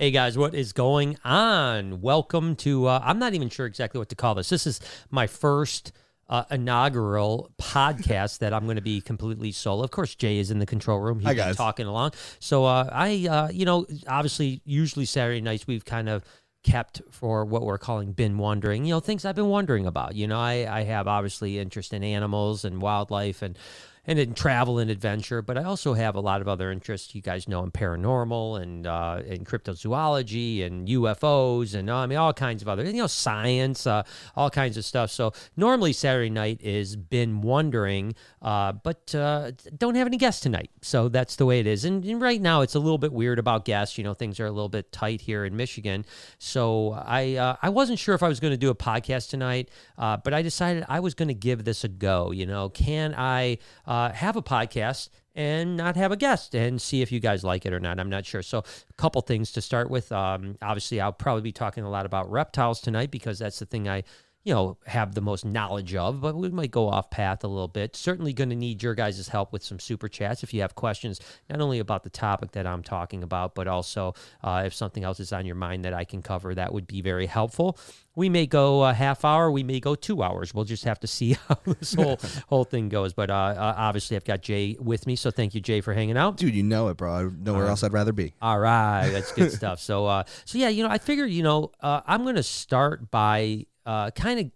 [0.00, 2.00] Hey guys, what is going on?
[2.00, 4.48] Welcome to, uh, I'm not even sure exactly what to call this.
[4.48, 4.80] This is
[5.10, 5.92] my first
[6.26, 9.84] uh, inaugural podcast that I'm going to be completely solo.
[9.84, 11.18] Of course, Jay is in the control room.
[11.18, 11.56] He's Hi, guys.
[11.58, 12.12] talking along.
[12.38, 16.24] So uh, I, uh, you know, obviously, usually Saturday nights we've kind of
[16.62, 20.26] kept for what we're calling been wondering you know things i've been wondering about you
[20.26, 23.56] know i i have obviously interest in animals and wildlife and
[24.06, 27.14] and in travel and adventure, but I also have a lot of other interests.
[27.14, 32.32] You guys know in paranormal and uh, cryptozoology and UFOs and uh, I mean all
[32.32, 34.02] kinds of other you know science, uh,
[34.36, 35.10] all kinds of stuff.
[35.10, 40.70] So normally Saturday night is been wondering, uh, but uh, don't have any guests tonight.
[40.82, 41.84] So that's the way it is.
[41.84, 43.98] And, and right now it's a little bit weird about guests.
[43.98, 46.06] You know things are a little bit tight here in Michigan.
[46.38, 49.68] So I uh, I wasn't sure if I was going to do a podcast tonight,
[49.96, 52.30] but I decided I was going to give this a go.
[52.30, 53.58] You know, can I?
[53.90, 57.66] Uh, have a podcast and not have a guest and see if you guys like
[57.66, 57.98] it or not.
[57.98, 58.40] I'm not sure.
[58.40, 60.12] So, a couple things to start with.
[60.12, 63.88] Um, obviously, I'll probably be talking a lot about reptiles tonight because that's the thing
[63.88, 64.04] I
[64.42, 67.68] you know, have the most knowledge of, but we might go off path a little
[67.68, 67.94] bit.
[67.94, 71.20] Certainly going to need your guys' help with some super chats if you have questions,
[71.50, 75.20] not only about the topic that I'm talking about, but also uh, if something else
[75.20, 77.78] is on your mind that I can cover, that would be very helpful.
[78.16, 80.52] We may go a half hour, we may go two hours.
[80.52, 83.12] We'll just have to see how this whole whole thing goes.
[83.12, 86.16] But uh, uh, obviously, I've got Jay with me, so thank you, Jay, for hanging
[86.16, 86.38] out.
[86.38, 87.28] Dude, you know it, bro.
[87.28, 88.34] Nowhere else I'd rather be.
[88.40, 89.80] All right, that's good stuff.
[89.80, 93.10] So, uh, so yeah, you know, I figure, you know, uh, I'm going to start
[93.10, 94.50] by uh, kind of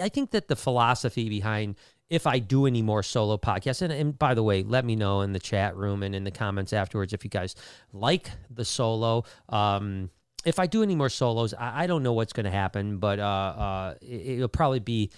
[0.00, 1.76] I think that the philosophy behind
[2.10, 5.20] if I do any more solo podcasts, and, and by the way, let me know
[5.20, 7.54] in the chat room and in the comments afterwards if you guys
[7.92, 9.24] like the solo.
[9.48, 10.10] Um,
[10.44, 13.18] if I do any more solos, I, I don't know what's going to happen, but
[13.18, 15.10] uh, uh, it, it'll probably be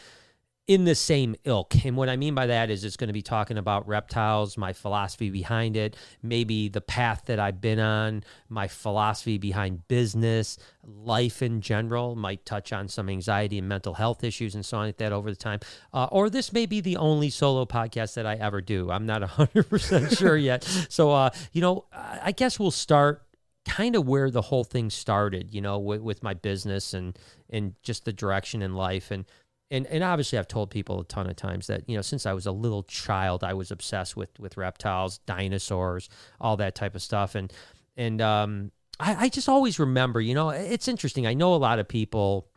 [0.71, 1.85] in the same ilk.
[1.85, 4.73] And what I mean by that is it's going to be talking about reptiles, my
[4.73, 11.43] philosophy behind it, maybe the path that I've been on, my philosophy behind business, life
[11.43, 14.99] in general, might touch on some anxiety and mental health issues and so on like
[14.99, 15.59] that over the time.
[15.93, 18.93] Uh, or this may be the only solo podcast that I ever do.
[18.93, 20.63] I'm not 100% sure yet.
[20.89, 23.27] So, uh, you know, I guess we'll start
[23.67, 27.19] kind of where the whole thing started, you know, with, with my business and
[27.53, 29.11] and just the direction in life.
[29.11, 29.25] And
[29.71, 32.33] and and obviously I've told people a ton of times that you know since I
[32.33, 36.09] was a little child I was obsessed with with reptiles, dinosaurs,
[36.41, 37.53] all that type of stuff, and
[37.97, 41.27] and um, I, I just always remember, you know, it's interesting.
[41.27, 42.49] I know a lot of people,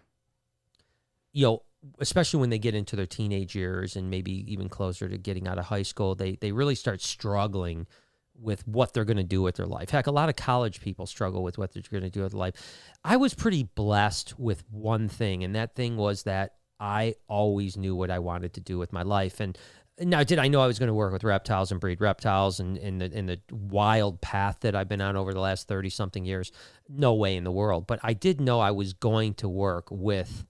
[1.32, 1.64] you know,
[2.00, 5.58] especially when they get into their teenage years and maybe even closer to getting out
[5.58, 7.88] of high school, they they really start struggling
[8.36, 9.90] with what they're going to do with their life.
[9.90, 12.56] Heck, a lot of college people struggle with what they're going to do with life.
[13.04, 17.96] I was pretty blessed with one thing, and that thing was that I always knew
[17.96, 19.40] what I wanted to do with my life.
[19.40, 19.58] And
[20.00, 22.78] now, did I know I was going to work with reptiles and breed reptiles and
[22.78, 26.26] in the in the wild path that I've been on over the last thirty something
[26.26, 26.52] years?
[26.90, 27.86] No way in the world.
[27.86, 30.46] But I did know I was going to work with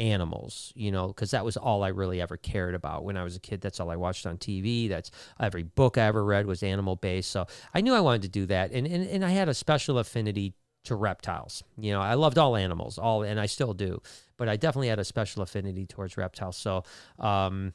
[0.00, 3.36] animals, you know, because that was all I really ever cared about when I was
[3.36, 3.60] a kid.
[3.60, 4.88] That's all I watched on TV.
[4.88, 7.30] That's every book I ever read was animal based.
[7.30, 9.98] So I knew I wanted to do that, and and, and I had a special
[9.98, 10.54] affinity
[10.84, 11.62] to reptiles.
[11.78, 14.00] You know, I loved all animals, all, and I still do,
[14.36, 16.56] but I definitely had a special affinity towards reptiles.
[16.56, 16.84] So,
[17.18, 17.74] um,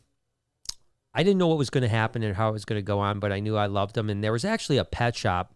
[1.13, 2.99] I didn't know what was going to happen and how it was going to go
[2.99, 4.09] on, but I knew I loved them.
[4.09, 5.55] And there was actually a pet shop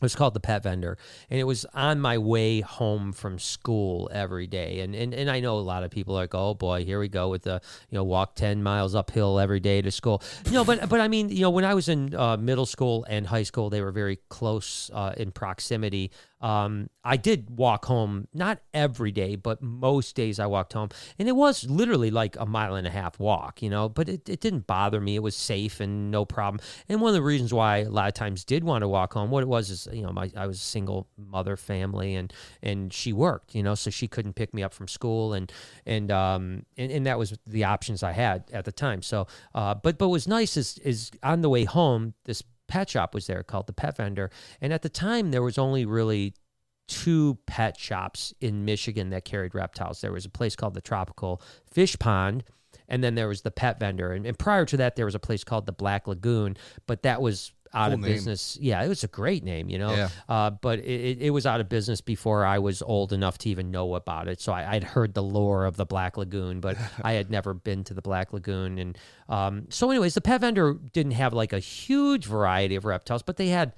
[0.00, 0.96] it was called the pet vendor
[1.28, 5.40] and it was on my way home from school every day and, and and i
[5.40, 7.96] know a lot of people are like oh boy here we go with the you
[7.96, 11.42] know walk 10 miles uphill every day to school No, but but i mean you
[11.42, 14.90] know when i was in uh, middle school and high school they were very close
[14.94, 20.46] uh, in proximity um, I did walk home, not every day, but most days I
[20.46, 20.88] walked home.
[21.18, 24.28] And it was literally like a mile and a half walk, you know, but it,
[24.28, 25.16] it didn't bother me.
[25.16, 26.60] It was safe and no problem.
[26.88, 29.30] And one of the reasons why a lot of times did want to walk home,
[29.30, 32.92] what it was is, you know, my, I was a single mother family and, and
[32.92, 35.34] she worked, you know, so she couldn't pick me up from school.
[35.34, 35.52] And,
[35.86, 39.02] and, um, and, and that was the options I had at the time.
[39.02, 42.88] So, uh, but, but what was nice is, is on the way home, this pet
[42.88, 44.30] shop was there called the Pet Vendor.
[44.60, 46.34] And at the time, there was only really
[46.90, 50.00] two pet shops in Michigan that carried reptiles.
[50.00, 51.40] There was a place called the Tropical
[51.72, 52.42] Fish Pond,
[52.88, 54.12] and then there was the Pet Vendor.
[54.12, 56.56] And, and prior to that, there was a place called the Black Lagoon,
[56.86, 58.10] but that was out Cool of name.
[58.10, 58.58] business.
[58.60, 59.94] Yeah, it was a great name, you know.
[59.94, 60.08] Yeah.
[60.28, 63.48] Uh, but it, it, it was out of business before I was old enough to
[63.48, 64.40] even know about it.
[64.40, 67.84] So I, I'd heard the lore of the Black Lagoon, but I had never been
[67.84, 68.78] to the Black Lagoon.
[68.80, 68.98] And
[69.28, 73.36] um, so, anyways, the pet vendor didn't have like a huge variety of reptiles, but
[73.36, 73.72] they had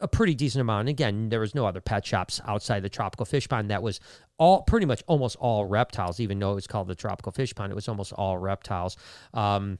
[0.00, 0.80] a pretty decent amount.
[0.80, 4.00] And again, there was no other pet shops outside the tropical fish pond that was
[4.38, 7.72] all pretty much almost all reptiles, even though it was called the tropical fish pond.
[7.72, 8.96] It was almost all reptiles.
[9.32, 9.78] Um,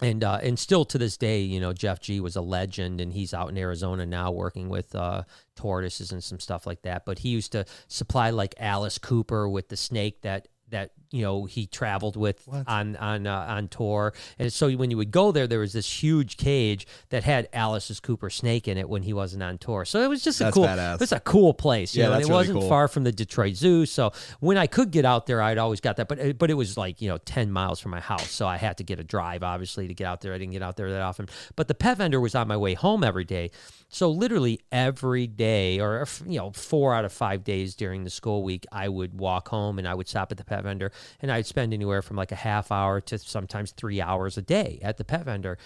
[0.00, 3.12] and uh, and still to this day, you know, Jeff G was a legend, and
[3.12, 5.22] he's out in Arizona now working with uh,
[5.54, 7.06] tortoises and some stuff like that.
[7.06, 11.44] But he used to supply like Alice Cooper with the snake that that you know
[11.46, 12.68] he traveled with What?
[12.68, 14.12] on on uh, on tour.
[14.38, 18.00] And so when you would go there there was this huge cage that had Alice's
[18.00, 19.84] Cooper snake in it when he wasn't on tour.
[19.84, 20.94] So it was just a cool badass.
[20.94, 22.68] it was a cool place you Yeah, know, and that's it really wasn't cool.
[22.68, 23.86] far from the Detroit Zoo.
[23.86, 26.08] So when I could get out there I'd always got that.
[26.08, 28.30] But it- but it was like you know 10 miles from my house.
[28.30, 30.34] So I had to get a drive obviously to get out there.
[30.34, 31.28] I didn't get out there that often.
[31.56, 33.50] But the pet vendor was on my way home every day.
[33.88, 38.42] So literally every day or you know 4 out of 5 days during the school
[38.42, 41.46] week I would walk home and I would stop at the pet vendor and I'd
[41.46, 45.04] spend anywhere from like a half hour to sometimes 3 hours a day at the
[45.04, 45.58] pet vendor.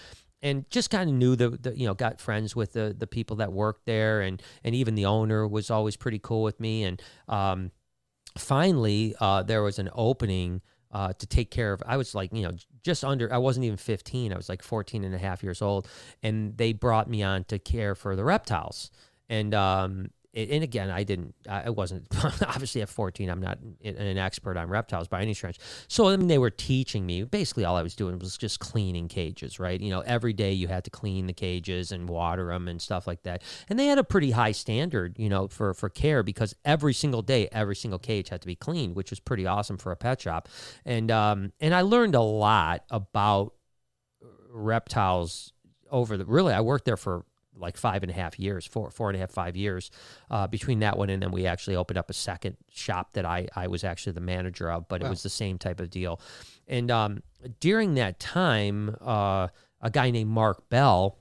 [0.43, 3.35] And just kind of knew the, the you know got friends with the the people
[3.37, 6.83] that worked there and and even the owner was always pretty cool with me.
[6.83, 7.71] And um
[8.37, 10.61] finally uh there was an opening
[10.91, 12.51] uh, to take care of i was like you know
[12.83, 15.87] just under i wasn't even 15 i was like 14 and a half years old.
[16.21, 18.91] And they brought me on to care for the reptiles.
[19.29, 22.07] And um and again i didn't i wasn't
[22.47, 25.57] obviously at 14 i'm not an an expert on reptiles by any stretch.
[25.87, 29.07] So I mean, they were teaching me basically all i was doing was just cleaning
[29.07, 29.79] cages right?
[29.79, 33.07] You know every day you had to clean the cages and water them and stuff
[33.07, 33.43] like that.
[33.69, 37.21] And they had a pretty high standard you know for for care because every single
[37.21, 40.21] day every single cage had to be cleaned which was pretty awesome for a pet
[40.21, 40.49] shop.
[40.85, 43.53] And um and i learned a lot about
[44.49, 45.53] reptiles
[45.89, 47.25] over the really i worked there for
[47.57, 49.91] like five and a half years four four and a half five years
[50.29, 53.47] uh, between that one and then we actually opened up a second shop that i
[53.55, 56.19] i was actually the manager of but it was the same type of deal
[56.67, 57.21] and um
[57.59, 59.47] during that time uh
[59.81, 61.17] a guy named mark bell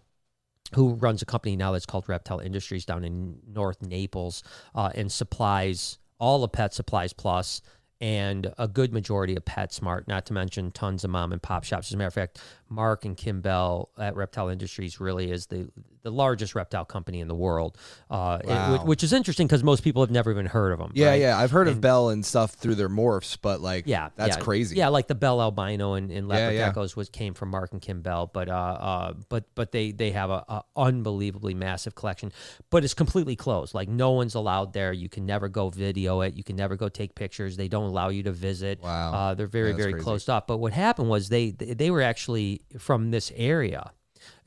[0.75, 4.43] who runs a company now that's called Reptile Industries down in North Naples
[4.75, 7.61] uh, and supplies all of Pet Supplies Plus
[8.01, 11.89] and a good majority of PetSmart, not to mention tons of mom and pop shops.
[11.89, 15.69] As a matter of fact, Mark and Kim Bell at Reptile Industries really is the
[16.03, 17.77] the largest reptile company in the world,
[18.11, 18.73] uh, it- Wow.
[18.73, 20.93] which, which is interesting because most people have never even heard of them.
[20.95, 21.21] Yeah, right?
[21.21, 21.37] yeah.
[21.39, 24.43] I've heard of Bell and stuff through their morphs, but like, Yeah, that's yeah.
[24.43, 24.77] crazy.
[24.77, 26.73] Yeah, like the Bell albino and, and leopard Yeah, yeah.
[26.73, 30.13] geckos was came from Mark and Kim Bell, but uh, uh, but but they they
[30.13, 32.33] have a, a unbelievably massive collection,
[32.71, 33.75] but it's completely closed.
[33.75, 34.95] Like no one's allowed there.
[34.95, 36.33] You can never go video it.
[36.35, 37.59] You can never go take pictures.
[37.59, 38.81] They don't allow you to visit.
[38.83, 39.13] Wow.
[39.13, 40.05] Uh, they're very Yeah, very crazy.
[40.05, 40.47] closed off.
[40.47, 43.93] But what happened was they they were actually from this area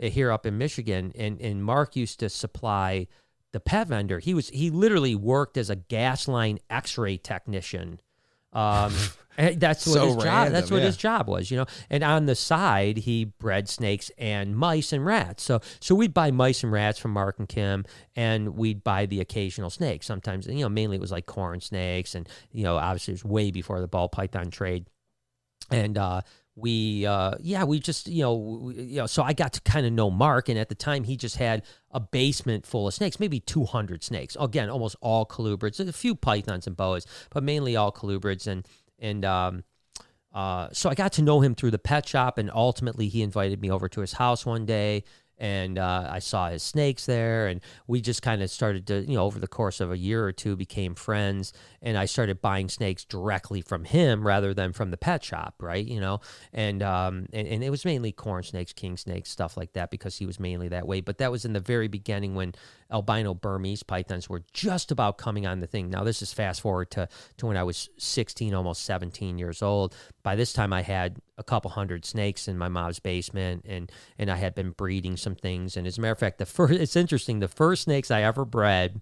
[0.01, 3.07] uh, here up in Michigan, and and Mark used to supply
[3.51, 4.19] the pet vendor.
[4.19, 7.99] He was he literally worked as a gas line X-ray technician.
[8.51, 8.93] Um,
[9.37, 10.23] that's what So his job.
[10.25, 10.85] random, That's what yeah.
[10.85, 11.65] his job was, you know.
[11.89, 15.41] And on the side, he bred snakes and mice and rats.
[15.43, 17.83] So so we'd buy mice and rats from Mark and Kim,
[18.15, 20.03] and we'd buy the occasional snake.
[20.03, 23.25] Sometimes you know mainly it was like corn snakes, and you know obviously it was
[23.25, 24.85] way before the ball python trade
[25.71, 26.21] and uh
[26.55, 29.87] we uh yeah we just you know we, you know so i got to kind
[29.87, 33.19] of know mark and at the time he just had a basement full of snakes
[33.19, 34.37] maybe 200 snakes.
[34.39, 38.67] Again almost all colubrids a few pythons and boas but mainly all colubrids and
[38.99, 39.63] and um
[40.33, 43.61] uh, so I got to know him through the pet shop, and ultimately he invited
[43.61, 45.03] me over to his house one day,
[45.43, 49.15] and uh, I saw his snakes there, and we just kind of started to, you
[49.15, 51.51] know, over the course of a year or two, became friends,
[51.81, 55.85] and I started buying snakes directly from him rather than from the pet shop, right?
[55.85, 56.21] You know,
[56.53, 60.15] and um, and, and it was mainly corn snakes, king snakes, stuff like that, because
[60.15, 61.01] he was mainly that way.
[61.01, 62.55] But that was in the very beginning when
[62.89, 65.89] albino Burmese pythons were just about coming on the thing.
[65.89, 69.93] Now this is fast forward to to when I was 16, almost 17 years old.
[70.23, 74.29] By this time, I had a couple hundred snakes in my mom's basement, and and
[74.29, 75.75] I had been breeding some things.
[75.75, 77.39] And as a matter of fact, the first it's interesting.
[77.39, 79.01] The first snakes I ever bred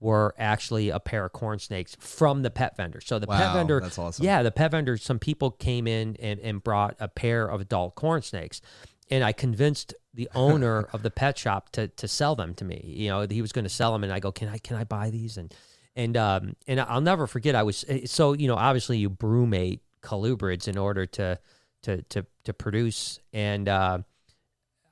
[0.00, 3.00] were actually a pair of corn snakes from the pet vendor.
[3.00, 4.24] So the pet vendor, that's awesome.
[4.24, 4.96] yeah, the pet vendor.
[4.96, 8.60] Some people came in and and brought a pair of adult corn snakes.
[9.10, 12.82] And I convinced the owner of the pet shop to to sell them to me.
[12.84, 14.84] You know, he was going to sell them, and I go, "Can I can I
[14.84, 15.54] buy these?" And
[15.94, 17.54] and um and I'll never forget.
[17.54, 21.38] I was eh, so you know obviously you brumate colubrids in order to
[21.82, 23.68] to to to produce and.
[23.68, 23.98] uh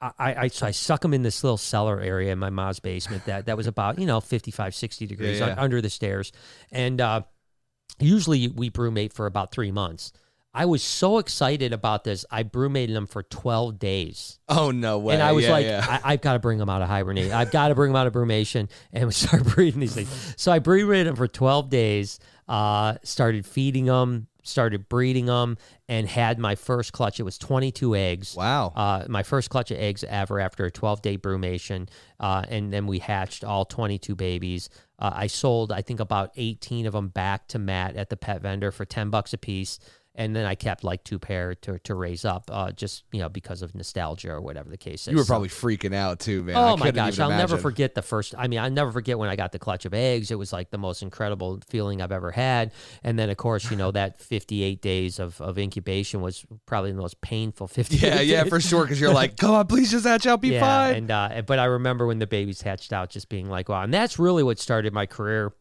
[0.01, 0.13] I,
[0.45, 3.47] I so I suck them in this little cellar area in my mom's basement that
[3.47, 5.55] that was about you know 55 60 degrees Yeah, yeah.
[5.59, 6.31] under the stairs
[6.71, 7.23] and uh
[7.99, 10.13] usually we brumate for about three months
[10.55, 15.15] I was so excited about this I brumated them for 12 days Oh no way!
[15.15, 15.67] and I was Yeah, like.
[15.67, 17.33] I, I've got to bring them out of hibernation.
[17.33, 20.35] I've got to bring them out of brumation and we start breeding these things.
[20.37, 22.19] So I breeded them for 12 days,
[22.49, 25.57] uh, started feeding them, started breeding them,
[25.89, 27.21] and had my first clutch.
[27.21, 28.35] It was 22 eggs.
[28.37, 28.73] wow.
[28.75, 31.89] Uh, my first clutch of eggs ever after a 12 day brumation.
[32.19, 34.69] Uh, and then we hatched all 22 babies.
[34.99, 38.43] Uh, I sold, I think, about 18 of them back to Matt at the pet
[38.43, 39.79] vendor for 10 bucks a piece.
[40.19, 43.29] And then I kept like two pair to, to raise up, uh, just you know
[43.31, 45.13] because of nostalgia or whatever the case is.
[45.13, 46.57] You were So- probably freaking out too, man.
[46.57, 48.35] I my gosh, I'll never forget the first.
[48.37, 50.31] I mean, I'll never forget when I got the clutch of eggs.
[50.31, 52.73] It was like the most incredible feeling I've ever had.
[53.05, 56.99] And then, of course, you know that 58 days of, of incubation was probably the
[57.01, 58.03] most painful 58.
[58.03, 58.83] Yeah, yeah, for sure.
[58.83, 60.95] Because you're like, come on, please just hatch out, be yeah, fine.
[60.97, 63.95] and uh, but I remember when the babies hatched out, just being like, wow, and
[63.95, 65.53] that's really what started my career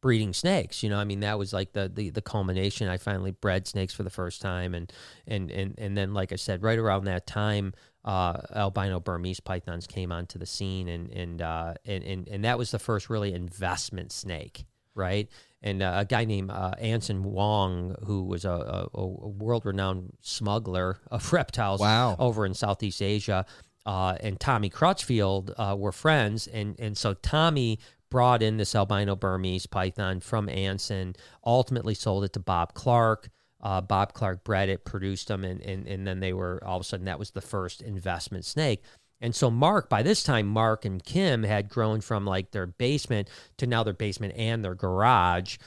[0.00, 0.82] breeding snakes.
[0.82, 2.88] You know, I mean, that was like the the, the culmination.
[2.88, 4.92] I finally bred snakes for the first time, and
[5.26, 9.86] and and and then, like I said, right around that time, uh, albino Burmese pythons
[9.86, 13.32] came onto the scene, and and uh, and, and and that was the first really
[13.32, 14.64] investment snake,
[14.94, 15.28] right?
[15.62, 20.98] And uh, a guy named uh, Anson Wong, who was a, a, a world-renowned smuggler
[21.10, 22.16] of reptiles Wow.
[22.18, 23.44] over in Southeast Asia,
[23.84, 27.78] uh, and Tommy Crutchfield uh, were friends, and and so Tommy
[28.10, 31.14] brought in this albino Burmese python from Anson,
[31.44, 33.28] ultimately sold it to Bob Clark.
[33.62, 36.82] Uh, Bob Clark bred it, produced them, and, and and then they were all of
[36.82, 38.82] a sudden that was the first investment snake.
[39.20, 43.28] And so Mark, by this time, Mark and Kim had grown from like their basement
[43.58, 45.58] to now their basement and their garage,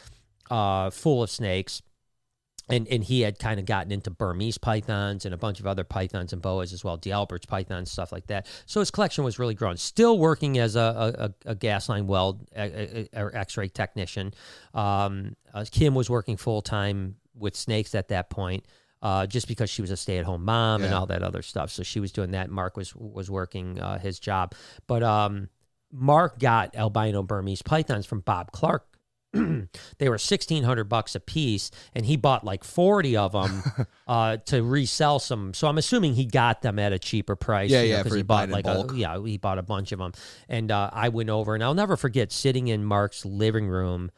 [0.50, 1.84] uh, full of snakes
[2.70, 5.84] and and he had kind of gotten into Burmese pythons and a bunch of other
[5.84, 8.48] pythons and boas as well, D'Albert's pythons, stuff like that.
[8.66, 9.78] So his collection was really growing.
[9.78, 14.34] Still working as a a, a gas line weld or X-ray technician.
[14.74, 18.66] Um, uh, Kim was working full time with snakes at that point.
[19.02, 22.00] Uh, just because she was a stay-at-home mom and all that other stuff, so she
[22.00, 22.50] was doing that.
[22.50, 24.56] Mark was was working uh, his job,
[24.88, 25.50] but um,
[25.92, 28.86] Mark got albino Burmese pythons from Bob Clark
[29.98, 33.64] they were sixteen hundred bucks a piece, and he bought like forty of them
[34.08, 35.54] uh, to resell some.
[35.54, 37.70] So I'm assuming he got them at a cheaper price.
[37.72, 39.92] Yeah, you know, yeah, 'cause for he bought like a, yeah, he bought a bunch
[39.92, 40.12] of them,
[40.48, 44.12] and uh, I went over, and I'll never forget sitting in Mark's living room.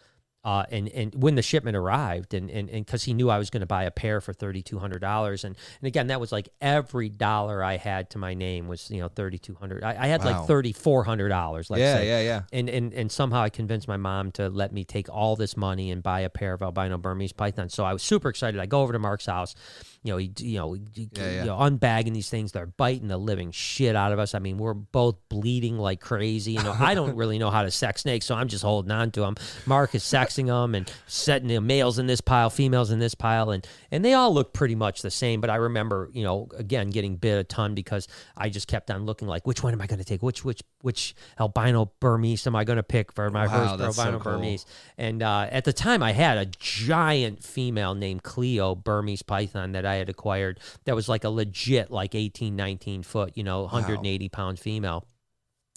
[0.45, 3.61] Uh, and and when the shipment arrived, and and because he knew I was going
[3.61, 6.49] to buy a pair for thirty two hundred dollars, and and again that was like
[6.61, 9.83] every dollar I had to my name was you know thirty two hundred.
[9.83, 10.37] I, I had Wow.
[10.37, 11.71] like thirty four hundred dollars.
[11.71, 12.41] Let's yeah, say yeah, yeah.
[12.53, 15.89] and, and and somehow I convinced my mom to let me take all this money
[15.89, 17.73] and buy a pair of albino Burmese pythons.
[17.73, 18.59] So I was super excited.
[18.61, 19.55] I go over to Mark's house,
[20.05, 21.39] you know, he, you know, he- Yeah, yeah.
[21.41, 22.51] you know, unbagging these things.
[22.51, 24.35] They're biting the living shit out of us.
[24.35, 26.51] I mean, we're both bleeding like crazy.
[26.51, 29.09] You know, I don't really know how to sex snakes, so I'm just holding on
[29.11, 29.35] to them.
[29.65, 33.49] Mark is sexing them and setting the males in this pile, females in this pile,
[33.49, 35.41] and and they all look pretty much the same.
[35.41, 38.07] But I remember, you know, again getting bit a ton because
[38.37, 40.21] I just kept on looking like, which one am I going to take?
[40.21, 43.95] Which which which albino Burmese am I going to pick for my Wow, first that's
[43.95, 44.33] so albino cool.
[44.33, 44.65] Burmese?
[44.99, 49.85] And uh, at the time, I had a giant female named Cleo Burmese python that
[49.85, 50.59] I had acquired.
[50.85, 55.05] That was like a legit, like 18, 19 foot, you know, 180 pound female.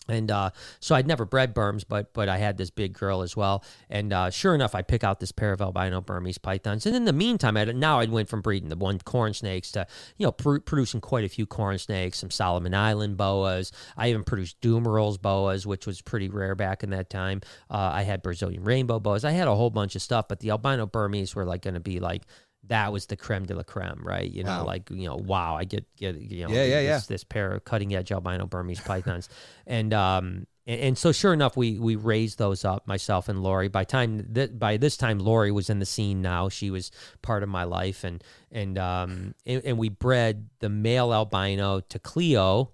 [0.09, 3.37] And uh, so I'd never bred Burms, but but I had this big girl as
[3.37, 3.63] well.
[3.91, 6.87] And uh, sure enough, I pick out this pair of albino Burmese pythons.
[6.87, 9.87] And in the meantime, I now I'd went from breeding the one corn snakes to
[10.17, 13.71] you know pr- producing quite a few corn snakes, some Solomon Island boas.
[13.97, 17.43] I even produced Dumeril's boas, which was pretty rare back in that time.
[17.71, 19.25] Uh, I had Brazilian rainbow boas.
[19.25, 21.81] I had a whole bunch of stuff, but the albino Burmese were like going to
[21.81, 22.23] be like
[22.69, 24.31] that was the creme de la creme, right?
[24.31, 24.65] You know, Wow.
[24.67, 27.01] like you know, wow, I get get you know, Yeah, yeah, this, yeah.
[27.09, 29.29] this pair of cutting edge albino Burmese pythons,
[29.67, 33.69] and um, and, and so sure enough, we we raised those up myself and Lori.
[33.69, 36.49] By time that by this time, Lori was in the scene now.
[36.49, 36.91] She was
[37.23, 38.23] part of my life, and
[38.53, 42.73] and um, and, and we bred the male albino to Cleo.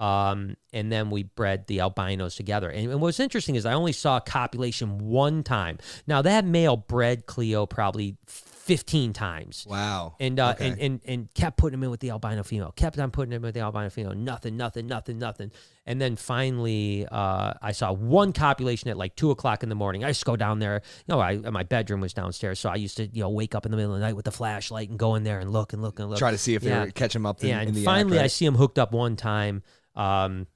[0.00, 2.70] Um, and then we bred the albinos together.
[2.70, 5.78] And, and what's interesting is I only saw copulation one time.
[6.06, 8.16] Now that male bred Cleo probably
[8.68, 10.14] 15 times Wow.
[10.20, 10.68] and uh, Okay.
[10.68, 12.70] and, and and kept putting him in with the albino female.
[12.76, 14.12] Kept on putting him with the albino female.
[14.14, 15.50] Nothing, nothing, nothing, nothing.
[15.86, 20.04] And then finally, uh, I saw one copulation at like two o'clock in the morning.
[20.04, 20.82] I just go down there.
[21.06, 23.64] You know, I my bedroom was downstairs, so I used to you know wake up
[23.64, 25.72] in the middle of the night with the flashlight and go in there and look
[25.72, 26.18] and look and look.
[26.18, 26.84] Try to see if Yeah.
[26.84, 28.78] they catch them up in, yeah, in and the finally, act, I see him hooked
[28.78, 29.62] up one time.
[29.96, 30.46] Um,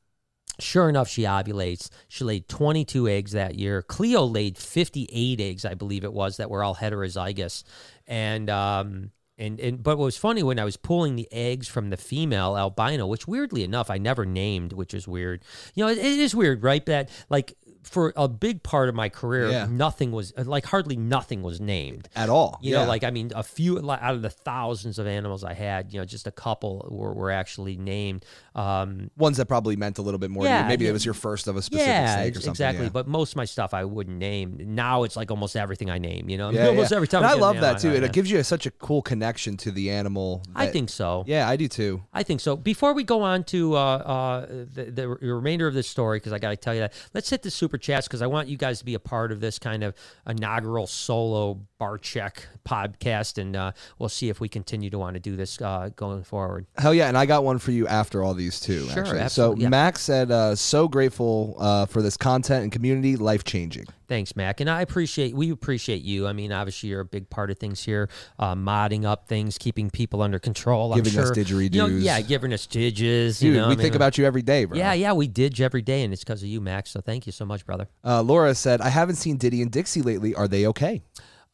[0.61, 1.89] sure enough, she ovulates.
[2.09, 3.83] She laid 22 eggs that year.
[3.83, 7.65] Cleo laid 58 eggs, I believe it was, that were all heterozygous.
[8.13, 11.89] And um, and and but what was funny when I was pulling the eggs from
[11.89, 15.43] the female albino, which weirdly enough I never named, which is weird.
[15.75, 16.85] You know, it, it is weird, right?
[16.85, 19.67] That like for a big part of my career, Yeah.
[19.69, 22.09] nothing was like hardly nothing was named.
[22.15, 22.59] at all.
[22.63, 22.83] You yeah.
[22.83, 25.93] know, like I mean, a few like, out of the thousands of animals I had,
[25.93, 28.25] you know, just a couple were, were actually named.
[28.55, 30.45] Um, ones that probably meant a little bit more.
[30.45, 32.51] Yeah, Maybe it was your first of a specific yeah, snake or something.
[32.51, 32.89] exactly.
[32.91, 34.59] But most of my stuff I wouldn't name.
[34.61, 36.29] Now it's like almost everything I name.
[36.29, 36.97] You know, Yeah, almost yeah.
[36.97, 37.25] every time.
[37.25, 37.91] I love that too.
[37.91, 40.43] I- It I- gives you such a cool connection to the animal.
[40.55, 41.25] I think so.
[41.27, 42.03] Yeah, I do too.
[42.13, 42.57] I think so.
[42.57, 46.39] Before we go on to uh, uh, the, the remainder of this story, because I
[46.39, 48.59] got to tell you that, let's hit the super super chats because I want you
[48.59, 49.95] guys to be a part of this kind of
[50.27, 55.37] inaugural solo Barczyk podcast, and uh, we'll see if we continue to want to do
[55.37, 56.67] this uh, going forward.
[56.77, 58.87] Hell yeah, and I got one for you after all these too.
[58.91, 59.29] Sure, actually.
[59.31, 59.69] So yeah.
[59.69, 64.61] Max said, uh, "So grateful uh, for this content and community, life changing." Thanks, Mac,
[64.61, 66.27] and I appreciate we appreciate you.
[66.27, 69.89] I mean, obviously, you're a big part of things here, uh, modding up things, keeping
[69.89, 70.95] people under control.
[70.95, 71.73] Giving I'm us sure, didgeridoos.
[71.73, 73.39] You know, yeah, giving us diges.
[73.39, 74.77] Dude, you know, we I mean, think about you every day, bro.
[74.77, 76.91] Yeah, yeah, we did every day, and it's because of you, Max.
[76.91, 77.89] So thank you so much, brother.
[78.05, 80.35] Uh, Laura said, "I haven't seen Diddy and Dixie lately.
[80.35, 81.01] Are they okay?"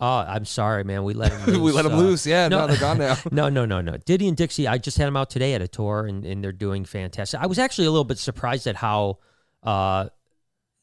[0.00, 1.04] Oh, I'm sorry, man.
[1.04, 1.30] We let.
[1.46, 1.58] Loose.
[1.58, 2.26] we let them uh, loose.
[2.26, 2.66] Yeah, no, no.
[2.66, 3.18] they're gone now.
[3.30, 3.98] No, no, no, no.
[3.98, 6.50] Diddy and Dixie, I just had them out today at a tour, and, and they're
[6.50, 7.38] doing fantastic.
[7.38, 9.18] I was actually a little bit surprised at how,
[9.62, 10.08] uh,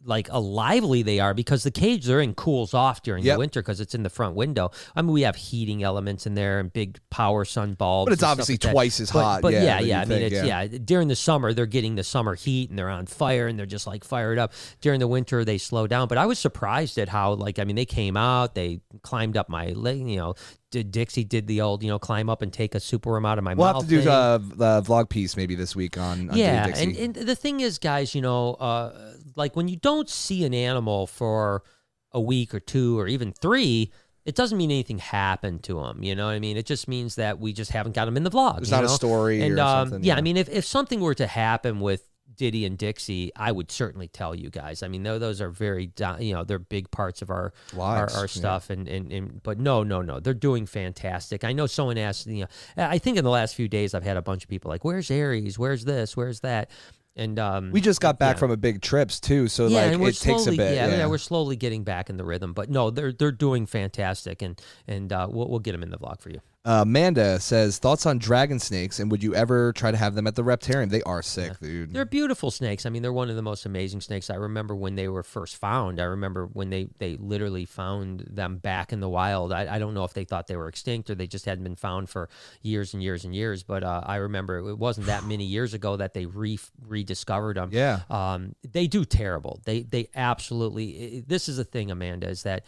[0.06, 3.36] like, lively they are because the cage they're in cools off during Yep.
[3.36, 4.72] the winter because it's in the front window.
[4.96, 8.10] I mean, we have heating elements in there and big power sun bulbs.
[8.10, 9.42] But it's obviously like twice as hot.
[9.42, 9.86] But yeah, yeah, yeah.
[9.86, 10.68] you I mean, think, it's yeah.
[10.68, 13.88] During the summer, they're getting the summer heat and they're on fire and they're just
[13.88, 14.54] like fired up.
[14.82, 16.08] During the winter, they slow down.
[16.08, 19.50] But I was surprised at how like I mean, they came out, they climbed up
[19.50, 20.00] my leg.
[20.08, 20.36] You know,
[20.72, 23.38] did Dixie did the old you know climb up and take a super worm out
[23.38, 23.58] of my mouth.
[23.58, 24.08] We'll have to do thing.
[24.08, 26.84] uh, the vlog piece maybe this week on, on yeah, Dixie.
[26.84, 30.54] and, and the thing is, guys, you know, uh, like when you don't see an
[30.54, 31.64] animal for
[32.12, 33.92] a week or two or even three.
[34.24, 36.58] It doesn't mean anything happened to him, you know what I mean?
[36.58, 38.58] It just means that we just haven't got him in the vlog.
[38.58, 40.04] It's not a story and or um, something.
[40.04, 43.72] yeah, I mean, if, if something were to happen with Diddy and Dixie, I would
[43.72, 44.84] certainly tell you guys.
[44.84, 48.16] I mean, tho- those are very, you know, they're big parts of our our, Lives,
[48.16, 48.28] our yeah.
[48.28, 48.70] stuff.
[48.70, 51.44] And, and and but no, no, no, they're doing fantastic.
[51.44, 54.18] I know someone asked, you know, I think in the last few days I've had
[54.18, 55.60] a bunch of people like, "Where's Aries?
[55.60, 56.16] Where's this?
[56.18, 56.72] Where's that?"
[57.18, 58.40] And um, we just got back yeah.
[58.40, 60.76] from a big trips too, so yeah, like it takes a slowly, bit.
[60.76, 62.54] Yeah, Yeah, we're slowly getting back in the rhythm.
[62.54, 65.98] But no, they're they're doing fantastic, and and uh, we'll we'll get them in the
[65.98, 66.42] vlog for you.
[66.66, 70.26] Uh, Amanda says thoughts on dragon snakes, and would you ever try to have them
[70.26, 70.90] at the reptarium?
[70.90, 71.94] They are sick, dude.
[71.94, 72.88] They're beautiful snakes.
[72.88, 74.32] I mean, they're one of the most amazing snakes.
[74.32, 76.00] I remember when they were first found.
[76.02, 79.54] I remember when they, they literally found them back in the wild.
[79.54, 81.76] I, I don't know if they thought they were extinct or they just hadn't been
[81.76, 82.30] found for
[82.64, 83.62] years and years and years.
[83.62, 86.58] But uh, I remember it wasn't that many years ago that they re-
[86.88, 87.70] rediscovered them.
[87.72, 88.00] Yeah.
[88.10, 89.62] Um, they do terrible.
[89.66, 91.18] They they absolutely.
[91.20, 92.66] i- This is the thing, Amanda, is that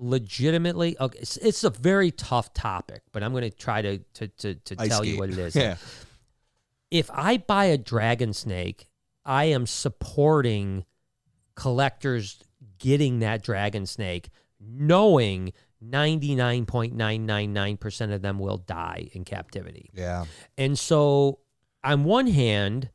[0.00, 4.28] legitimately okay, it's, it's a very tough topic, but I'm going to try to to
[4.28, 5.76] to, to Ice tell you what it is Yeah,
[6.90, 8.88] if I buy a dragon snake,
[9.24, 10.84] I am supporting
[11.54, 12.42] collectors
[12.78, 15.52] getting that dragon snake, knowing
[15.84, 19.90] 99.999% of them will die in captivity.
[19.94, 20.24] yeah.
[20.58, 21.38] And so,
[21.82, 22.90] on one hand,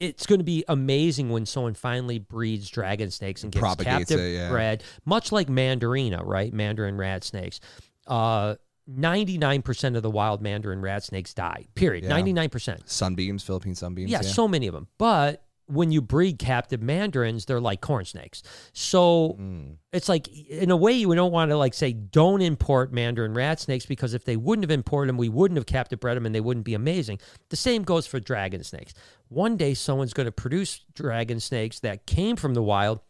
[0.00, 4.20] it's going to be amazing when someone finally breeds dragon snakes and gets Propagates captive
[4.20, 4.48] it, yeah.
[4.48, 6.52] bred, much like mandarina, right?
[6.52, 7.60] Mandarin rat snakes.
[8.06, 8.56] Uh,
[8.90, 12.04] 99% of the wild mandarin rat snakes die, period.
[12.04, 12.18] Yeah.
[12.18, 12.88] 99%.
[12.88, 14.10] Sunbeams, Philippine sunbeams.
[14.10, 14.88] Yeah, Yeah, so many of them.
[14.98, 18.42] But when you breed captive mandarins, they're like corn snakes.
[18.72, 19.76] So Mm.
[19.92, 23.60] it's like in a way you don't want to like say don't import mandarin rat
[23.60, 26.34] snakes because if they wouldn't have imported them, we wouldn't have captive bred them and
[26.34, 27.18] they wouldn't be amazing.
[27.50, 28.94] The same goes for dragon snakes.
[29.28, 33.00] One day someone's going to produce dragon snakes that came from the wild.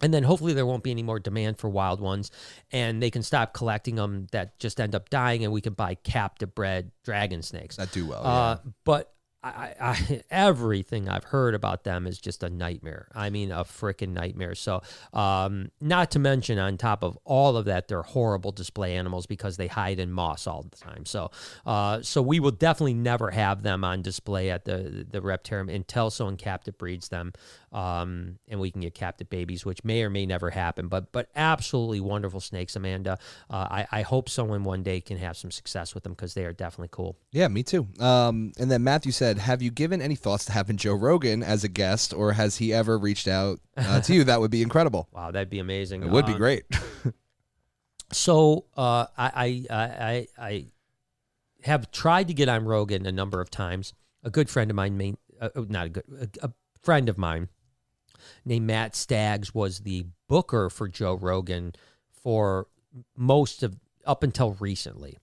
[0.00, 2.30] And then hopefully there won't be any more demand for wild ones,
[2.72, 5.94] and they can stop collecting them that just end up dying, and we can buy
[5.94, 7.76] captive bred dragon snakes.
[7.76, 8.26] that do well.
[8.26, 9.13] Uh, but
[9.44, 13.08] I, I, everything I've heard about them is just a nightmare.
[13.14, 14.54] I mean, a freaking nightmare.
[14.54, 14.80] So,
[15.12, 19.56] um, not to mention, on top of all of that, they're horrible display animals because
[19.56, 21.04] they hide in moss all the time.
[21.04, 21.30] So,
[21.66, 26.10] uh, so we will definitely never have them on display at the the reptarium until
[26.10, 27.32] someone captive breeds them,
[27.74, 30.88] um, and we can get captive babies, which may or may never happen.
[30.88, 33.18] But but absolutely wonderful snakes, Amanda.
[33.50, 36.44] Uh, I I hope someone one day can have some success with them because they
[36.44, 37.16] are definitely cool.
[37.32, 37.88] Yeah, me too.
[37.98, 41.64] Um, and then Matthew said, "Have you given any thoughts to having Joe Rogan as
[41.64, 44.24] a guest, or has he ever reached out uh, to you?
[44.24, 45.08] That would be incredible.
[45.12, 46.02] Wow, that'd be amazing.
[46.04, 46.64] It would be Uh, great.
[48.12, 50.66] So uh, I, I I I
[51.62, 53.92] have tried to get on Rogan a number of times.
[54.22, 56.04] A good friend of mine, main, uh, not a good,
[56.42, 57.48] a, a friend of mine
[58.44, 61.74] named Matt Staggs was the booker for Joe Rogan
[62.10, 62.68] for
[63.16, 65.18] most of up until recently.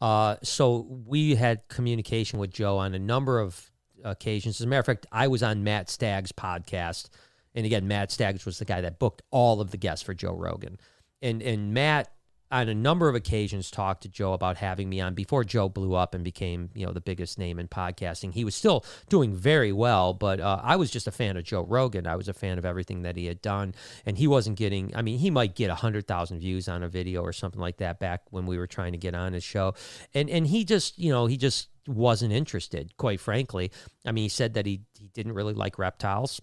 [0.00, 3.70] Uh, so we had communication with Joe on a number of
[4.04, 4.60] occasions.
[4.60, 7.08] As a matter of fact, I was on Matt Staggs' podcast,
[7.54, 10.34] and again, Matt Staggs was the guy that booked all of the guests for Joe
[10.34, 10.78] Rogan,
[11.20, 12.12] and and Matt
[12.52, 15.94] on a number of occasions talked to Joe about having me on before Joe blew
[15.94, 18.34] up and became, you know, the biggest name in podcasting.
[18.34, 21.62] He was still doing very well, but uh, I was just a fan of Joe
[21.62, 22.06] Rogan.
[22.06, 24.94] I was a fan of everything that he had done, and he wasn't getting.
[24.94, 27.98] I mean, he might get hundred thousand views on a video or something like that
[27.98, 29.74] back when we were trying to get on his show,
[30.12, 32.94] and and he just, you know, he just wasn't interested.
[32.98, 33.72] Quite frankly,
[34.06, 36.40] I mean, he said that he he didn't really like reptiles.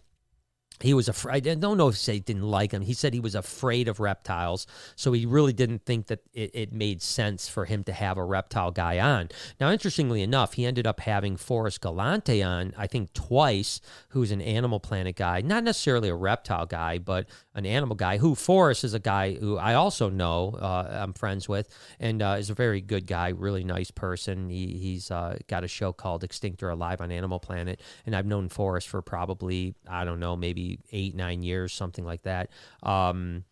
[0.81, 1.47] He was afraid.
[1.47, 2.81] I don't know if he didn't like him.
[2.81, 4.65] He said he was afraid of reptiles,
[4.95, 8.23] so he really didn't think that it, it, made sense for him to have a
[8.23, 9.29] reptile guy on.
[9.59, 14.41] Now, interestingly enough, he ended up having Forrest Galante on, I think twice, who's an
[14.41, 18.17] Animal Planet guy, not necessarily a reptile guy, but an animal guy.
[18.17, 21.67] Who Forrest is a guy who I also know, uh, I'm friends with,
[21.99, 24.49] and uh, is a very good guy, really nice person.
[24.49, 28.25] He, he's uh, got a show called Extinct or Alive on Animal Planet, and I've
[28.25, 32.49] known Forrest for probably I don't know, maybe eight, nine years, something like that.
[32.83, 33.43] Um,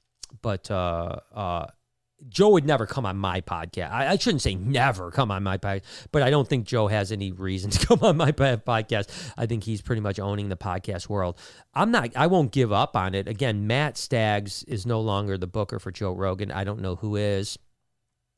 [0.42, 1.68] but uh, uh,
[2.30, 3.92] Joe would never come on my podcast.
[3.92, 7.12] I, I, shouldn't say never come on my podcast, but I don't think Joe has
[7.12, 9.10] any reason to come on my podcast.
[9.38, 11.38] I think he's pretty much owning the podcast world.
[11.74, 12.16] I'm not.
[12.16, 13.28] I won't give up on it.
[13.28, 16.52] Again, Matt Staggs is no longer the booker for Joe Rogan.
[16.52, 17.58] I don't know who is.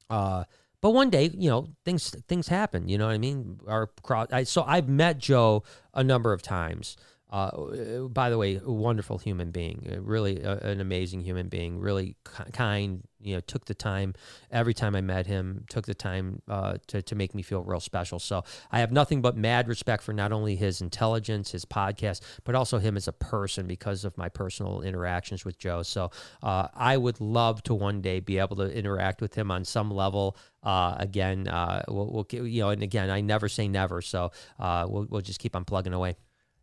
[0.09, 0.43] Uh,
[0.81, 2.87] but one day, you know, things things happen.
[2.87, 3.59] You know what I mean?
[3.67, 3.89] Our.
[4.31, 5.63] I, so I've met Joe
[5.93, 6.97] a number of times.
[7.29, 11.79] Uh, by the way, a wonderful human being, uh, really uh, an amazing human being,
[11.79, 13.03] really kind.
[13.21, 14.13] You know, took the time
[14.49, 17.81] every time I met him, took the time uh, to to make me feel real
[17.81, 18.17] special.
[18.17, 22.55] So I have nothing but mad respect for not only his intelligence, his podcast, but
[22.55, 25.83] also him as a person because of my personal interactions with Joe.
[25.83, 26.09] So
[26.41, 29.91] uh, I would love to one day be able to interact with him on some
[29.91, 30.35] level.
[30.63, 31.43] Uh, again,
[31.87, 34.01] we'll, we'll, you know, and again, I never say never.
[34.01, 36.15] So we'll we'll just keep on plugging away.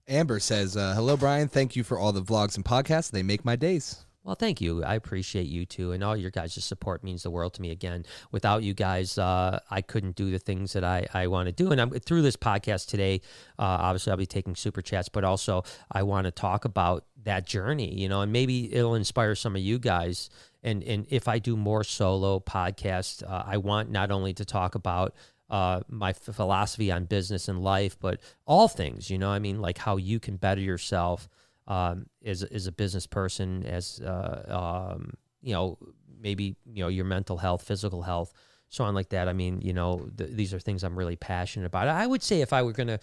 [0.08, 1.48] Amber says, uh, "Hello, Brian.
[1.48, 3.10] Thank you for all the vlogs and podcasts.
[3.10, 4.82] They make my days." Well, thank you.
[4.82, 7.70] I appreciate you too, and all your guys' support means the world to me.
[7.70, 11.52] Again, without you guys, uh, I couldn't do the things that I, I want to
[11.52, 11.70] do.
[11.70, 13.20] And I'm through this podcast today.
[13.56, 17.46] Uh, obviously, I'll be taking super chats, but also I want to talk about that
[17.46, 17.94] journey.
[17.94, 20.28] You know, and maybe it'll inspire some of you guys.
[20.60, 24.74] And and if I do more solo podcasts, uh, I want not only to talk
[24.74, 25.14] about
[25.48, 29.78] uh, my philosophy on business and life, but all things, you know, I mean, like
[29.78, 31.28] how you can better yourself
[31.68, 35.78] um, as, as a business person, as, uh, um, you know,
[36.20, 38.32] maybe, you know, your mental health, physical health,
[38.68, 39.28] so on like that.
[39.28, 41.88] I mean, you know, th- these are things I'm really passionate about.
[41.88, 42.98] I would say if I were going to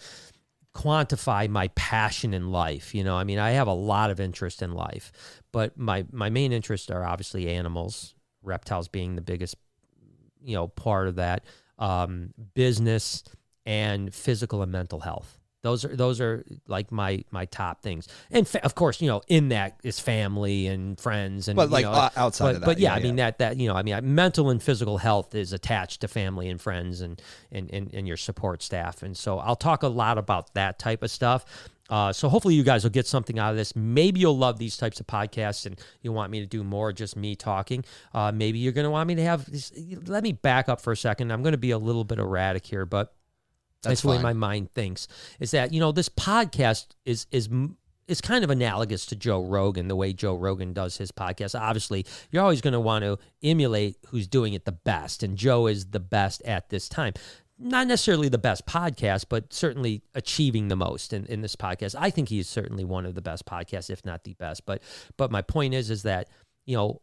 [0.74, 4.60] quantify my passion in life, you know, I mean, I have a lot of interest
[4.60, 5.12] in life,
[5.52, 9.56] but my, my main interests are obviously animals, reptiles being the biggest,
[10.42, 11.44] you know, part of that
[11.78, 13.24] um, business,
[13.66, 15.38] and physical and mental health.
[15.64, 19.48] Those are those are like my my top things, and of course, you know, in
[19.48, 22.66] that is family and friends, and but like know, uh, outside but, of that.
[22.66, 25.34] But yeah, yeah I mean that that you know, I mean, mental and physical health
[25.34, 29.38] is attached to family and friends and and and, and your support staff, and so
[29.38, 31.46] I'll talk a lot about that type of stuff.
[31.90, 33.76] Uh, so hopefully you guys will get something out of this.
[33.76, 37.16] Maybe you'll love these types of podcasts and you want me to do more just
[37.16, 37.84] me talking.
[38.12, 39.50] Uh, maybe you're going to want me to have.
[39.50, 39.72] This,
[40.06, 41.30] let me back up for a second.
[41.30, 43.14] I'm going to be a little bit erratic here, but
[43.82, 45.08] that's, that's the way my mind thinks.
[45.40, 47.50] Is that you know this podcast is is
[48.06, 51.58] is kind of analogous to Joe Rogan, the way Joe Rogan does his podcast.
[51.58, 55.66] Obviously, you're always going to want to emulate who's doing it the best, and Joe
[55.66, 57.12] is the best at this time
[57.64, 61.94] not necessarily the best podcast, but certainly achieving the most in, in this podcast.
[61.98, 64.66] I think he's certainly one of the best podcasts, if not the best.
[64.66, 64.82] But
[65.16, 66.28] but my point is is that,
[66.66, 67.00] you know,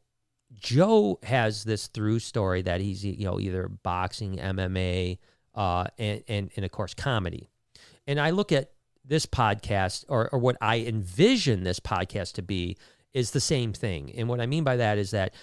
[0.54, 5.17] Joe has this through story that he's you know either boxing, MMA,
[5.56, 7.50] uh, and, and and of course comedy.
[8.06, 8.71] And I look at
[9.04, 12.78] this podcast or, or what I envision this podcast to be
[13.13, 14.13] is the same thing.
[14.15, 15.34] And what I mean by that is that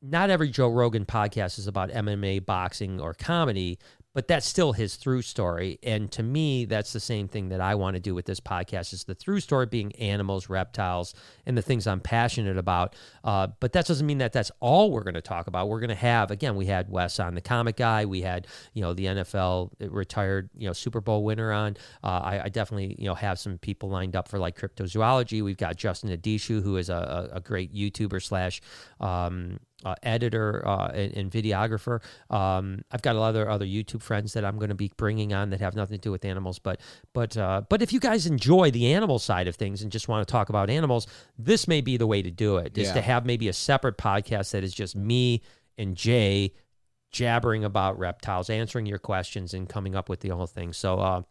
[0.00, 3.78] not every Joe Rogan podcast is about MMA, boxing, or comedy,
[4.18, 5.78] but that's still his through story.
[5.84, 8.92] And to me that's the same thing that i want to do with this podcast
[8.92, 11.14] is the through story being animals reptiles
[11.46, 12.96] and the things i'm passionate about.
[13.22, 15.68] Uh, but that doesn't mean that that's all we're going to talk about.
[15.68, 18.06] We're going to have again we had wes on the comic guy.
[18.06, 21.76] We had you know the nfl retired you know super bowl winner on.
[22.02, 25.44] Uh, I, I, definitely you know have some people lined up for like cryptozoology.
[25.44, 28.60] We've got justin adishu who is a, a great youtuber slash
[28.98, 32.00] um, uh, editor uh, and, and, videographer.
[32.30, 35.32] Um, I've got a lot of other YouTube friends that I'm going to be bringing
[35.32, 36.58] on that have nothing to do with animals.
[36.58, 36.80] But
[37.14, 40.26] but uh, but if you guys enjoy the animal side of things and just want
[40.26, 41.06] to talk about animals,
[41.38, 42.76] this may be the way to do it.
[42.76, 42.94] Is yeah.
[42.94, 45.42] to have maybe a separate podcast that is just me
[45.76, 46.52] and Jay
[47.12, 50.72] jabbering about reptiles, answering your questions, and coming up with the whole thing.
[50.72, 50.98] So.
[50.98, 51.22] Uh,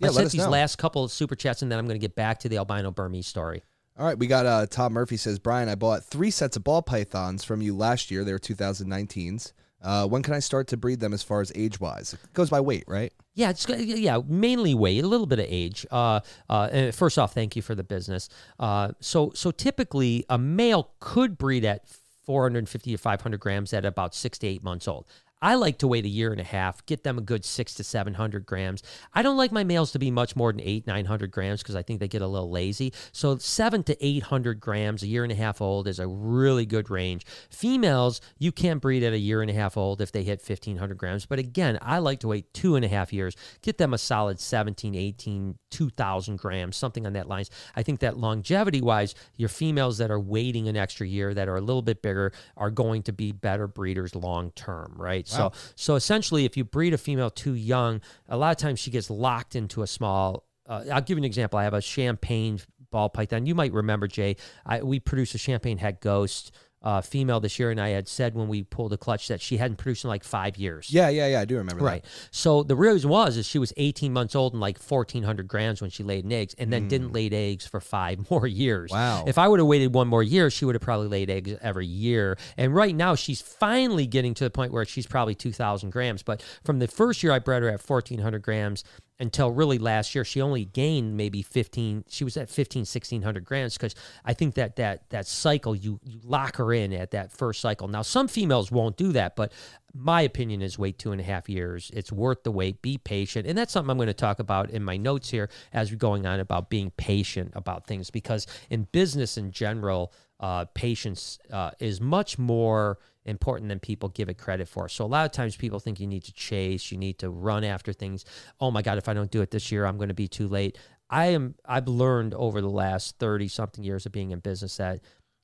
[0.00, 0.50] yeah, I sent these know.
[0.50, 2.92] last couple of super chats, and then I'm going to get back to the albino
[2.92, 3.64] Burmese story.
[3.98, 6.82] All right, we got uh, Tom Murphy says, Brian, I bought three sets of ball
[6.82, 8.22] pythons from you last year.
[8.22, 9.52] They were 2019s.
[9.82, 12.14] Uh, when can I start to breed them as far as age wise?
[12.14, 13.12] It goes by weight, right?
[13.34, 15.84] Yeah, it's yeah, mainly weight, a little bit of age.
[15.90, 18.28] Uh, uh, first off, thank you for the business.
[18.60, 21.88] Uh, so so typically a male could breed at
[22.24, 25.06] 450 to 500 grams at about six to eight months old.
[25.40, 27.84] I like to wait a year and a half, get them a good six to
[27.84, 28.82] 700 grams.
[29.14, 31.82] I don't like my males to be much more than eight, 900 grams because I
[31.82, 32.92] think they get a little lazy.
[33.12, 36.90] So seven to 800 grams, a year and a half old, is a really good
[36.90, 37.24] range.
[37.50, 40.98] Females, you can't breed at a year and a half old if they hit 1500
[40.98, 41.26] grams.
[41.26, 44.40] But again, I like to wait two and a half years, get them a solid
[44.40, 47.50] 17, 18, 2000 grams, something on that lines.
[47.76, 51.56] I think that longevity wise, your females that are waiting an extra year that are
[51.56, 55.28] a little bit bigger are going to be better breeders long term, right?
[55.32, 55.50] Wow.
[55.52, 58.90] So so essentially if you breed a female too young, a lot of times she
[58.90, 61.58] gets locked into a small uh, I'll give you an example.
[61.58, 63.46] I have a champagne ball python.
[63.46, 64.36] You might remember, Jay.
[64.66, 68.34] I, we produced a champagne head ghost uh, female this year, and I had said
[68.34, 70.92] when we pulled the clutch that she hadn't produced in like five years.
[70.92, 71.40] Yeah, yeah, yeah.
[71.40, 71.90] I do remember that.
[71.90, 72.04] Right.
[72.30, 75.90] So the reason was is she was 18 months old and like 1,400 grams when
[75.90, 78.90] she laid an eggs, and then didn't lay eggs for five more years.
[78.90, 78.94] Mm.
[78.94, 79.24] Wow.
[79.26, 81.86] If I would have waited one more year, she would have probably laid eggs every
[81.86, 82.38] year.
[82.56, 86.22] And right now, she's finally getting to the point where she's probably 2,000 grams.
[86.22, 88.84] But from the first year I bred her at 1,400 grams
[89.20, 92.04] until really last year, she only gained maybe 15.
[92.08, 96.20] She was at 15, 1,600 grams because I think that that that cycle you you
[96.22, 97.88] lock her in at that first cycle.
[97.88, 99.52] Now some females won't do that, but
[99.92, 101.90] my opinion is wait two and a half years.
[101.94, 102.80] It's worth the wait.
[102.80, 105.90] Be patient, and that's something I'm going to talk about in my notes here as
[105.90, 111.38] we're going on about being patient about things because in business in general, uh, patience
[111.50, 114.88] uh, is much more important than people give it credit for.
[114.88, 117.62] So a lot of times people think you need to chase, you need to run
[117.62, 118.24] after things.
[118.60, 120.48] Oh my God, if I don't do it this year, I'm going to be too
[120.48, 120.78] late.
[121.10, 121.54] I am.
[121.64, 125.00] I've learned over the last thirty something years of being in business that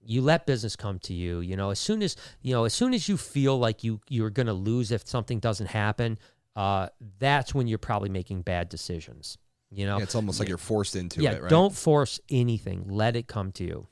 [0.06, 1.40] you let business come to you.
[1.40, 4.30] You know, as soon as you know, as soon as you feel like you you're
[4.30, 6.18] going to lose if something doesn't happen,
[6.56, 9.38] uh, that's when you're probably making bad decisions.
[9.70, 11.32] You know, Yeah, it's almost like you're forced into yeah.
[11.32, 11.50] it, right?
[11.50, 12.84] Don't force anything.
[12.88, 13.86] Let it come to you.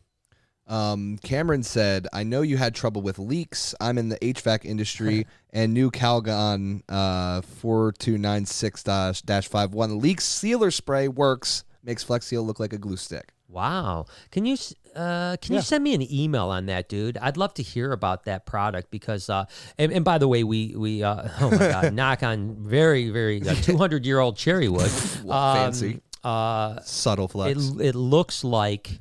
[0.66, 3.75] Um, Cameron said, "I know you had trouble with leaks.
[3.81, 9.75] I'm in the HVAC industry and Nu-Calgon uh, four two nine six dash dash five
[9.75, 11.64] one leak sealer spray works.
[11.85, 13.33] Makes Flex Seal look like a glue stick.
[13.48, 14.07] Wow.
[14.31, 14.57] Can you
[14.96, 15.59] uh, can Yeah.
[15.59, 17.18] you send me an email on that, dude?
[17.18, 19.44] I'd love to hear about that product because uh,
[19.79, 23.40] and, and by the way, we we uh, oh my god, knock on very very
[23.62, 24.90] two hundred year old cherry wood.
[25.25, 26.01] Well, fancy.
[26.25, 27.68] Uh, Subtle it flex.
[27.81, 29.01] it looks like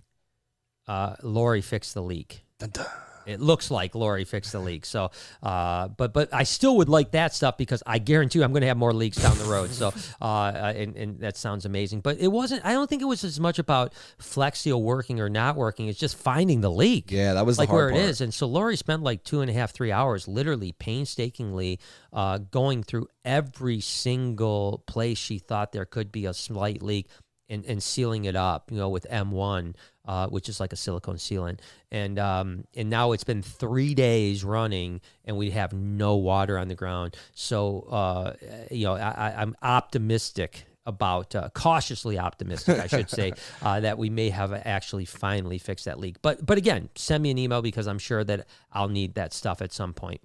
[0.91, 2.43] uh, Lori fixed the leak.
[2.59, 2.85] Dun, dun.
[3.25, 4.83] It looks like Lori fixed the leak.
[4.83, 5.11] So,
[5.43, 8.61] uh, but but I still would like that stuff because I guarantee you I'm going
[8.61, 9.69] to have more leaks down the road.
[9.69, 12.01] So, uh, uh, and, and that sounds amazing.
[12.01, 12.65] But it wasn't.
[12.65, 15.87] I don't think it was as much about Flex Seal working or not working.
[15.87, 17.11] It's just finding the leak.
[17.11, 18.05] Yeah, that was like the hard where part.
[18.05, 18.21] it is.
[18.21, 21.79] And so Lori spent like two and a half, three hours, literally painstakingly
[22.11, 27.07] uh, going through every single place she thought there could be a slight leak
[27.51, 31.17] and, and sealing it up, you know, with M1, uh, which is like a silicone
[31.17, 31.59] sealant.
[31.91, 36.69] And um, and now it's been three days running, and we have no water on
[36.69, 37.15] the ground.
[37.33, 38.33] So uh,
[38.71, 44.09] you know, I, I'm optimistic about uh, cautiously optimistic, I should say, uh, that we
[44.09, 46.21] may have actually finally fixed that leak.
[46.21, 49.61] But but again, send me an email because I'm sure that I'll need that stuff
[49.61, 50.21] at some point.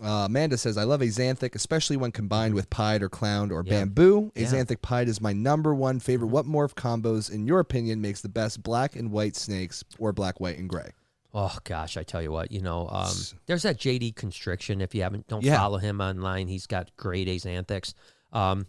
[0.00, 3.80] Uh, Amanda says, I love Axanthic, especially when combined with Pied or Clown or Yeah.
[3.80, 4.32] Bamboo.
[4.34, 4.44] Yeah.
[4.44, 6.28] Axanthic Pied is my number one favorite.
[6.28, 10.40] What morph combos, in your opinion, makes the best black and white snakes or black,
[10.40, 10.90] white, and gray?
[11.34, 13.12] Oh gosh, I tell you what, you know, um,
[13.46, 14.80] there's that JD Constriction.
[14.82, 15.56] If you haven't, don't Yeah.
[15.56, 16.48] follow him online.
[16.48, 17.94] He's got great Axanthics.
[18.32, 18.66] Um,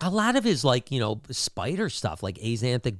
[0.00, 2.98] a lot of his like you know spider stuff, like Axanthic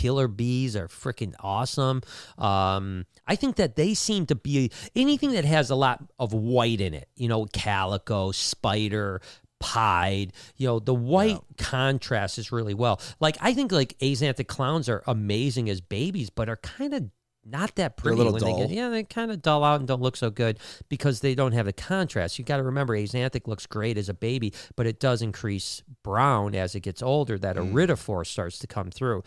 [0.00, 2.02] killer bees, are freaking awesome.
[2.38, 6.80] Um, I think that they seem to be anything that has a lot of white
[6.80, 7.08] in it.
[7.16, 9.20] You know, calico, spider.
[9.58, 13.00] Pied, you know, the white contrast is really well.
[13.20, 17.04] Like I think like Axanthic clowns are amazing as babies, but are kind of
[17.48, 18.58] not that pretty when they dull.
[18.58, 21.52] get yeah they kind of dull out and don't look so good because they don't
[21.52, 24.98] have the contrast you got to remember axanthic looks great as a baby but it
[24.98, 27.70] does increase brown as it gets older that Mm.
[27.72, 29.22] iridophore starts to come through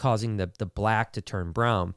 [0.00, 1.94] causing the, the black to turn brown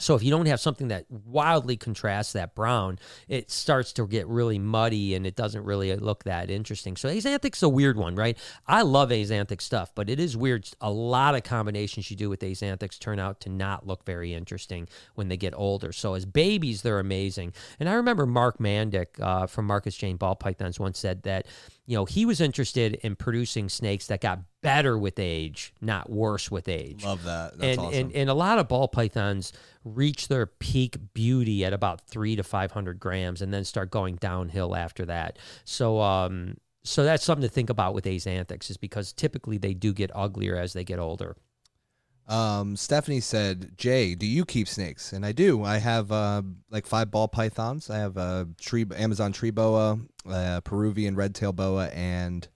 [0.00, 4.28] so if you don't have something that wildly contrasts that brown, it starts to get
[4.28, 6.96] really muddy and it doesn't really look that interesting.
[6.96, 8.38] So Axanthic's a weird one, right?
[8.66, 10.68] I love Axanthic stuff, but it is weird.
[10.80, 14.88] A lot of combinations you do with Axanthics turn out to not look very interesting
[15.16, 15.92] when they get older.
[15.92, 17.52] So as babies, they're amazing.
[17.80, 21.46] And I remember Mark Mandick uh, from Marcus Jane Ball Pythons once said that,
[21.88, 26.50] you know, he was interested in producing snakes that got better with age, not worse
[26.50, 27.56] with age Love that.
[27.56, 27.98] That's and, awesome.
[27.98, 32.42] and and a lot of ball pythons reach their peak beauty at about three to
[32.42, 35.38] five hundred grams, and then start going downhill after that.
[35.64, 39.94] So um, so that's something to think about with axanthics, is because typically they do
[39.94, 41.36] get uglier as they get older.
[42.28, 45.64] Um, Stephanie said, "Jay, do you keep snakes?" And I do.
[45.64, 47.88] I have uh, like five ball pythons.
[47.88, 52.46] I have a tree Amazon tree boa, a Peruvian red tail boa, and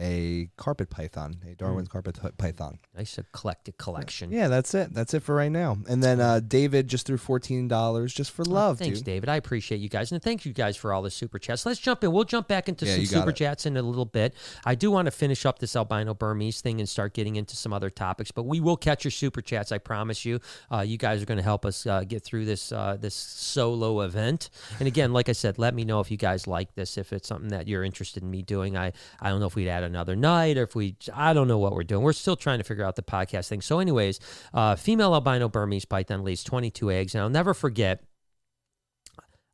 [0.00, 1.92] a carpet python, a Darwin's Hmm.
[1.92, 2.78] carpet python.
[2.96, 4.32] Nice eclectic collection.
[4.32, 4.94] Yeah, that's it.
[4.94, 5.76] That's it for right now.
[5.88, 9.04] And then uh, David just threw fourteen dollars just for Oh, love, thanks, dude.
[9.06, 9.28] David.
[9.28, 11.66] I appreciate you guys, and thank you guys for all the super chats.
[11.66, 12.12] Let's jump in.
[12.12, 13.36] We'll jump back into Yeah, some super it.
[13.36, 14.34] chats in a little bit.
[14.64, 17.72] I do want to finish up this albino Burmese thing and start getting into some
[17.72, 19.70] other topics, but we will catch your super chats.
[19.70, 20.40] I promise you.
[20.72, 24.00] Uh, you guys are going to help us uh, get through this uh, this solo
[24.00, 24.48] event.
[24.78, 26.96] And again, like I said, let me know if you guys like this.
[26.96, 29.68] If it's something that you're interested in me doing, I I don't know if we'd
[29.68, 32.02] add another night or if we I don't know what we're doing.
[32.02, 33.60] We're still trying to figure out the podcast thing.
[33.60, 34.20] So, anyways,
[34.54, 38.04] uh, female albino Burmese python lays 22 eggs, and I'll never forget.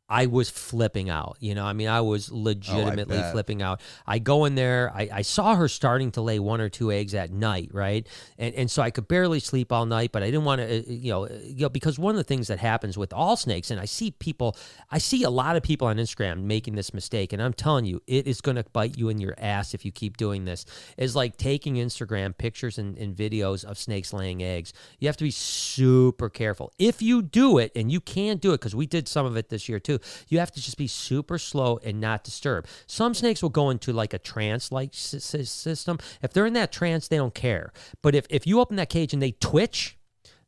[0.09, 1.37] I was flipping out.
[1.39, 3.31] You know, I mean, I was legitimately bet.
[3.33, 3.81] flipping out.
[4.05, 7.13] I go in there, I, I saw her starting to lay one or two eggs
[7.13, 8.07] at night, right?
[8.37, 11.11] And and so I could barely sleep all night, but I didn't want to, you
[11.11, 13.79] know, uh, you know, because one of the things that happens with all snakes, and
[13.79, 14.55] I see people,
[14.91, 18.01] I see a lot of people on Instagram making this mistake, and I'm telling you,
[18.07, 20.65] it is going to bite you in your ass if you keep doing this.
[20.97, 24.73] Is like taking Instagram pictures and, and videos of snakes laying eggs.
[24.99, 26.71] You have to be super careful.
[26.79, 29.49] If you do it, and you can't do it, because we did some of it
[29.49, 29.96] this year too,
[30.27, 32.67] you have to just be super slow and not disturb.
[32.85, 35.99] Some snakes will go into like a trance like system.
[36.21, 37.71] If they're in that trance, they don't care.
[38.01, 39.97] But if, if you open that cage and they twitch,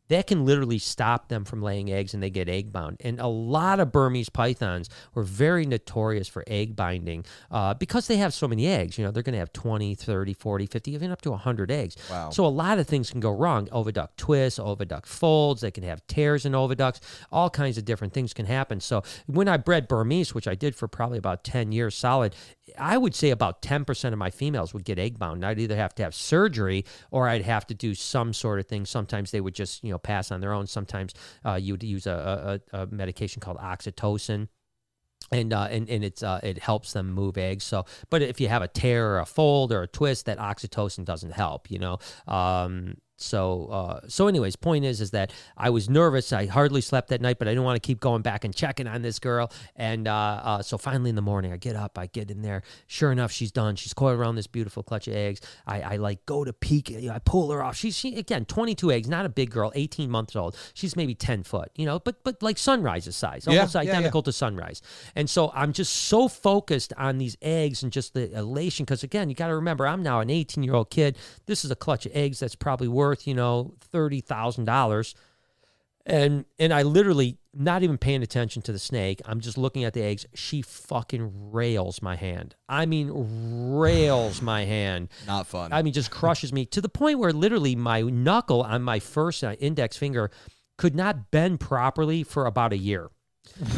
[0.10, 2.98] that can literally stop them from laying eggs and they get egg bound.
[3.04, 8.18] And a lot of Burmese pythons were very notorious for egg binding uh, because they
[8.18, 8.98] have so many eggs.
[8.98, 11.96] You know, they're going to have 20, 30, 40, 50, even up to 100 eggs.
[12.10, 12.30] Wow.
[12.32, 13.68] So a lot of things can go wrong.
[13.68, 17.00] Oviduct twists, oviduct folds, they can have tears in oviducts,
[17.32, 18.80] all kinds of different things can happen.
[18.80, 22.36] So when I bred Burmese, which I did for probably about 10 years solid,
[22.78, 25.46] I would say about 10% of my females would get egg bound.
[25.46, 28.86] I'd either have to have surgery or I'd have to do some sort of thing.
[28.86, 30.68] Sometimes they would just, you know, pass on their own.
[30.68, 31.14] Sometimes
[31.46, 34.48] uh, you would use a, a, a medication called oxytocin
[35.32, 37.64] and uh, and and it's uh, it helps them move eggs.
[37.64, 41.06] So, but if you have a tear or a fold or a twist, that oxytocin
[41.06, 41.70] doesn't help.
[41.70, 42.00] You know.
[42.28, 46.32] Um, so uh, so anyways, point is is that I was nervous.
[46.34, 48.88] I hardly slept that night, but I didn't want to keep going back and checking
[48.88, 49.52] on this girl.
[49.76, 52.64] And uh, uh, so finally in the morning, I get up, I get in there.
[52.88, 53.76] Sure enough, she's done.
[53.76, 55.42] She's coiled around this beautiful clutch of eggs.
[55.66, 56.90] I, I like go to peek.
[56.90, 57.76] You know, I pull her off.
[57.76, 60.56] She's she, again 22 eggs, not a big girl, 18 months old.
[60.74, 61.72] She's maybe 10 foot.
[61.76, 63.92] You know, but but like sunrise's size, Yeah, almost yeah, yeah.
[63.92, 64.82] identical to sunrise.
[65.16, 68.86] And so I'm just so focused on these eggs and just the elation.
[68.86, 71.18] Because again, you got to remember, I'm now an 18 year old kid.
[71.46, 75.14] This is a clutch of eggs that's probably worth, you know, $30,000.
[76.06, 79.22] And and I literally not even paying attention to the snake.
[79.26, 80.26] I'm just looking at the eggs.
[80.34, 82.56] She fucking rails my hand.
[82.68, 83.12] I mean,
[83.78, 85.10] rails my hand.
[85.28, 85.72] Not fun.
[85.72, 89.44] I mean, just crushes me to the point where literally my knuckle on my first
[89.44, 90.32] uh, index finger
[90.78, 93.10] could not bend properly for about a year.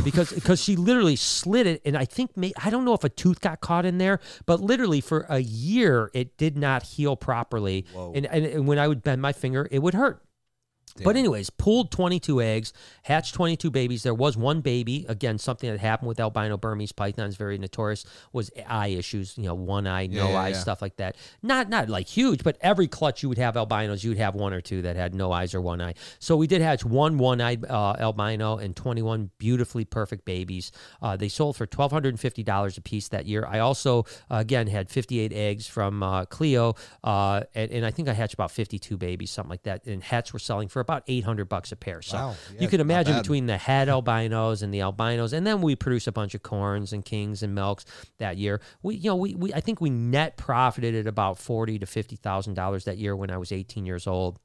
[0.04, 3.10] Because because she literally slid it and I think may, I don't know if a
[3.10, 7.86] tooth got caught in there but literally for a year it did not heal properly
[7.94, 8.14] Whoa.
[8.14, 10.24] and, and and when I would bend my finger it would hurt
[11.04, 12.74] but anyways, pulled 22 eggs,
[13.04, 14.04] hatched 22 babies.
[14.04, 15.06] There was one baby.
[15.08, 19.38] Again, something that happened with albino Burmese pythons, very notorious, was eye issues.
[19.38, 20.62] You know, one eye, no Yeah, yeah, eyes, yeah.
[20.62, 21.16] stuff like that.
[21.42, 24.54] Not not like huge, but every clutch you would have albinos, you would have one
[24.54, 25.94] or two that had no eyes or one eye.
[26.20, 30.72] So we did hatch one one-eyed uh, albino and 21 beautifully perfect babies.
[31.02, 33.46] Uh, they sold for $1,250 a piece that year.
[33.48, 38.10] I also uh, again had 58 eggs from uh, Clio, uh, and, and I think
[38.10, 39.86] I hatched about 52 babies, something like that.
[39.86, 42.02] And hets were selling for about 800 bucks a pair.
[42.02, 42.36] So Wow.
[42.54, 46.08] Yeah, you can imagine between the het albinos and the albinos, and then we produce
[46.08, 47.86] a bunch of corns and kings and milks
[48.18, 48.60] that year.
[48.84, 52.16] We, you know, we, we I think we net profited at about forty to fifty
[52.18, 54.40] thousand dollars that year when I was 18 years old.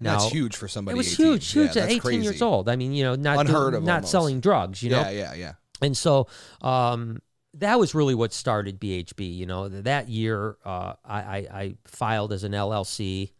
[0.00, 0.96] Now, that's huge for somebody.
[0.96, 1.26] It was 18.
[1.26, 2.22] huge, huge Yeah, at 18 crazy.
[2.22, 2.68] years old.
[2.68, 4.10] I mean, you know, not Unheard of not almost.
[4.10, 4.82] selling drugs.
[4.82, 5.52] You know, Yeah, yeah, yeah.
[5.80, 6.26] and so
[6.60, 7.18] um,
[7.54, 9.36] that was really what started BHB.
[9.36, 13.30] You know, that year uh, I, I, I filed as an LLC.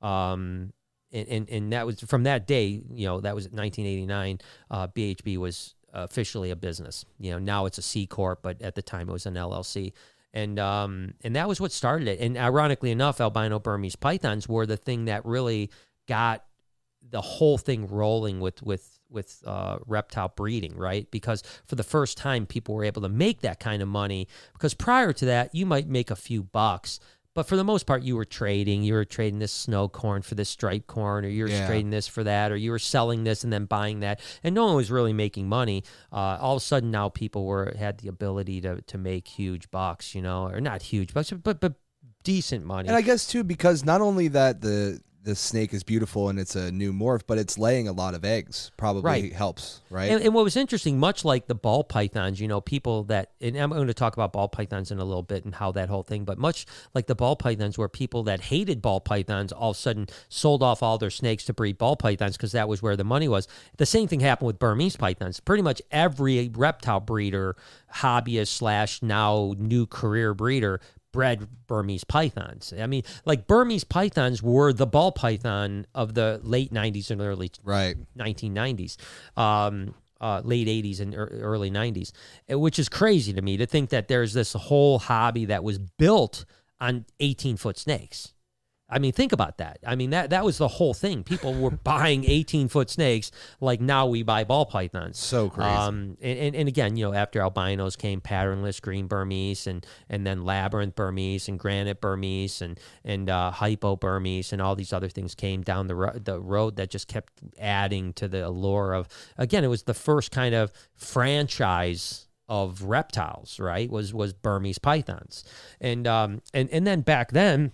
[0.00, 0.72] Um,
[1.12, 4.40] and, and, and that was from that day, you know, that was 1989.
[4.70, 7.04] Uh, BHB was officially a business.
[7.18, 9.92] You know, now it's a C corp, but at the time it was an LLC.
[10.32, 12.20] And um, and that was what started it.
[12.20, 15.70] And ironically enough, albino Burmese pythons were the thing that really
[16.06, 16.44] got
[17.08, 21.10] the whole thing rolling with with with uh, reptile breeding, right?
[21.10, 24.28] Because for the first time, people were able to make that kind of money.
[24.52, 27.00] Because prior to that, you might make a few bucks,
[27.34, 28.82] but for the most part, you were trading.
[28.82, 31.66] You were trading this snow corn for this striped corn, or you were Yeah.
[31.66, 34.66] trading this for that, or you were selling this and then buying that, and no
[34.66, 35.84] one was really making money.
[36.12, 39.70] Uh, all of a sudden, now people were had the ability to to make huge
[39.70, 41.74] bucks, you know, or not huge bucks, but but
[42.24, 42.88] decent money.
[42.88, 46.56] And I guess too because not only that the the snake is beautiful and it's
[46.56, 48.70] a new morph, but it's laying a lot of eggs.
[48.78, 49.32] Probably Right.
[49.32, 50.10] helps, right?
[50.10, 53.54] And, and what was interesting, much like the ball pythons, you know, people that, and
[53.56, 56.02] I'm going to talk about ball pythons in a little bit and how that whole
[56.02, 56.64] thing, but much
[56.94, 60.62] like the ball pythons, where people that hated ball pythons all of a sudden sold
[60.62, 63.46] off all their snakes to breed ball pythons because that was where the money was.
[63.76, 65.38] The same thing happened with Burmese pythons.
[65.40, 67.56] Pretty much every reptile breeder,
[67.96, 70.80] hobbyist slash now new career breeder
[71.12, 72.72] bred Burmese pythons.
[72.78, 77.50] I mean, like Burmese pythons were the ball python of the late 90s and early
[77.64, 77.96] right.
[78.16, 78.96] 1990s,
[79.36, 82.12] um, uh, late 80s and ear- early 90s,
[82.50, 85.78] uh, which is crazy to me to think that there's this whole hobby that was
[85.78, 86.44] built
[86.80, 88.32] on 18 foot snakes.
[88.90, 89.78] I mean, think about that.
[89.86, 91.22] I mean, that that was the whole thing.
[91.22, 93.30] People were buying 18 foot snakes
[93.60, 95.18] like now we buy ball pythons.
[95.18, 95.70] So crazy.
[95.70, 100.26] Um, and, and, and again, you know, after albinos came patternless green Burmese and and
[100.26, 105.08] then labyrinth Burmese and granite Burmese and and uh, hypo Burmese and all these other
[105.08, 109.08] things came down the ro- the road that just kept adding to the allure of.
[109.38, 113.88] Again, it was the first kind of franchise of reptiles, right?
[113.88, 115.44] Was was Burmese pythons,
[115.80, 117.72] and um and and then back then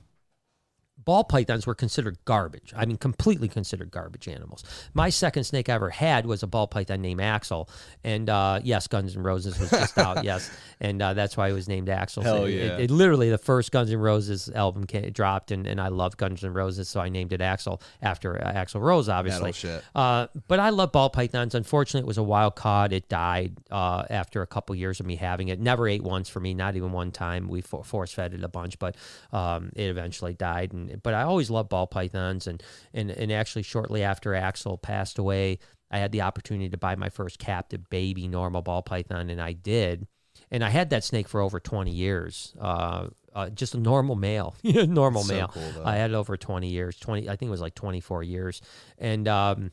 [1.07, 2.75] ball pythons were considered garbage.
[2.77, 4.63] I mean, completely considered garbage animals.
[4.93, 7.71] My second snake I ever had was a ball python named Axel,
[8.05, 10.51] and uh, yes, Guns N' Roses was just out, yes,
[10.81, 12.23] and uh, that's why it was named Axel.
[12.23, 12.63] So Hell it- yeah.
[12.77, 16.17] It, it literally the first Guns N' Roses album came, dropped, and, and I love
[16.17, 19.53] Guns N' Roses, so I named it Axel after uh, Axl Rose, obviously.
[19.53, 19.83] Shit.
[19.95, 21.55] Uh, but I love ball pythons.
[21.55, 22.93] Unfortunately, it was a wild caught.
[22.93, 25.61] It died uh, after a couple years of me having it.
[25.61, 27.47] Never ate once for me, not even one time.
[27.47, 28.97] We for- force fed it a bunch, but
[29.33, 30.73] um, it eventually died.
[30.73, 32.63] And but I always loved ball pythons, and
[32.95, 35.59] and and actually shortly after Axel passed away,
[35.91, 39.53] I had the opportunity to buy my first captive baby normal ball python, and I
[39.53, 40.07] did.
[40.51, 42.55] And I had that snake for over 20 years.
[42.61, 45.49] Uh, uh, just a normal male, normal So male.
[45.49, 45.83] cool.
[45.85, 46.97] I had it over 20 years.
[46.99, 48.61] 20, I think it was like 24 years.
[48.99, 49.71] And um,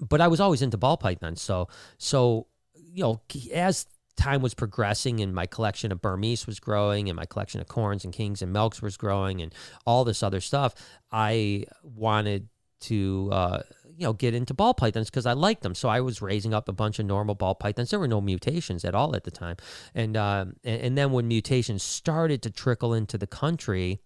[0.00, 1.40] but I was always into ball pythons.
[1.42, 3.20] So so you know
[3.52, 3.86] as
[4.16, 8.04] time was progressing and my collection of Burmese was growing and my collection of corns
[8.04, 9.54] and kings and milks was growing and
[9.84, 10.74] all this other stuff,
[11.12, 12.48] I wanted
[12.80, 13.62] to uh,
[13.96, 15.74] you know get into ball pythons because I liked them.
[15.74, 17.90] So I was raising up a bunch of normal ball pythons.
[17.90, 19.56] There were no mutations at all at the time,
[19.94, 24.00] and um, and, and then when mutations started to trickle into the country.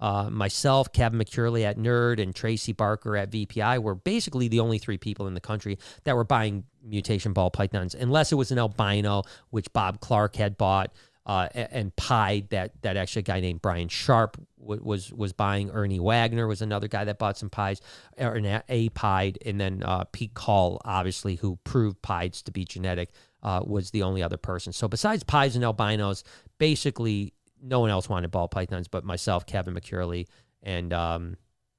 [0.00, 4.78] Uh, myself, Kevin McCurley at Nerd, and Tracy Barker at VPI were basically the only
[4.78, 8.58] three people in the country that were buying mutation ball pythons, unless it was an
[8.58, 10.92] albino, which Bob Clark had bought,
[11.26, 15.70] uh, a- and pied that that actually a guy named Brian Sharp was was buying.
[15.70, 17.80] Ernie Wagner was another guy that bought some pies,
[18.16, 22.50] or an a, a pied, and then uh, Pete Kahl, obviously, who proved pieds to
[22.50, 23.10] be genetic,
[23.42, 24.72] uh, was the only other person.
[24.72, 26.24] So besides pies and albinos,
[26.58, 30.26] basically no one else wanted ball pythons but myself, Kevin McCurley,
[30.62, 31.36] and um,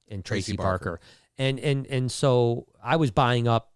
[0.07, 0.91] and Tracy, Tracy Barker.
[0.91, 1.01] Barker.
[1.38, 3.72] And and and so I was buying up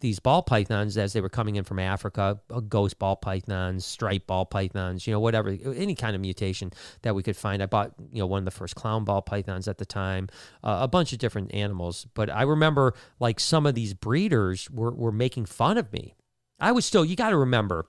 [0.00, 4.26] these ball pythons as they were coming in from Africa, uh, ghost ball pythons, striped
[4.26, 6.72] ball pythons, you know, whatever, any kind of mutation
[7.02, 7.62] that we could find.
[7.62, 10.28] I bought, you know, one of the first clown ball pythons at the time,
[10.62, 12.06] uh, a bunch of different animals.
[12.14, 16.14] But I remember like some of these breeders were, were making fun of me.
[16.60, 17.86] I was still, you got to remember,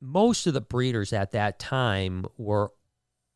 [0.00, 2.70] most of the breeders at that time were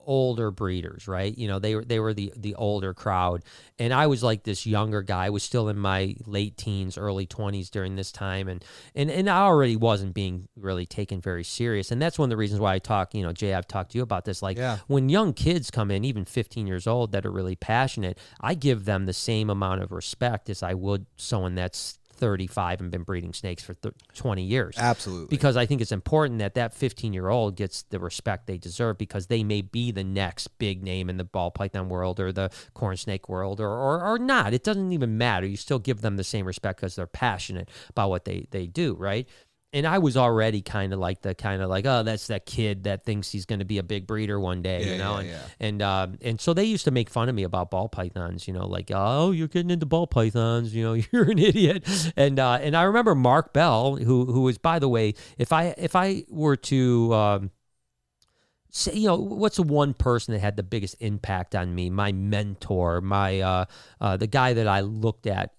[0.06, 1.36] older breeders, right?
[1.36, 3.42] You know, they were they were the the older crowd,
[3.78, 5.26] and I was like this younger guy.
[5.26, 9.28] I was still in my late teens, early twenties during this time, and and and
[9.28, 11.90] I already wasn't being really taken very serious.
[11.90, 13.14] And that's one of the reasons why I talk.
[13.14, 14.42] You know, Jay, I've talked to you about this.
[14.42, 14.78] Like Yeah.
[14.86, 18.84] when young kids come in, even 15 years old, that are really passionate, I give
[18.84, 23.32] them the same amount of respect as I would someone that's 35 and been breeding
[23.32, 25.26] snakes for th- 20 years Absolutely.
[25.26, 28.96] because I think it's important that that 15 year old gets the respect they deserve
[28.96, 32.48] because they may be the next big name in the ball python world or the
[32.74, 34.54] corn snake world or, or, or not.
[34.54, 35.48] It doesn't even matter.
[35.48, 38.94] You still give them the same respect because they're passionate about what they, they do,
[38.94, 39.28] right?
[39.74, 42.84] And I was already kind of like the kind of like, oh, that's that kid
[42.84, 45.14] that thinks he's going to be a big breeder one day, Yeah, you know?
[45.14, 45.38] yeah, and yeah.
[45.60, 48.52] and um, and so they used to make fun of me about ball pythons, you
[48.52, 51.88] know, like, oh, you're getting into ball pythons, you know, you're an idiot.
[52.16, 55.74] And uh, and I remember Mark Bell, who who was, by the way, if I
[55.78, 57.50] if I were to um,
[58.70, 61.88] say, you know, what's the one person that had the biggest impact on me?
[61.88, 63.64] My mentor, my uh,
[64.00, 65.54] uh, the guy that I looked at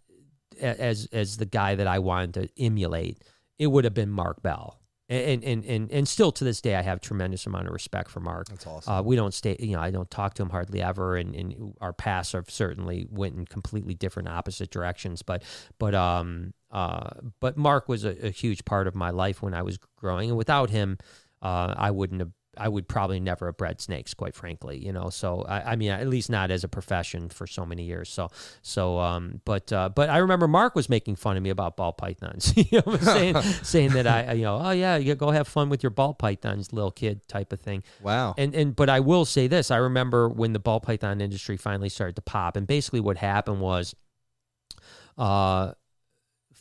[0.62, 3.18] as as the guy that I wanted to emulate.
[3.60, 4.80] It would have been Mark Bell.
[5.10, 8.22] And, and and and still to this day, I have tremendous amount of respect for
[8.22, 8.48] Mark.
[8.48, 8.94] That's awesome.
[8.94, 11.74] Uh, we don't stay, you know, I don't talk to him hardly ever, and, and
[11.82, 15.22] our paths have certainly went in completely different opposite directions.
[15.22, 15.44] But
[15.78, 17.10] but um uh
[17.42, 20.38] but Mark was a, a huge part of my life when I was growing, and
[20.38, 20.98] without him,
[21.42, 25.10] uh, I wouldn't have I would probably never have bred snakes, quite frankly, you know.
[25.10, 28.10] So I, I mean, at least not as a profession for so many years.
[28.10, 28.30] So,
[28.62, 31.94] so, um, but, uh, but I remember Mark was making fun of me about ball
[31.94, 35.70] pythons, you know, saying, saying that I, you know, oh yeah, you go have fun
[35.70, 37.84] with your ball pythons, little kid type of thing.
[38.02, 38.36] Wow.
[38.38, 41.90] And and but I will say this: I remember when the ball python industry finally
[41.90, 43.96] started to pop, and basically what happened was,
[45.18, 45.74] uh,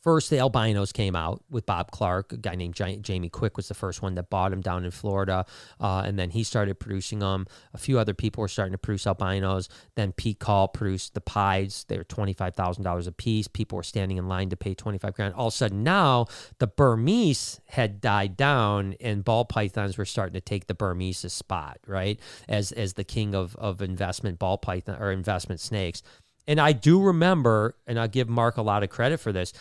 [0.02, 2.32] first the albinos came out with Bob Clark.
[2.32, 5.46] A guy named Jamie Quick was the first one that bought him down in Florida,
[5.80, 7.46] uh, and then he started producing them.
[7.72, 9.68] A few other people were starting to produce albinos.
[9.94, 11.84] Then Pete Kahl produced the pies.
[11.88, 13.48] They were twenty five thousand dollars a piece.
[13.48, 15.34] People were standing in line to pay twenty five grand.
[15.34, 16.26] All of a sudden now
[16.58, 21.78] the Burmese had died down, and ball pythons were starting to take the Burmese's spot,
[21.86, 26.02] right, as as the king of of investment ball python or investment snakes.
[26.46, 29.52] And I do remember, and I'll give Mark a lot of credit for this.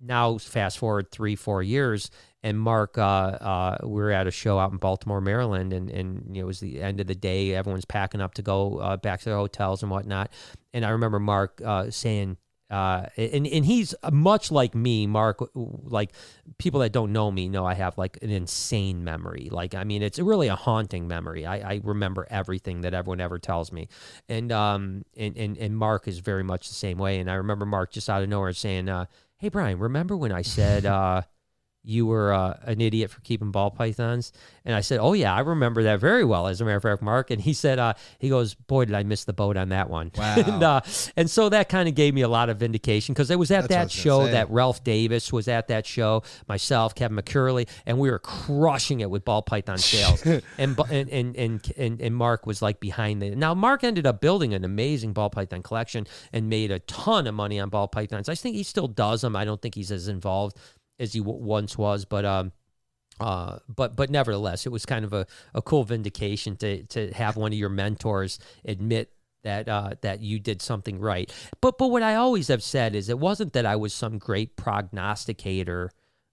[0.00, 2.10] Now, fast forward three, four years,
[2.42, 6.24] and Mark, uh, uh, we were at a show out in Baltimore, Maryland, and, and
[6.28, 7.54] you know, it was the end of the day.
[7.54, 10.32] Everyone's packing up to go uh, back to their hotels and whatnot.
[10.74, 12.38] And I remember Mark uh, saying,
[12.72, 15.46] uh, and and he's much like me, Mark.
[15.54, 16.12] Like
[16.56, 19.48] people that don't know me know I have like an insane memory.
[19.52, 21.44] Like I mean, it's really a haunting memory.
[21.44, 23.88] I, I remember everything that everyone ever tells me,
[24.26, 27.20] and um and, and and Mark is very much the same way.
[27.20, 29.04] And I remember Mark just out of nowhere saying, uh,
[29.36, 31.22] "Hey Brian, remember when I said uh,
[31.84, 34.32] you were uh, an idiot for keeping ball pythons?"
[34.64, 37.02] And I said, "Oh yeah, I remember that very well." As a matter of fact,
[37.02, 39.90] Mark, and he said, uh, "He goes, boy, did I miss the boat on that
[39.90, 40.34] one." Wow.
[40.36, 40.80] and uh,
[41.16, 43.62] and so that kind of gave me a lot of vindication because it was at
[43.62, 47.98] That's that was show that Ralph Davis was at that show, myself, Kevin McCurley, and
[47.98, 50.24] we were crushing it with ball python sales.
[50.24, 53.34] and, and and and and and Mark was like behind the.
[53.34, 57.34] Now Mark ended up building an amazing ball python collection and made a ton of
[57.34, 58.28] money on ball pythons.
[58.28, 59.34] I think he still does them.
[59.34, 60.56] I don't think he's as involved
[61.02, 62.52] as he w- once was, but um.
[63.20, 67.36] Uh, but but nevertheless, it was kind of a, a cool vindication to to have
[67.36, 69.12] one of your mentors admit
[69.44, 71.30] that uh, that you did something right.
[71.60, 74.56] But but what I always have said is it wasn't that I was some great
[74.56, 75.90] prognosticator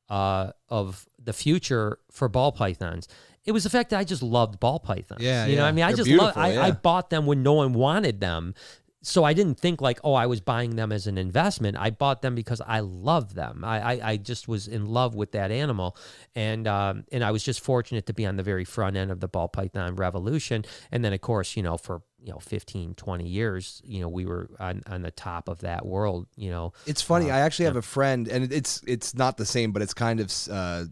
[0.09, 3.07] uh, of the future for ball pythons.
[3.45, 5.21] It was the fact that I just loved ball pythons.
[5.21, 6.35] Yeah, you know, what I mean, I They're just love.
[6.35, 8.53] beautiful, I, I bought them when no one wanted them.
[9.01, 11.77] So I didn't think like, oh, I was buying them as an investment.
[11.79, 13.63] I bought them because I love them.
[13.63, 15.95] I, I, I just was in love with that animal,
[16.35, 19.21] and um, and I was just fortunate to be on the very front end of
[19.21, 20.65] the ball python revolution.
[20.91, 24.25] And then of course, you know, for you know 15, 20 years, you know, we
[24.25, 26.27] were on, on the top of that world.
[26.35, 27.31] You know, It's funny.
[27.31, 30.19] Uh, I actually have a friend, and it's it's not the same, but it's kind
[30.19, 30.85] of uh,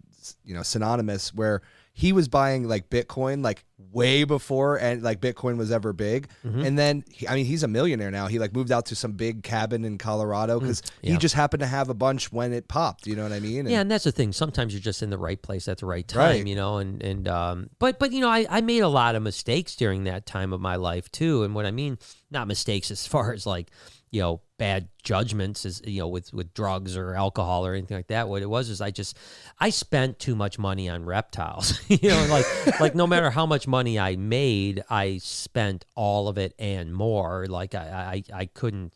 [0.46, 1.34] you know synonymous.
[1.34, 1.62] Where
[2.00, 6.62] he was buying like Bitcoin like way before and like Bitcoin was ever big, Mm-hmm.
[6.62, 8.28] and then he, I mean he's a millionaire now.
[8.28, 11.12] He like moved out to some big cabin in Colorado because Mm, yeah.
[11.14, 13.08] he just happened to have a bunch when it popped.
[13.08, 13.62] You know what I mean?
[13.62, 14.32] And Yeah, and that's the thing.
[14.32, 16.46] Sometimes you're just in the right place at the right time, Right.
[16.48, 16.78] you know.
[16.78, 20.04] And and um, but but you know, I I made a lot of mistakes during
[20.04, 21.42] that time of my life too.
[21.44, 21.98] And what I mean,
[22.30, 23.72] not mistakes as far as like
[24.12, 28.08] you know bad judgments is you know with with drugs or alcohol or anything like
[28.08, 28.30] that.
[28.30, 29.18] What it was is I just
[29.60, 31.80] I spent too much money on reptiles.
[31.88, 36.38] you know, like like no matter how much money I made, I spent all of
[36.38, 37.46] it and more.
[37.48, 38.94] Like I I, I couldn't.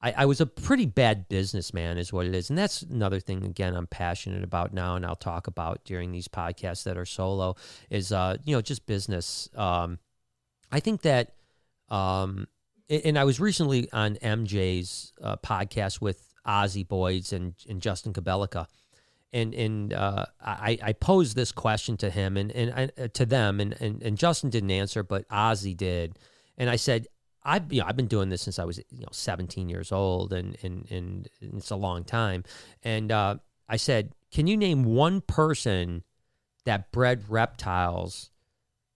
[0.00, 2.50] I, I was a pretty bad businessman, is what it is.
[2.50, 6.28] And that's another thing, again, I'm passionate about now, and I'll talk about during these
[6.28, 7.56] podcasts that are solo,
[7.90, 9.48] is, uh, you know, just business.
[9.56, 9.98] Um,
[10.70, 11.34] I think that,
[11.88, 12.46] um,
[12.88, 18.66] and I was recently on MJ's uh, podcast with Ozzy Boyds and, and Justin Kobylka.
[19.30, 23.60] And and uh, I, I posed this question to him and, and uh, to them,
[23.60, 26.18] and, and, and Justin didn't answer, but Ozzy did.
[26.56, 27.08] And I said,
[27.42, 30.32] I've you know I've been doing this since I was you know 17 years old,
[30.32, 32.42] and and and it's a long time.
[32.82, 33.36] And uh,
[33.68, 36.04] I said, can you name one person
[36.64, 38.30] that bred reptiles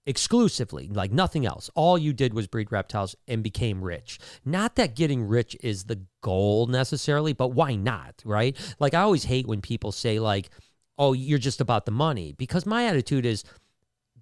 [0.05, 1.69] exclusively, like nothing else?
[1.75, 4.19] All you did was breed reptiles and became rich.
[4.45, 8.21] Not that getting rich is the goal necessarily, but why not?
[8.25, 8.57] Right?
[8.79, 10.49] Like I always hate when people say like,
[10.97, 13.43] "Oh, you're just about the money," because my attitude is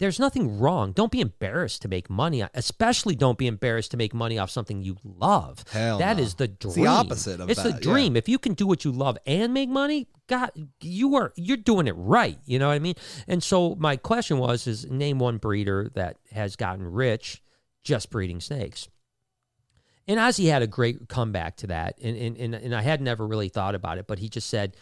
[0.02, 0.93] there's nothing wrong.
[0.93, 4.82] Don't be embarrassed to make money, especially don't be embarrassed to make money off something
[4.82, 5.64] you love.
[5.72, 6.24] Hell That no.
[6.24, 6.70] is the dream.
[6.72, 7.93] It's the opposite of It's that, the yeah.
[7.93, 8.18] dream.
[8.18, 10.49] If you can do what you love and make money, God,
[10.82, 12.39] you are you're doing it right.
[12.45, 12.95] You know what I mean?
[13.28, 17.43] And so my question was: is name one breeder that has gotten rich
[17.84, 18.89] just breeding snakes.
[20.08, 23.28] And Ozzy had a great comeback to that, and and and, and I had never
[23.28, 24.76] really thought about it, but he just said.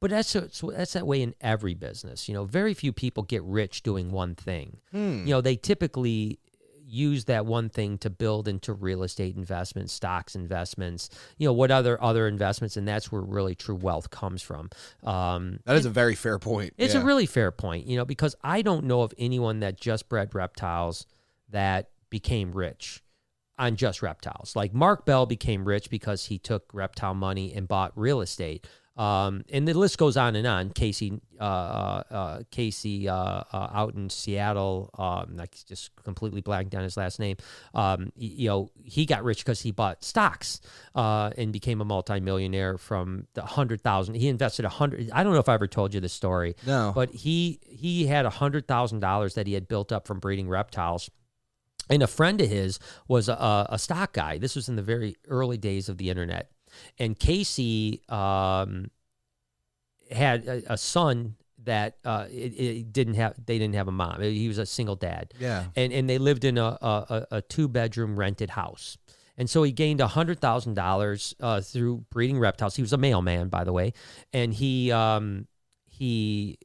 [0.00, 2.28] But that's so that's that way in every business.
[2.28, 4.78] You know, very few people get rich doing one thing.
[4.92, 5.20] Hmm.
[5.20, 6.38] You know, they typically,
[6.86, 11.70] use that one thing to build into real estate investments, stocks investments, you know, what
[11.70, 14.70] other other investments, and that's where really true wealth comes from.
[15.02, 16.74] Um, That is a very fair point.
[16.78, 17.02] it's yeah.
[17.02, 20.34] a really fair point, you know, because I don't know of anyone that just bred
[20.34, 21.06] reptiles
[21.50, 23.02] that became rich
[23.58, 24.54] on just reptiles.
[24.54, 28.66] Like Mark Bell became rich because he took reptile money and bought real estate.
[28.96, 30.70] Um, and the list goes on and on.
[30.70, 33.14] Casey, uh, uh, uh, Casey, uh,
[33.52, 37.36] uh, out in Seattle, um, like just completely blanked on his last name.
[37.74, 40.60] Um, you know, he got rich because he bought stocks,
[40.94, 44.14] uh, and became a multimillionaire from the hundred thousand.
[44.14, 45.10] He invested a hundred.
[45.12, 46.56] I don't know if I ever told you this story.
[46.66, 46.92] No.
[46.94, 50.48] but he he had a hundred thousand dollars that he had built up from breeding
[50.48, 51.10] reptiles.
[51.88, 54.38] And a friend of his was a, a stock guy.
[54.38, 56.50] This was in the very early days of the internet.
[56.98, 58.90] And Casey um,
[60.10, 63.34] had a, a son that uh, it, it didn't have.
[63.44, 64.20] They didn't have a mom.
[64.22, 65.66] He was a single dad, yeah.
[65.74, 68.96] and and they lived in a a, a two bedroom rented house.
[69.38, 72.76] And so he gained a hundred thousand dollars uh, through breeding reptiles.
[72.76, 73.92] He was a mailman, by the way,
[74.32, 75.46] and he um,
[75.84, 76.58] he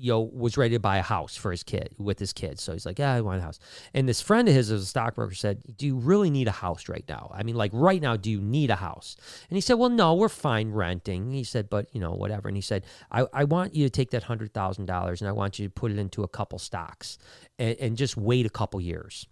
[0.00, 2.62] you know was ready to buy a house for his kid with his kids.
[2.62, 3.58] So he's like, yeah, I want a house.
[3.92, 6.88] And this friend of his, as a stockbroker, said, do you really need a house
[6.88, 7.30] right now?
[7.34, 9.16] I mean, like right now, do you need a house?
[9.50, 11.32] And he said, well, no, we're fine renting.
[11.32, 12.48] He said, but you know, whatever.
[12.48, 15.32] And he said, I, I want you to take that hundred thousand dollars and I
[15.32, 17.18] want you to put it into a couple stocks
[17.58, 19.26] and, and just wait a couple years.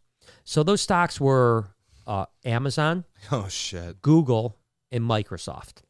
[0.44, 1.70] So those stocks were
[2.06, 4.02] uh, Amazon, Oh shit.
[4.02, 4.58] Google,
[4.92, 5.82] and Microsoft.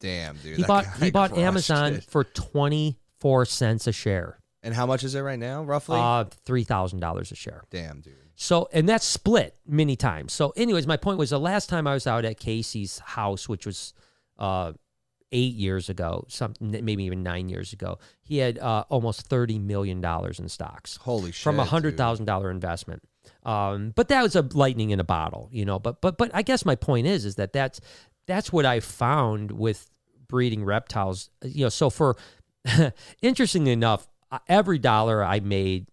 [0.00, 0.58] Damn, dude.
[0.58, 2.04] He bought he bought Amazon it.
[2.04, 4.40] for twenty four cents a share.
[4.62, 5.98] And how much is it right now, roughly?
[5.98, 7.62] Uh, three thousand dollars a share.
[7.70, 8.14] Damn, dude.
[8.34, 10.32] So, and that's split many times.
[10.32, 13.66] So, anyways, my point was the last time I was out at Casey's house, which
[13.66, 13.94] was
[14.38, 14.72] uh,
[15.32, 20.00] eight years ago, something maybe even nine years ago, he had uh, almost thirty million
[20.00, 21.42] dollars in stocks Holy shit.
[21.42, 23.02] from a hundred thousand dollar investment.
[23.44, 25.78] Um, but that was a lightning in a bottle, you know.
[25.78, 27.80] But but but I guess my point is is that that's
[28.26, 29.90] that's what I found with
[30.28, 31.30] breeding reptiles.
[31.42, 32.16] You know, so for
[33.22, 35.86] interestingly enough, uh, every dollar I made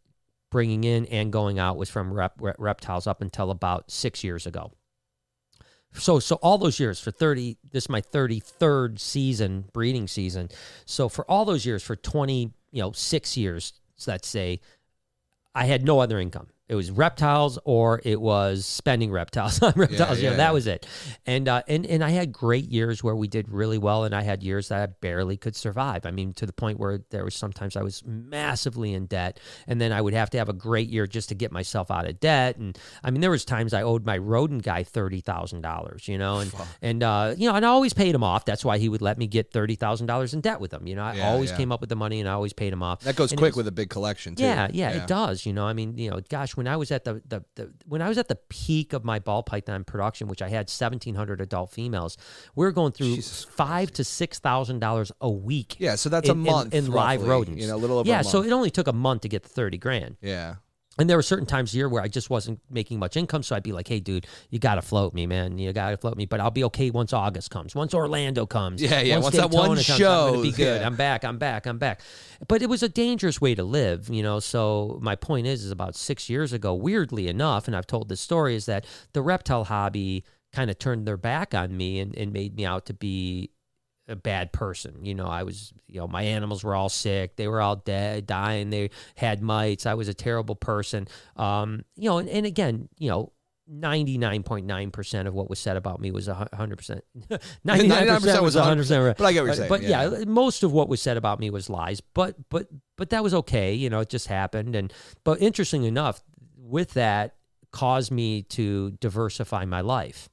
[0.51, 4.45] bringing in and going out was from rep, rep- reptiles up until about six years
[4.45, 4.71] ago.
[5.93, 10.49] So so all those years for 30 this is my 33rd season breeding season.
[10.85, 13.73] So for all those years for 20, you know, 6 years
[14.07, 14.59] let's say
[15.53, 16.47] I had no other income.
[16.67, 20.17] It was reptiles or it was spending reptiles on reptiles.
[20.17, 20.51] you yeah, know, that yeah.
[20.51, 20.87] was it.
[21.27, 24.23] And uh, and and I had great years where we did really well, and I
[24.23, 26.05] had years that I barely could survive.
[26.07, 29.79] I mean, to the point where there was sometimes I was massively in debt, and
[29.79, 32.19] then I would have to have a great year just to get myself out of
[32.19, 32.57] debt.
[32.57, 36.17] And I mean, there was times I owed my rodent guy thirty thousand dollars, you
[36.17, 36.51] know, and
[36.81, 38.45] and uh, you know, and I always paid him off.
[38.45, 40.87] That's why he would let me get thirty thousand dollars in debt with him.
[40.87, 42.81] You know, I Yeah, always came up with the money, and I always paid him
[42.81, 43.01] off.
[43.01, 44.43] That goes And quick was- with a big collection too.
[44.43, 45.45] yeah, yeah, it does.
[45.45, 48.01] You know, I mean, you know, gosh, when I was at the, the, the when
[48.01, 51.41] I was at the peak of my ball python production, which I had seventeen hundred
[51.41, 52.17] adult females,
[52.55, 55.75] we were going through Jesus five to six thousand dollars a week.
[55.79, 57.61] Yeah, so that's a in, in- month in, live roughly, rodents.
[57.61, 59.43] you know, a little over a yeah, so it only took a month to get
[59.43, 60.17] the thirty grand.
[60.21, 60.55] Yeah.
[60.97, 63.55] And there were certain times a year where I just wasn't making much income, so
[63.55, 65.57] I'd be like, "Hey, dude, you got to float me, man.
[65.57, 68.81] You got to float me." But I'll be okay once August comes, once Orlando comes,
[68.81, 70.79] Yeah, yeah, once that one comes, I'm gonna be good.
[70.81, 70.87] yeah.
[70.87, 71.25] I'm back.
[71.25, 71.65] I'm back.
[71.65, 72.01] I'm back.
[72.47, 74.39] But it was a dangerous way to live, you know.
[74.39, 78.21] So my point is, is about six years ago, weirdly enough, and I've told this
[78.21, 80.23] story, is that the reptile hobby
[80.53, 83.51] kind of turned their back on me and, and made me out to be
[84.07, 85.03] a bad person.
[85.05, 87.35] You know, I was, you know, my animals were all sick.
[87.37, 88.69] They were all dead, dying.
[88.69, 89.85] They had mites.
[89.85, 91.07] I was a terrible person.
[91.35, 93.31] Um, you know, and, and again, you know,
[93.71, 97.01] 99.9% of what was said about me was a 100%.
[97.65, 99.17] 99% was 100% right.
[99.17, 100.09] But I get what you're But- saying, But yeah.
[100.19, 102.01] yeah, most of what was said about me was lies.
[102.01, 103.73] But but but that was okay.
[103.73, 104.75] You know, it just happened.
[104.75, 104.93] And
[105.23, 106.21] but interesting enough,
[106.57, 107.35] with that
[107.71, 110.29] caused me to diversify my life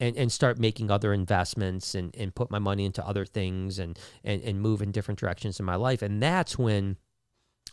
[0.00, 3.98] and, and start making other investments and, and put my money into other things and,
[4.24, 6.02] and, and move in different directions in my life.
[6.02, 6.96] And that's when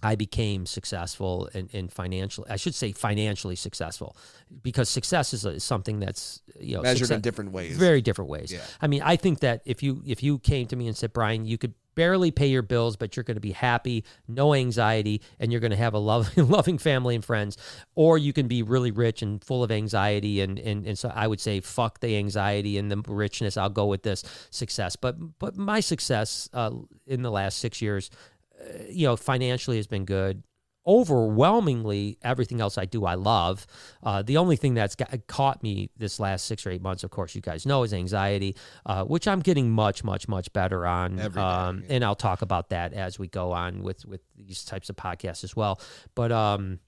[0.03, 4.17] I became successful and, and financially, I should say financially successful
[4.61, 7.77] because success is, a, is something that's, you know, Measured success- in different ways.
[7.77, 8.51] very different ways.
[8.51, 8.59] Yeah.
[8.81, 11.45] I mean, I think that if you, if you came to me and said, Brian,
[11.45, 15.51] you could barely pay your bills, but you're going to be happy, no anxiety, and
[15.51, 17.57] you're going to have a loving, loving family and friends,
[17.95, 20.41] or you can be really rich and full of anxiety.
[20.41, 23.57] And, and, and so I would say, fuck the anxiety and the richness.
[23.57, 24.95] I'll go with this success.
[24.95, 26.71] But, but my success uh,
[27.07, 28.09] in the last six years,
[28.59, 30.43] uh, you know, financially has been good.
[30.87, 33.65] Overwhelmingly, everything else I do, I love.
[34.03, 37.11] Uh, the only thing that's got, caught me this last six or eight months, of
[37.11, 38.55] course, you guys know, is anxiety,
[38.85, 41.15] uh, which I'm getting much, much, much better on.
[41.15, 41.95] Day, um, yeah.
[41.95, 45.43] And I'll talk about that as we go on with with these types of podcasts
[45.43, 45.81] as well.
[46.13, 46.79] But um,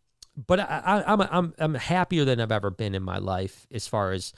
[0.45, 3.87] but I, I, I'm I'm I'm happier than I've ever been in my life as
[3.87, 4.33] far as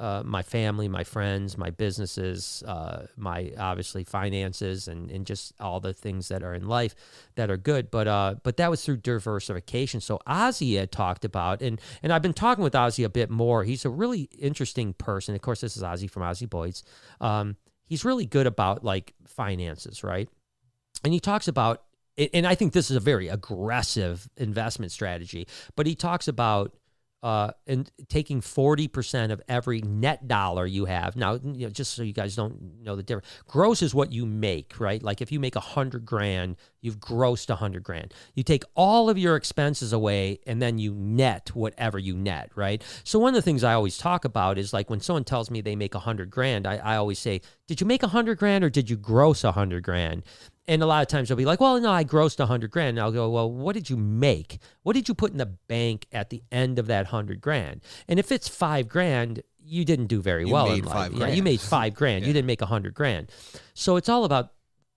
[0.00, 5.78] uh, my family, my friends, my businesses, uh, my obviously finances, and, and just all
[5.78, 6.94] the things that are in life
[7.34, 7.90] that are good.
[7.90, 10.00] But uh, but that was through diversification.
[10.00, 13.62] So Ozzy had talked about, and and I've been talking with Ozzy a bit more.
[13.64, 15.34] He's a really interesting person.
[15.34, 16.82] Of course, this is Ozzy from Ozzy Boys.
[17.20, 20.30] Um, he's really good about like finances, right?
[21.04, 21.82] And he talks about,
[22.32, 25.46] and I think this is a very aggressive investment strategy.
[25.76, 26.74] But he talks about
[27.22, 31.16] uh, and taking 40% of every net dollar you have.
[31.16, 34.24] Now, you know, just so you guys don't know the difference, gross is what you
[34.24, 35.02] make, right?
[35.02, 38.14] Like if you make a hundred grand, you've grossed a hundred grand.
[38.34, 42.82] You take all of your expenses away and then you net whatever you net, right?
[43.04, 45.60] So one of the things I always talk about is like when someone tells me
[45.60, 48.64] they make a hundred grand, I, I always say, did you make a hundred grand
[48.64, 50.22] or did you gross a hundred grand?
[50.68, 52.90] And a lot of times they'll be like, well, no, I grossed a hundred grand.
[52.90, 54.58] And I'll go, well, what did you make?
[54.82, 57.80] What did you put in the bank at the end of that hundred grand?
[58.06, 61.12] And if it's five grand, you didn't do very You well in life.
[61.12, 62.22] Yeah, you made five grand.
[62.22, 62.28] Yeah.
[62.28, 63.30] You didn't make a hundred grand.
[63.74, 64.52] So it's all about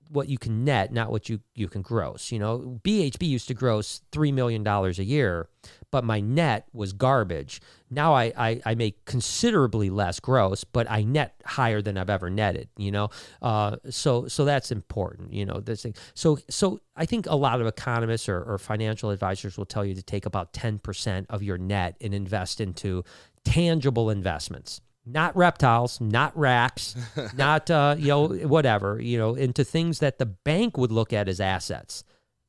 [0.10, 2.32] what you can net, not what you you can gross.
[2.32, 5.50] You know, BHB used to gross three million dollars a year,
[5.92, 7.62] but my net was garbage.
[7.90, 12.30] Now I, I I make considerably less gross, but I net higher than I've ever
[12.30, 12.70] netted.
[12.78, 13.10] You know,
[13.42, 15.34] uh, so so that's important.
[15.34, 15.96] You know, this thing.
[16.14, 19.96] So so I think a lot of economists or, or financial advisors will tell you
[19.96, 23.04] to take about ten percent of your net and invest into
[23.44, 26.96] tangible investments not reptiles, not racks,
[27.36, 31.28] not uh, you know whatever, you know, into things that the bank would look at
[31.28, 32.04] as assets,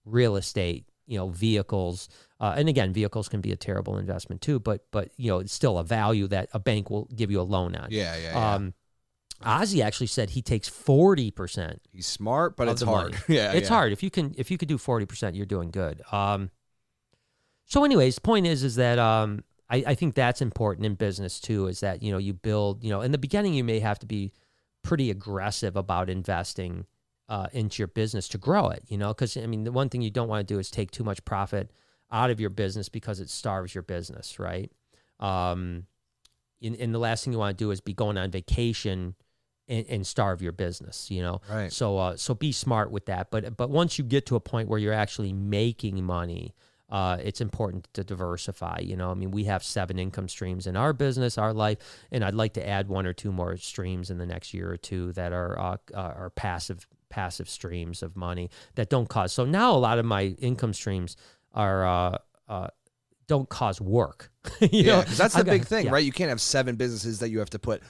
[0.05, 2.09] real estate, you know, vehicles,
[2.41, 5.53] uh, and again, vehicles can be a terrible investment too, but but you know, it's
[5.53, 7.89] still a value that a bank will give you a loan on.
[7.91, 8.55] Yeah, yeah, yeah.
[8.55, 8.75] Um,
[9.43, 13.13] Ozzy actually said he takes forty percent He's smart, but it's hard.
[13.13, 13.23] money.
[13.29, 13.75] yeah, it's yeah.
[13.75, 16.51] hard if you can if you could do 40% you're doing good um
[17.65, 21.67] so anyways point is is that um I, I think that's important in business too
[21.67, 24.07] is that you know you build you know in the beginning you may have to
[24.07, 24.33] be
[24.83, 26.87] pretty aggressive about investing
[27.29, 30.03] uh, into your business to grow it you know because i mean the one thing
[30.03, 31.71] you don't want to do is take too much profit
[32.13, 34.71] out of your business because it starves your business right
[35.21, 35.87] um
[36.63, 39.15] and, and the last thing you want to do is be going on vacation
[39.67, 41.73] and, and starve your business you know Right.
[41.73, 43.31] so uh, so be smart with that.
[43.31, 46.55] But but once you get to a point where you're actually making money,
[46.91, 48.81] uh, it's important to diversify.
[48.83, 51.79] You know, I mean, we have seven income streams in our business, our life,
[52.13, 54.77] and I'd like to add one or two more streams in the next year or
[54.77, 59.33] two that are uh, uh, are passive passive streams of money that don't cause.
[59.33, 61.17] So now a lot of my income streams
[61.53, 61.87] are.
[61.87, 62.19] Uh,
[62.49, 62.69] uh,
[63.27, 64.31] don't cause work.
[64.61, 65.93] you yeah, know, that's the I've got- big thing, yeah.
[65.93, 66.05] right?
[66.05, 67.83] You can't have seven businesses that you have to put,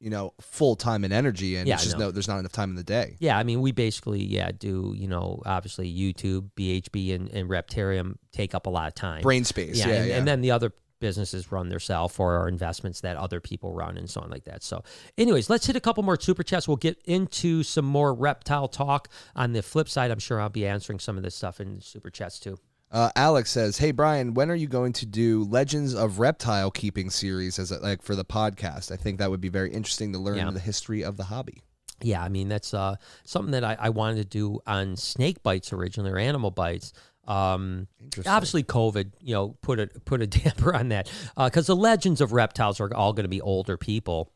[0.00, 2.06] you know, full time and energy and Yeah, it's just no.
[2.06, 3.16] no, there's not enough time in the day.
[3.20, 8.16] Yeah, I mean, we basically, yeah, do, you know, obviously YouTube, BHB, and, and Reptarium
[8.32, 9.22] take up a lot of time.
[9.22, 9.78] Brain space.
[9.78, 10.16] Yeah, yeah, and, yeah.
[10.18, 14.08] and then the other businesses run themselves or are investments that other people run and
[14.08, 14.62] so on like that.
[14.62, 14.82] So,
[15.18, 16.66] anyways, let's hit a couple more super chats.
[16.66, 19.08] We'll get into some more reptile talk.
[19.36, 22.10] On the flip side, I'm sure I'll be answering some of this stuff in super
[22.10, 22.58] chats too.
[22.94, 27.10] Uh, Alex says, "Hey Brian, when are you going to do Legends of Reptile Keeping
[27.10, 28.92] series as a, like for the podcast?
[28.92, 30.50] I think that would be very interesting to learn Yeah.
[30.52, 31.62] the history of the hobby."
[32.00, 35.72] Yeah, I mean that's uh, something that I, I wanted to do on snake bites
[35.72, 36.92] originally or animal bites.
[37.26, 37.88] Um,
[38.26, 42.32] obviously, COVID, you know, put a put a damper on that because the legends of
[42.32, 44.30] reptiles are all going to be older people,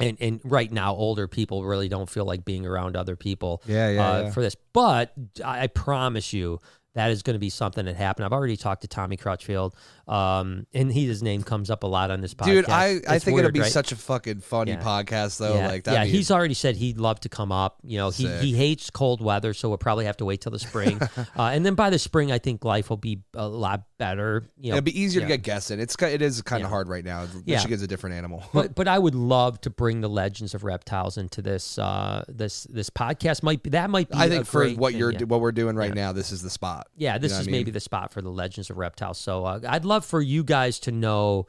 [0.00, 3.90] and and right now, older people really don't feel like being around other people Yeah,
[3.90, 4.30] yeah, uh, yeah.
[4.30, 4.56] for this.
[4.72, 5.12] But
[5.44, 6.58] I promise you.
[6.96, 8.24] That is going to be something that happened.
[8.24, 9.74] I've already talked to Tommy Crutchfield,
[10.08, 12.46] um, and he his name comes up a lot on this podcast.
[12.46, 13.70] Dude, I, I think weird, it'd be right?
[13.70, 14.82] such a fucking funny Yeah.
[14.82, 15.56] podcast though.
[15.56, 17.76] yeah, Like yeah, be he's already said he'd love to come up.
[17.84, 20.58] You know, he, he hates cold weather, so we'll probably have to wait till the
[20.58, 20.98] spring.
[21.16, 24.44] uh, and then by the spring, I think life will be a lot better.
[24.58, 25.28] You know, it'd be easier yeah.
[25.28, 25.80] to get guests in.
[25.80, 26.70] It's it is kind of Yeah.
[26.70, 27.26] hard right now.
[27.44, 27.56] Yeah.
[27.56, 28.44] Michigan's a different animal.
[28.52, 32.64] but but I would love to bring the legends of reptiles into this uh, this
[32.64, 33.42] this podcast.
[33.42, 34.16] Might be that might be.
[34.16, 35.24] I think for what thing, you're yeah.
[35.24, 36.88] what we're doing right now, this is the spot.
[36.96, 37.60] Yeah, this know what is I mean?
[37.60, 39.18] maybe the spot for the legends of reptiles.
[39.18, 41.46] So uh, I'd love for you guys to know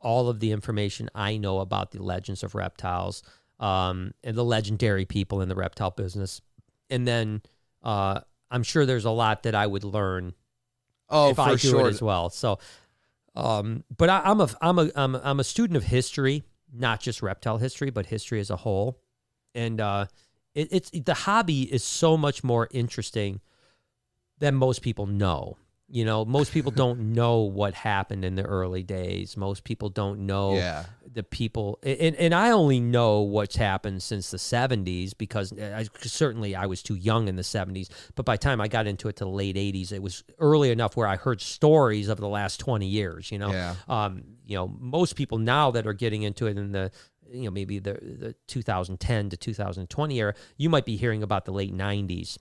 [0.00, 3.22] all of the information I know about the legends of reptiles
[3.58, 6.40] um, and the legendary people in the reptile business,
[6.90, 7.42] and then
[7.82, 8.20] uh,
[8.50, 10.34] I'm sure there's a lot that I would learn
[11.14, 11.86] Oh, if I do sure.
[11.86, 12.28] it as well.
[12.28, 12.58] So,
[13.36, 16.42] um, but I, I'm a I'm a I'm a, I'm a student of history,
[16.72, 19.00] not just reptile history, but history as a whole,
[19.54, 20.06] and uh,
[20.54, 23.40] it, it's the hobby is so much more interesting
[24.38, 25.56] than most people know.
[25.88, 29.36] You know, most people don't know what happened in the early days.
[29.36, 30.86] Most people don't know Yeah.
[31.14, 36.54] The people, and, and I only know what's happened since the 70s because I, certainly
[36.56, 37.88] I was too young in the 70s.
[38.14, 40.70] But by the time I got into it to the late 80s, it was early
[40.70, 43.30] enough where I heard stories of the last 20 years.
[43.32, 43.74] You know, Yeah.
[43.88, 46.90] um, you know, most people now that are getting into it in the
[47.30, 51.52] you know maybe the the 2010 to 2020 era, you might be hearing about the
[51.52, 52.36] late 90s.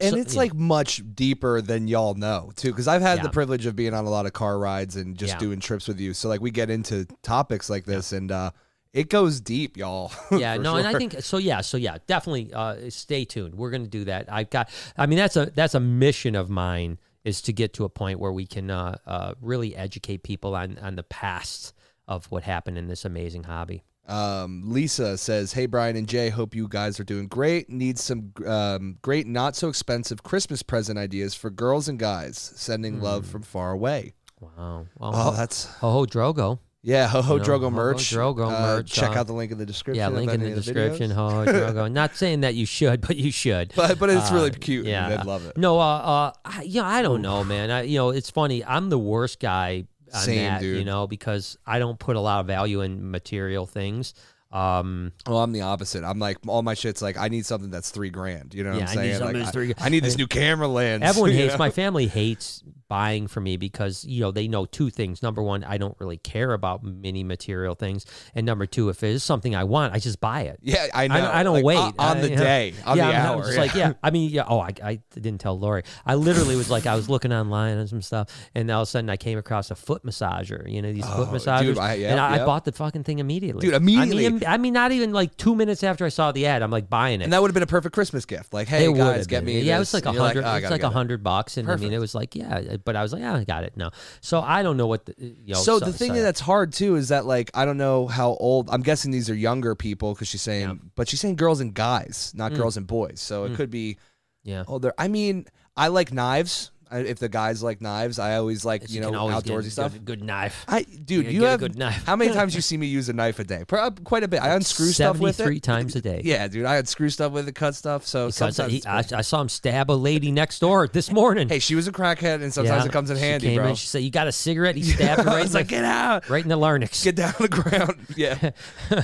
[0.00, 0.40] And So- it's yeah.
[0.40, 3.22] like much deeper than y'all know too, because I've had Yeah.
[3.24, 5.38] the privilege of being on a lot of car rides and just Yeah.
[5.38, 6.12] doing trips with you.
[6.12, 8.50] So like we get into topics like this, and uh,
[8.92, 10.12] it goes deep, y'all.
[10.30, 11.38] Yeah, no, and I think so.
[11.38, 12.52] Yeah, so yeah, definitely.
[12.52, 13.54] Uh, stay tuned.
[13.54, 14.30] We're going to do that.
[14.30, 14.68] I've got.
[14.98, 18.18] I mean, that's a that's a mission of mine is to get to a point
[18.18, 21.72] where we can uh, uh, really educate people on on the past
[22.08, 23.84] of what happened in this amazing hobby.
[24.08, 27.70] Um, Lisa says, "Hey Brian and Jay, hope you guys are doing great.
[27.70, 32.36] Need some um, great, not so expensive Christmas present ideas for girls and guys.
[32.56, 34.14] Sending love from far away.
[34.40, 34.86] Wow.
[34.98, 36.58] Well, Oh, that's ho, ho Drogo.
[36.82, 37.06] yeah.
[37.06, 37.98] Ho ho You know, Drogo Ho Ho merch.
[38.12, 40.00] Drogo Uh, merch, Check uh, out the link in the description.
[40.00, 41.12] Yeah, link in the description.
[41.12, 41.90] Ho, ho, Drogo.
[41.90, 43.72] Not saying that you should, but you should.
[43.76, 44.84] But but it's really Uh, cute.
[44.86, 45.56] Yeah, I'd love it.
[45.56, 47.70] No, uh, uh, I, you know, I don't know, man.
[47.70, 48.64] I, you know, it's funny.
[48.64, 49.84] I'm the worst guy
[50.14, 53.66] on Same, that, you know, because I don't put a lot of value in material
[53.66, 54.14] things.
[54.50, 56.04] Um, Well, I'm the opposite.
[56.04, 58.54] I'm like all my shit's like I need something that's three grand.
[58.54, 59.54] You know what Yeah, I'm I need saying?
[59.54, 61.02] Like, I- I, need this new camera lens.
[61.02, 61.54] everyone hates.
[61.54, 61.58] know?
[61.58, 62.62] My family hates
[62.92, 65.22] buying for me because you know they know two things.
[65.22, 69.08] Number one, I don't really care about mini material things, and number two, if it
[69.12, 70.58] is something I want, I just buy it.
[70.62, 71.14] Yeah, I know.
[71.14, 73.06] I don't, I don't Like, wait on- on I- the you know, day, on yeah,
[73.06, 73.44] the I'm- I'm hour.
[73.46, 73.92] just like, yeah.
[74.02, 74.44] I mean, yeah.
[74.46, 75.84] Oh, I, I didn't tell Lori.
[76.04, 78.90] I literally was like, I was looking online and some stuff, and all of a
[78.90, 80.70] sudden I came across a foot massager.
[80.70, 83.04] You know these foot Oh, massagers, dude, I- yeah, and I, I bought the fucking
[83.04, 83.62] thing immediately.
[83.64, 84.26] Dude, immediately.
[84.26, 86.70] I mean, I mean, not even like two minutes after I saw the ad, I'm
[86.70, 87.24] like buying it.
[87.24, 88.52] And that would have been a perfect Christmas gift.
[88.52, 89.54] Like, hey it guys, get been.
[89.54, 89.60] me.
[89.62, 90.44] Yeah, it was like a And you're hundred.
[90.44, 93.02] "Oh, I like a hundred bucks, and I mean, it was like, yeah, but I
[93.02, 93.76] was like, yeah, I got it.
[93.76, 95.60] No, so I don't know what the you know.
[95.60, 98.68] So, the thing that's hard too is that like I don't know how old.
[98.70, 100.74] I'm guessing these are younger people because she's saying, Yeah.
[100.74, 100.90] Mm.
[100.96, 103.20] but she's saying girls and guys, not girls and boys.
[103.20, 103.98] So it could be
[104.42, 104.64] yeah.
[104.66, 104.92] older.
[104.98, 106.71] I mean, I like knives.
[106.92, 109.70] I, if the guys like knives, I always like you know always get outdoorsy a
[109.70, 109.92] stuff.
[109.92, 110.64] Good, good knife.
[110.68, 112.04] I dude, you get a have good knife.
[112.04, 113.64] how many times you see me use a knife a day?
[113.66, 114.42] Pro- Quite a bit.
[114.42, 115.62] I unscrew stuff with it.
[115.62, 116.20] times a day.
[116.32, 118.06] Yeah, dude, I unscrew stuff with it, cut stuff.
[118.06, 119.04] So Because sometimes he, I.
[119.12, 121.48] I saw him stab a lady next door this morning.
[121.48, 122.88] hey, she was a crackhead, and sometimes Yeah.
[122.88, 123.68] it comes in handy, came bro.
[123.68, 125.66] In, she said, "You got a cigarette?" He stabbed her I right, was in like,
[125.66, 126.28] the, get out.
[126.28, 127.02] right in the larynx.
[127.04, 128.06] get down on the ground.
[128.16, 128.50] Yeah.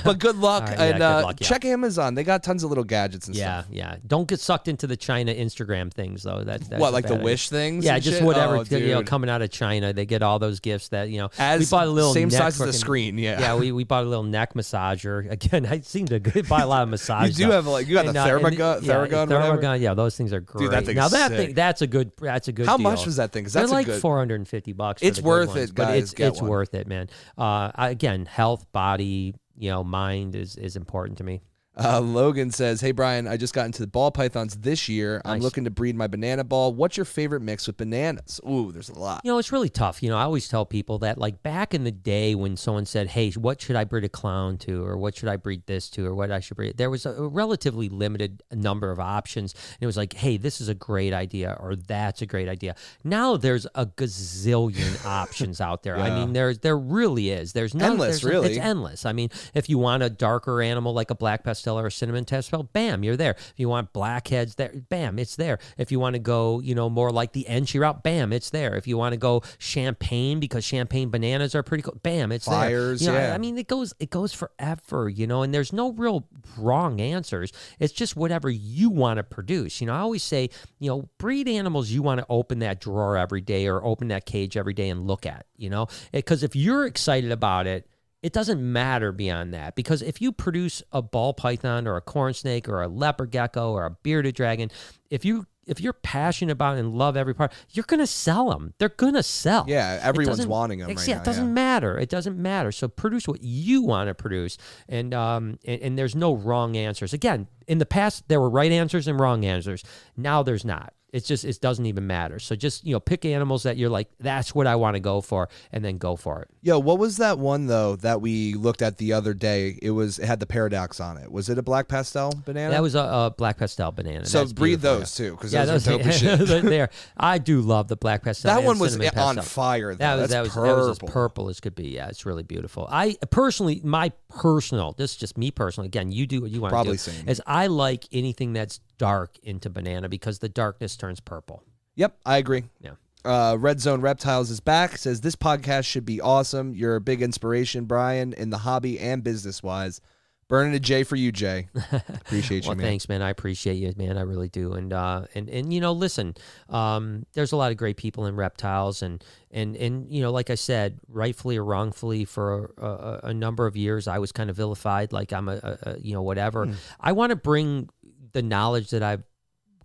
[0.03, 0.63] But good luck.
[0.63, 1.47] Right, yeah, and good uh, luck, yeah.
[1.47, 2.15] check Amazon.
[2.15, 3.73] They got tons of little gadgets and yeah, stuff.
[3.73, 3.91] yeah.
[3.93, 3.97] yeah.
[4.07, 6.43] Don't get sucked into the China Instagram things though.
[6.43, 7.49] That's, that's What, like the wish wish
[7.79, 7.85] things?
[7.85, 8.25] Yeah, and just shit?
[8.25, 9.93] whatever Oh, you know coming out of China.
[9.93, 11.29] They get all those gifts that you know.
[11.37, 13.17] As we bought a little same neck size as the screen.
[13.17, 13.39] Yeah.
[13.39, 15.29] Yeah, we, we bought a little neck massager.
[15.31, 17.29] Again, I seem to buy a lot of massage.
[17.29, 17.51] You do stuff.
[17.53, 19.27] have, like- you got the uh, Theragun- yeah, Theragun?
[19.27, 20.63] Theragun, yeah, those things are great.
[20.63, 21.37] Dude, that thing's now that sick.
[21.47, 22.65] thing, that's a good, that's a good.
[22.65, 22.83] How deal.
[22.83, 23.43] much was that thing?
[23.43, 24.01] Because that's like good.
[24.01, 25.01] 450 bucks.
[25.01, 26.49] It's worth ones, it, but it's it's one.
[26.49, 27.09] worth it, man.
[27.37, 31.41] Uh, again, health, body, you know, mind is is important to me.
[31.81, 35.21] Uh, Logan says, "Hey Brian, I just got into the ball pythons this year.
[35.23, 35.43] I'm Nice.
[35.43, 36.73] looking to breed my banana ball.
[36.73, 38.41] What's your favorite mix with bananas?
[38.47, 39.21] Ooh, there's a lot.
[39.23, 40.03] You know, it's really tough.
[40.03, 43.07] You know, I always tell people that, like back in the day when someone said,
[43.07, 46.05] "Hey, what should I breed a clown to, or what should I breed this to,
[46.05, 49.53] or what I should breed," there was a, relatively limited number of options.
[49.53, 52.75] And it was like, "Hey, this is a great idea," or "That's a great idea."
[53.05, 55.97] Now there's a gazillion options out there.
[55.97, 57.53] I mean, there there really is.
[57.53, 58.49] There's no, Endless, there's- really.
[58.49, 59.05] It's endless.
[59.05, 62.25] I mean, if you want a darker animal like a black pastel or a cinnamon
[62.25, 63.35] pastel, bam, you're there.
[63.37, 65.59] If you want blackheads, there, bam, it's there.
[65.77, 68.75] If you want to go, you know, more like the Enchi route, bam, it's there.
[68.75, 73.01] If you want to go champagne because champagne bananas are pretty cool, bam, it's Fires,
[73.01, 73.13] there.
[73.13, 73.33] You know, yeah.
[73.33, 77.51] I mean, it goes it goes forever, you know, and there's no real wrong answers.
[77.79, 79.81] It's just whatever you want to produce.
[79.81, 80.49] You know, I always say,
[80.79, 84.25] you know, breed animals you want to open that drawer every day or open that
[84.25, 87.87] cage every day and look at, you know, because if you're excited about it
[88.21, 92.33] it doesn't matter beyond that because if you produce a ball python or a corn
[92.33, 94.69] snake or a leopard gecko or a bearded dragon,
[95.09, 98.73] if you if you're passionate about and love every part, you're gonna sell them.
[98.79, 99.65] They're gonna sell.
[99.67, 101.53] Yeah, everyone's wanting 'em ex- right yeah, now, it doesn't yeah.
[101.53, 101.97] matter.
[101.97, 102.71] It doesn't matter.
[102.71, 104.57] So produce what you want to produce,
[104.89, 107.13] and um and, and there's no wrong answers.
[107.13, 109.83] Again, in the past there were right answers and wrong answers.
[110.17, 110.93] Now there's not.
[111.11, 112.37] It's just it doesn't even matter.
[112.39, 115.21] So just you know pick animals that you're like that's what I want to go
[115.21, 116.49] for, and then go for it.
[116.61, 119.79] Yo, what was that one though that we looked at the other day?
[119.81, 121.31] It was it had the paradox on it.
[121.31, 122.71] Was it a black pastel banana?
[122.71, 124.25] That was a, a black pastel banana.
[124.25, 126.63] so That's breed those too, because Yeah, those, those are dope as shit.
[126.65, 126.89] there.
[127.17, 128.53] I do love the black pastel.
[128.53, 129.41] That one was on pastel.
[129.43, 129.95] fire.
[129.95, 129.97] Though.
[129.97, 130.63] That was that was purple.
[130.67, 131.89] that was as purple as could be.
[131.89, 132.87] Yeah, it's really beautiful.
[132.91, 135.87] I personally, my personal, this is just me personally.
[135.87, 137.11] Again, you do what you want Probably to do.
[137.11, 137.27] same.
[137.29, 141.63] Is I like anything that's dark into banana because the darkness turns purple.
[141.95, 142.65] Yep, I agree.
[142.79, 142.91] Yeah.
[143.25, 144.97] Uh, Red Zone Reptiles is back.
[144.97, 146.75] Says this podcast should be awesome.
[146.75, 149.99] You're a big inspiration, Brian, in the hobby and business wise.
[150.47, 151.67] Burning a J for you, Jay.
[151.91, 152.87] Appreciate you, well, man.
[152.87, 153.21] thanks, man.
[153.21, 154.17] I appreciate you, man.
[154.17, 154.73] I really do.
[154.73, 156.33] And uh, and and you know, listen,
[156.69, 160.49] um, there's a lot of great people in reptiles, and and and you know, like
[160.49, 164.49] I said, rightfully or wrongfully, for a, a, a number of years, I was kind
[164.49, 166.65] of vilified, like I'm a, a, you know whatever.
[166.65, 166.73] Hmm.
[166.99, 167.89] I want to bring
[168.33, 169.23] the knowledge that I've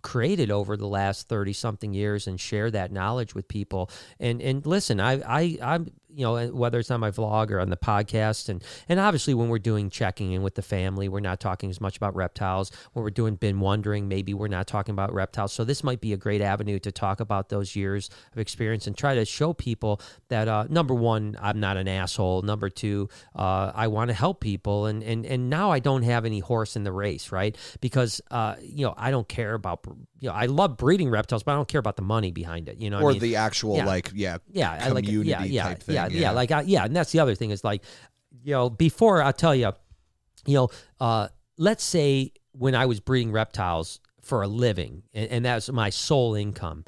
[0.01, 3.89] created over the last 30 something years and share that knowledge with people.
[4.19, 7.69] And and listen i i i'm you know whether it's on my vlog or on
[7.69, 8.49] the podcast.
[8.49, 11.81] And and obviously when we're doing checking in with the family we're not talking as
[11.81, 12.71] much about reptiles.
[12.93, 15.53] When we're doing been wondering maybe we're not talking about reptiles.
[15.53, 18.97] So this might be a great avenue to talk about those years of experience and
[18.97, 22.41] try to show people that uh, number one i'm not an asshole.
[22.41, 24.85] Number two uh, i want to help people.
[24.85, 27.57] And and and now i don't have any horse in the race right?
[27.81, 29.85] Because uh, you know i don't care about
[30.25, 32.77] you know i love breeding reptiles but i don't care about the money behind it
[32.79, 33.21] you know what I or mean?
[33.21, 33.85] the actual Yeah.
[33.85, 35.95] like yeah yeah, I like community yeah, yeah, type thing.
[35.95, 37.83] yeah, yeah, Like I, yeah, and that's the other thing is like,
[38.43, 39.71] you know, before I'll tell you,
[40.47, 40.69] you know,
[40.99, 45.89] uh, let's say when I was breeding reptiles for a living, and, and that's my
[45.91, 46.85] sole income.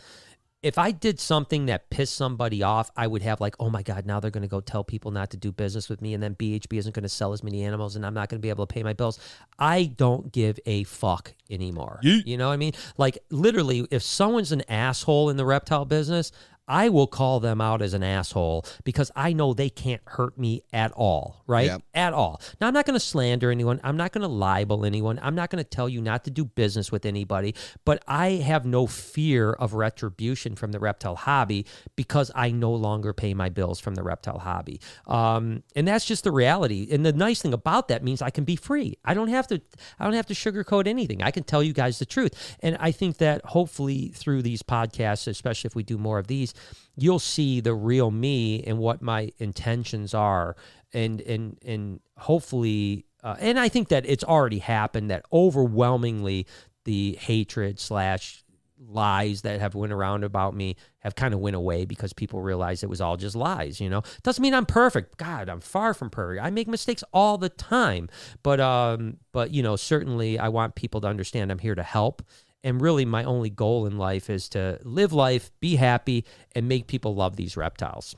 [0.63, 4.07] If I did something that pissed somebody off, I would have like, oh my god,
[4.07, 6.33] now they're going to go tell people not to do business with me, and then
[6.33, 8.65] BHB isn't going to sell as many animals, and I'm not going to be able
[8.65, 9.19] to pay my bills.
[9.59, 11.99] I don't give a fuck anymore.
[12.25, 12.73] You know what I mean?
[12.97, 16.31] Like literally, if someone's an asshole in the reptile business,
[16.67, 20.63] I will call them out as an asshole because I know they can't hurt me
[20.73, 21.67] at all, right?
[21.67, 21.81] Yep.
[21.93, 22.41] At all.
[22.59, 23.79] Now, I'm not going to slander anyone.
[23.83, 25.19] I'm not going to libel anyone.
[25.21, 27.55] I'm not going to tell you not to do business with anybody,
[27.85, 31.65] but I have no fear of retribution from the reptile hobby
[31.95, 34.81] because I no longer pay my bills from the reptile hobby.
[35.05, 36.87] Um, and that's just the reality.
[36.91, 38.97] And the nice thing about that means I can be free.
[39.05, 39.61] I don't have to
[39.99, 41.23] I don't have to sugarcoat anything.
[41.23, 42.57] I can tell you guys the truth.
[42.61, 46.53] And I think that hopefully through these podcasts, especially if we do more of these,
[46.95, 50.55] you'll see the real me and what my intentions are.
[50.93, 56.47] And and and hopefully uh, and i think that it's already happened that overwhelmingly
[56.85, 58.43] the hatred slash
[58.79, 62.83] lies that have went around about me have kind of went away because people realized
[62.83, 64.01] it was all just lies you know?
[64.23, 65.17] Doesn't mean i'm perfect.
[65.17, 66.43] God i'm far from perfect.
[66.43, 68.07] I make mistakes all the time.
[68.43, 72.21] But um but you know certainly i want people to understand i'm here to help
[72.63, 76.87] and really, my only goal in life is to live life, be happy, and make
[76.87, 78.15] people love these reptiles.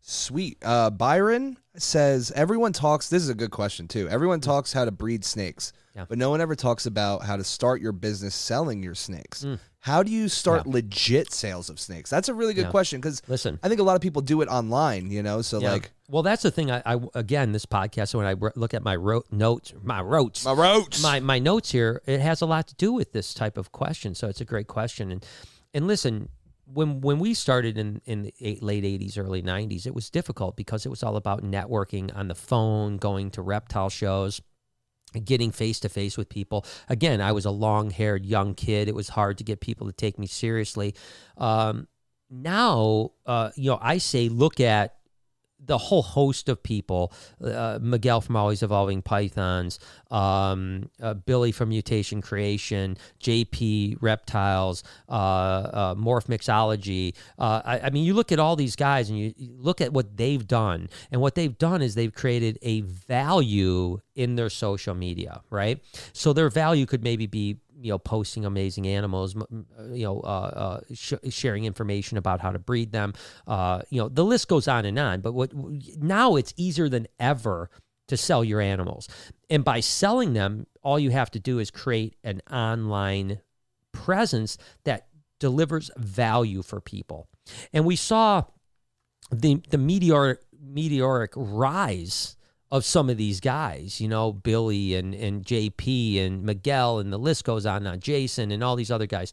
[0.00, 0.56] Sweet.
[0.62, 3.08] Uh, Byron says everyone talks.
[3.10, 4.08] This is a good question too.
[4.08, 6.04] Everyone talks how to breed snakes, Yeah.
[6.08, 9.44] but no one ever talks about how to start your business selling your snakes.
[9.80, 12.08] How do you start legit sales of snakes?
[12.10, 12.68] That's a really good Mm.
[12.68, 12.70] Yeah.
[12.70, 13.58] question because Listen.
[13.62, 15.10] I think a lot of people do it online.
[15.10, 15.72] You know, so Yeah.
[15.72, 16.70] like well, that's the thing.
[16.70, 20.52] I, I again, this podcast, when I look at my ro- notes, my rotes, my
[20.52, 21.02] roach.
[21.02, 24.14] my my notes here, it has a lot to do with this type of question.
[24.14, 25.10] So it's a great question.
[25.10, 25.26] And
[25.74, 26.28] and listen,
[26.72, 30.54] when when we started in in the eight, late '80s, early '90s, it was difficult
[30.56, 34.40] because it was all about networking on the phone, going to reptile shows.
[35.24, 36.64] Getting face to face with people.
[36.88, 38.88] Again, I was a long haired young kid.
[38.88, 40.94] It was hard to get people to take me seriously.
[41.36, 41.88] Um,
[42.30, 44.97] now, uh, you know, I say look at
[45.64, 47.12] the whole host of people
[47.44, 49.78] uh, Miguel from Always Evolving Pythons,
[50.10, 57.14] um, uh, Billy from Mutation Creation, JP Reptiles, uh, uh, Morph Mixology.
[57.38, 59.92] Uh, I, I mean, you look at all these guys and you, you look at
[59.92, 60.88] what they've done.
[61.10, 65.80] And what they've done is they've created a value in their social media, right?
[66.12, 70.26] So their value could maybe be you know posting amazing animals m- you know uh,
[70.26, 73.14] uh, sh- sharing information about how to breed them.
[73.46, 75.52] Uh, you know the list goes on and on but what
[75.98, 77.70] now it's easier than ever
[78.08, 79.08] to sell your animals.
[79.50, 83.40] And by selling them all you have to do is create an online
[83.92, 85.06] presence that
[85.38, 87.28] delivers value for people.
[87.72, 88.44] And we saw
[89.30, 92.36] the the meteoric meteoric rise
[92.70, 97.18] of some of these guys, you know, Billy and, and JP and Miguel and the
[97.18, 99.32] list goes on on, Jason and all these other guys.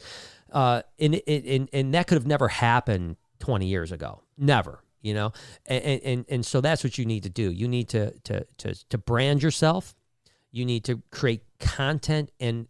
[0.52, 4.22] Uh, and, and, and that could have never happened 20 years ago.
[4.38, 5.34] Never, you know?
[5.66, 7.52] And, and, and so that's what you need to do.
[7.52, 9.94] You need to, to, to, to brand yourself.
[10.52, 12.68] You need to create content and,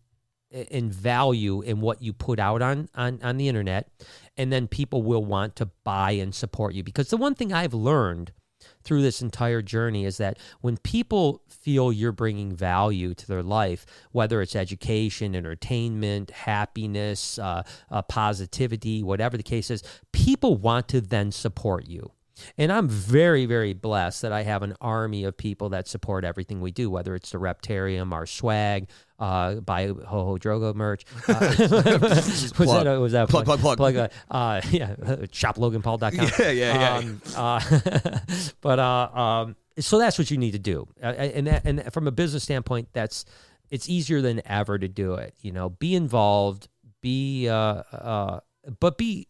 [0.72, 3.90] and value in what you put out on, on, on the internet.
[4.36, 6.82] And then people will want to buy and support you.
[6.82, 8.32] Because the one thing I've learned–
[8.86, 13.86] through this entire journey is that when people feel you're bringing value to their life,
[14.12, 21.02] whether it's education, entertainment, happiness, uh, uh, positivity, whatever the case is, people want to
[21.02, 22.12] then support you.
[22.58, 26.60] And I'm very, very blessed that I have an army of people that support everything
[26.62, 31.06] we do, whether it's the Reptarium, our swag, uh, buy Ho Ho Drogo merch.
[31.28, 32.84] Uh, was Plug.
[32.86, 33.78] that, was that Plug, plug, plug.
[33.78, 36.30] plug uh, uh, yeah, shoploganpaul.com.
[36.40, 36.98] Yeah, yeah, yeah.
[36.98, 38.20] Um, uh,
[38.62, 42.08] but uh, um, so that's what you need to do, uh, and that, and from
[42.08, 43.26] a business standpoint, that's
[43.70, 45.34] it's easier than ever to do it.
[45.42, 46.68] You know, be involved,
[47.02, 48.40] be uh, uh,
[48.80, 49.28] but be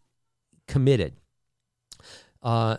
[0.68, 1.14] committed.
[2.42, 2.76] Uh,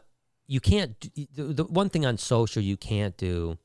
[0.47, 0.99] you can't.
[1.35, 3.57] The, the one thing on social you can't do,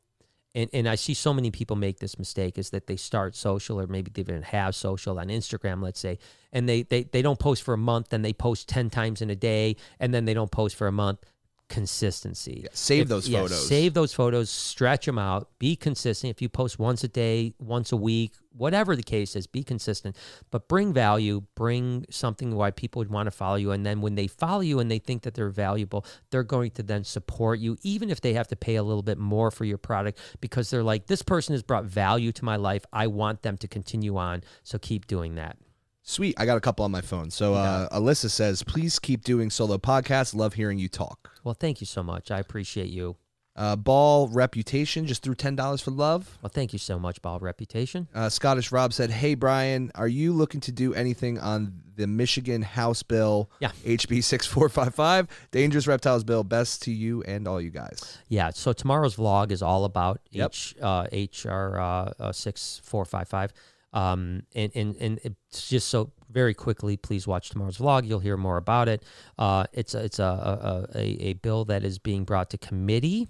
[0.54, 3.80] and and I see so many people make this mistake is that they start social
[3.80, 6.18] or maybe they even have social on Instagram, let's say,
[6.52, 9.30] and they they they don't post for a month, then they post ten times in
[9.30, 11.24] a day, and then they don't post for a month.
[11.72, 12.66] Consistency.
[12.72, 13.66] save If- those yeah, photos.
[13.66, 16.30] Save those photos, stretch them out, be consistent.
[16.30, 20.16] If you post once a day, once a week, whatever the case is, be consistent,
[20.50, 23.70] but bring value, bring something why people would want to follow you.
[23.72, 26.82] And then when they follow you and they think that they're valuable, they're going to
[26.82, 29.78] then support you, even if they have to pay a little bit more for your
[29.78, 32.84] product because they're like, this person has brought value to my life.
[32.92, 34.42] I want them to continue on.
[34.62, 35.56] So keep doing that.
[36.02, 36.34] Sweet.
[36.38, 37.30] I got a couple on my phone.
[37.30, 40.34] So uh, Alyssa says, please keep doing solo podcasts.
[40.34, 41.30] Love hearing you talk.
[41.44, 42.30] Well, thank you so much.
[42.30, 43.16] I appreciate you.
[43.54, 46.38] Uh, Ball Reputation just threw $10 for love.
[46.40, 48.08] Well, thank you so much, Ball Reputation.
[48.14, 52.62] Uh, Scottish Rob said, Hey, Brian, are you looking to do anything on the Michigan
[52.62, 53.72] House Bill yeah.
[53.84, 55.28] HB 6455?
[55.50, 56.44] Dangerous Reptiles Bill.
[56.44, 58.18] Best to you and all you guys.
[58.28, 58.50] Yeah.
[58.50, 60.52] So tomorrow's vlog is all about yep.
[60.52, 63.52] H, uh, HR uh, uh, 6455.
[63.92, 66.96] Um, and and and just so very quickly.
[66.96, 68.06] Please watch tomorrow's vlog.
[68.06, 69.02] You'll hear more about it.
[69.38, 73.28] Uh, it's a, it's a, a a a bill that is being brought to committee,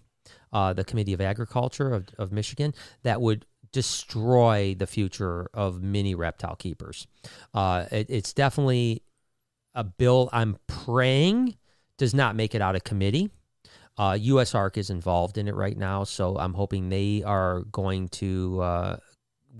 [0.52, 6.14] uh, the Committee of Agriculture of of Michigan, that would destroy the future of mini
[6.14, 7.06] reptile keepers.
[7.54, 9.02] Uh, it, it's definitely
[9.74, 10.28] a bill.
[10.32, 11.56] I'm praying
[11.98, 13.30] does not make it out of committee.
[13.96, 18.60] Uh, USARC is involved in it right now, so I'm hoping they are going to
[18.60, 18.96] uh,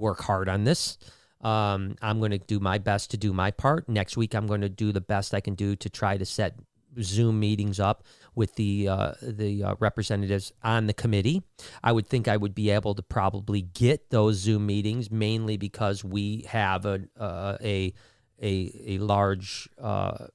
[0.03, 0.99] work hard on this.
[1.41, 3.89] Um, I'm going to do my best to do my part.
[3.89, 6.55] Next week, I'm going to do the best I can do to try to set
[7.01, 11.43] Zoom meetings up with the uh, the uh, representatives on the committee.
[11.83, 16.05] I would think I would be able to probably get those Zoom meetings mainly because
[16.05, 17.95] we have a uh, a
[18.43, 20.27] a a large uh,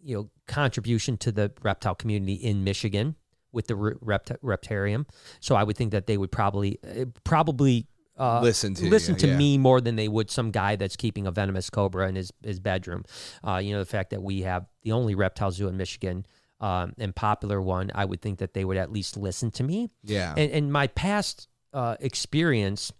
[0.00, 3.16] you know contribution to the reptile community in Michigan
[3.52, 5.06] with the rept- reptarium.
[5.40, 7.86] So I would think that they would probably uh, probably
[8.18, 9.36] uh, Listen to listen you, to yeah.
[9.36, 12.58] me more than they would some guy that's keeping a venomous cobra in his his
[12.60, 13.04] bedroom.
[13.46, 16.26] Uh, you know the fact that we have the only reptile zoo in Michigan.
[16.60, 19.90] Um, and popular one, I would think that they would at least listen to me
[20.02, 20.34] Yeah.
[20.36, 22.90] and, and my past uh, experience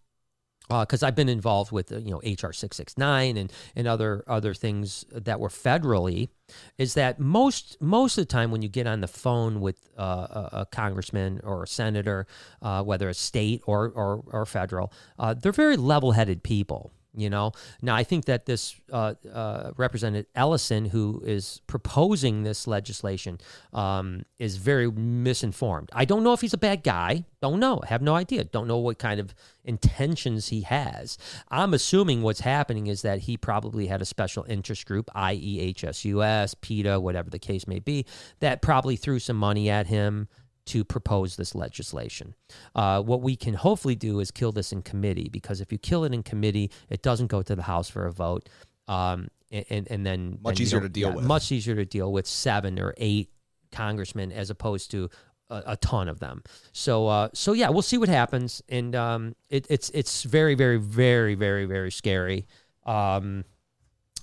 [0.68, 4.24] because I've been involved with uh, you know HR six six nine and and other
[4.26, 6.28] other things that were federally,
[6.76, 10.02] is that most most of the time when you get on the phone with uh,
[10.02, 12.26] a, a congressman or a senator,
[12.62, 16.92] uh, whether it's state or or, or federal, uh, they're very level headed people.
[17.16, 22.66] You know, now I think that this uh, uh, Representative Ellison, who is proposing this
[22.66, 23.38] legislation,
[23.72, 25.88] um, is very misinformed.
[25.92, 27.24] I don't know if he's a bad guy.
[27.40, 27.80] Don't know.
[27.88, 28.44] Have no idea.
[28.44, 29.34] Don't know what kind of
[29.64, 31.16] intentions he has.
[31.50, 36.54] I'm assuming what's happening is that he probably had a special interest group, i.e., HSUS,
[36.60, 38.04] PETA, whatever the case may be,
[38.40, 40.28] that probably threw some money at him
[40.68, 42.34] to propose this legislation.
[42.74, 46.04] Uh, what we can hopefully do is kill this in committee because if you kill
[46.04, 48.48] it in committee, it doesn't go to the House for a vote.
[48.86, 51.24] Um, and, and, and then Much easier to deal yeah, with.
[51.24, 53.30] Much easier to deal with seven or eight
[53.72, 55.10] congressmen as opposed to
[55.50, 56.42] a, a ton of them.
[56.72, 60.78] So uh, so yeah, we'll see what happens, and um, it, it's it's very very
[60.78, 62.46] very very very scary.
[62.84, 63.44] Um,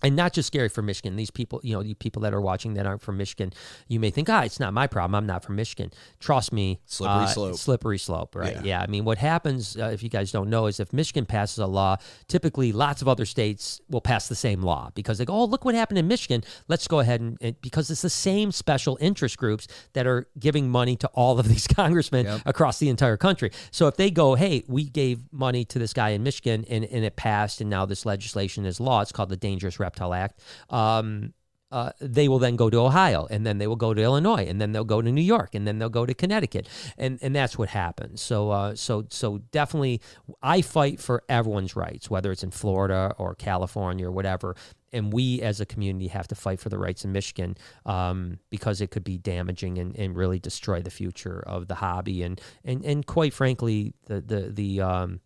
[0.04, 1.16] and not just scary for Michigan.
[1.16, 3.54] These people, you know, you people that are watching that aren't from Michigan,
[3.88, 5.16] you may think, ah, it's not my problem.
[5.16, 5.91] I'm not from Michigan.
[6.20, 7.56] Trust me, Slippery uh, slope.
[7.56, 8.56] Slippery slope, right?
[8.58, 8.62] Yeah.
[8.64, 8.82] Yeah.
[8.82, 11.66] I mean, what happens uh, if you guys don't know is if Michigan passes a
[11.68, 15.46] law, typically lots of other states will pass the same law because they go, oh,
[15.46, 16.43] look what happened in Michigan.
[16.68, 20.70] Let's go ahead and, and because it's the same special interest groups that are giving
[20.70, 22.41] money to all of these congressmen Yep.
[22.46, 23.52] across the entire country.
[23.72, 27.06] So if they go, hey, we gave money to this guy in Michigan and, and
[27.06, 30.42] it passed, and now this legislation is law, it's called the Dangerous Reptile Act.
[30.70, 31.34] Um,
[31.72, 34.62] uh, they will then go to Ohio, and then they will go to Illinois, and
[34.62, 37.58] then they'll go to New York, and then they'll go to Connecticut, and and that's
[37.58, 38.22] what happens.
[38.22, 40.00] So uh, so so definitely,
[40.42, 44.56] I fight for everyone's rights, whether it's in Florida or California or whatever.
[44.94, 48.80] And we as a community have to fight for the rights in Michigan um, because
[48.80, 52.86] it could be damaging and, and really destroy the future of the hobby and and
[52.86, 55.20] and quite frankly the the the um,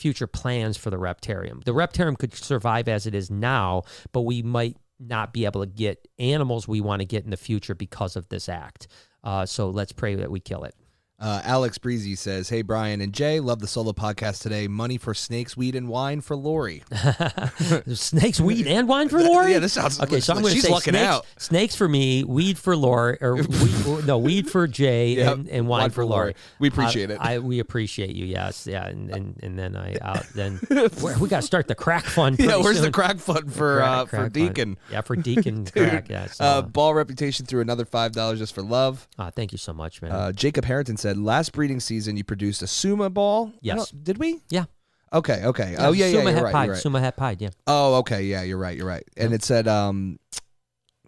[0.00, 1.62] future plans for the reptarium.
[1.64, 3.82] The reptarium could survive as it is now,
[4.12, 7.36] but we might not be able to get animals we want to get in the
[7.36, 8.88] future because of this act.
[9.22, 10.74] Uh, so let's pray that we kill it.
[11.20, 14.68] Uh, Alex Breezy says, "Hey Brian and Jay, love the solo podcast today.
[14.68, 16.82] Money for snakes, weed, and wine for Lori.
[17.94, 19.52] snakes, weed, and wine for Lori.
[19.52, 20.20] yeah, this sounds okay.
[20.20, 21.26] So I'm going to say snakes, out.
[21.38, 25.32] snakes for me, weed for Lori, or weed, no weed for Jay, Yep.
[25.34, 26.34] and, and wine, for Lori.
[26.58, 27.20] We appreciate I- it.
[27.20, 28.24] I, we appreciate you.
[28.24, 32.04] Yes, yeah, and and, and then I uh, then we got to start the crack
[32.04, 32.38] fund.
[32.38, 34.32] yeah, where's the crack fund for Crack- uh, crack for fund.
[34.32, 34.76] Deacon?
[34.90, 36.08] Yeah, for Deacon crack.
[36.08, 36.26] Yeah.
[36.26, 39.06] So, Uh, ball reputation through another five dollars just for love.
[39.18, 40.12] uh, thank you so much, man.
[40.12, 43.52] Uh, Jacob Harrington said, last breeding season you produced a Suma ball.
[43.60, 43.90] Yes.
[43.90, 44.40] Did we?
[44.48, 44.64] yeah.
[45.12, 45.44] Okay.
[45.44, 45.74] Okay.
[45.78, 46.06] oh yeah.
[46.06, 46.18] Yeah.
[46.18, 46.52] Suma You're right.
[46.52, 46.64] pied.
[46.66, 46.82] You're right.
[46.82, 47.40] Suma het pied.
[47.42, 47.48] Yeah.
[47.66, 48.22] Oh, okay.
[48.22, 48.76] Yeah, you're right.
[48.76, 49.02] You're right.
[49.16, 50.20] And it said, um,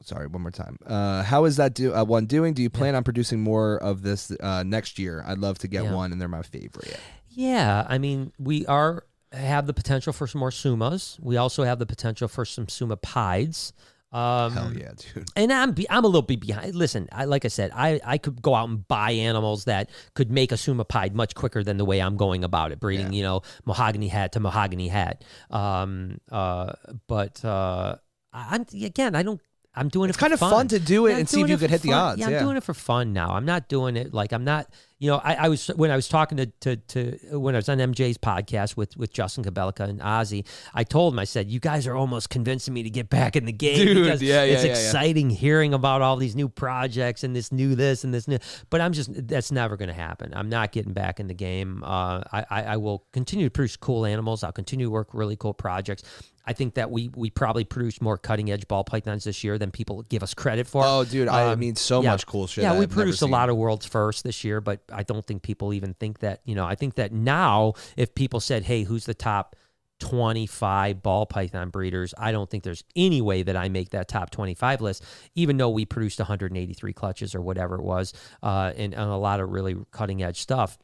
[0.03, 0.77] sorry, one more time.
[0.85, 2.53] Uh, how is that do uh, one doing?
[2.53, 5.23] Do you plan on producing more of this uh, next year?
[5.25, 5.95] I'd love to get Yeah.
[5.95, 6.99] one, and they're my favorite.
[7.29, 11.19] Yeah, I mean, we are have the potential for some more sumas.
[11.21, 13.73] We also have the potential for some suma pieds.
[14.13, 15.27] Um, Hell yeah, dude.
[15.37, 16.75] And I'm be, I'm a little bit behind.
[16.75, 20.31] Listen, I, like I said, I, I could go out and buy animals that could
[20.31, 23.23] make a suma pied much quicker than the way I'm going about it, breeding, you
[23.23, 25.25] know, mahogany het to mahogany het.
[25.51, 26.73] Um, uh,
[27.09, 27.97] but uh,
[28.35, 29.41] I'm again, I don't.
[29.75, 30.19] I'm doing It's it.
[30.19, 31.95] It's kind of fun to do it I'm and see if you could hit the
[31.95, 32.41] odds, Yeah, I'm yeah.
[32.41, 33.31] doing it for fun now.
[33.31, 34.69] I'm not doing it like I'm not.
[34.99, 37.69] You know, I, I was when I was talking to, to to when I was
[37.69, 40.47] on MJ's podcast with with Justin Kobylka and Ozzy.
[40.75, 43.45] I told him I said, "You guys are almost convincing me to get back in
[43.45, 44.77] the game Dude, because yeah, yeah, it's yeah, yeah.
[44.77, 48.39] exciting hearing about all these new projects and this new this and this new."
[48.71, 50.33] But I'm just that's never going to happen.
[50.35, 51.83] I'm not getting back in the game.
[51.83, 54.45] Uh, I, I I will continue to produce cool animals.
[54.45, 56.05] I'll continue to work really cool projects.
[56.45, 59.71] I think that we we probably produced more cutting edge ball pythons this year than
[59.71, 60.83] people give us credit for.
[60.85, 62.11] Oh, dude, I Um, mean, so yeah.
[62.11, 62.63] much cool shit.
[62.63, 65.73] Yeah, we produced a lot of world's first this year, but I don't think people
[65.73, 66.41] even think that.
[66.45, 69.55] You know, I think that now, if people said, "Hey, who's the top
[70.01, 74.31] 25 ball python breeders?" I don't think there's any way that I make that top
[74.31, 75.05] 25 list,
[75.35, 78.13] even though we produced 183 clutches or whatever it was,
[78.43, 80.79] uh, and, and a lot of really cutting edge stuff.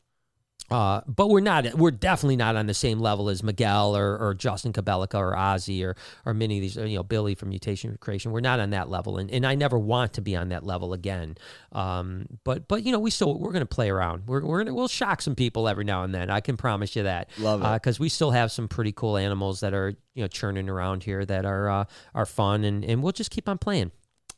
[0.71, 1.75] Uh, but we're not.
[1.75, 5.83] We're definitely not on the same level as Miguel or, or Justin Kobylka or Ozzy
[5.83, 5.97] or
[6.27, 6.77] or many of these.
[6.77, 8.33] You know, Billy from Mutation Creation.
[8.33, 10.93] We're not on that level, and, and I never want to be on that level
[10.93, 11.37] again.
[11.73, 14.25] Um, but but you know, we still we're going to play around.
[14.27, 16.29] We're we're gonna we'll shock some people every now and then.
[16.29, 17.31] I can promise you that.
[17.39, 17.73] Love it.
[17.75, 21.25] because we still have some pretty cool animals that are you know churning around here
[21.25, 21.85] that are uh,
[22.15, 23.91] are fun, and and we'll just keep on playing.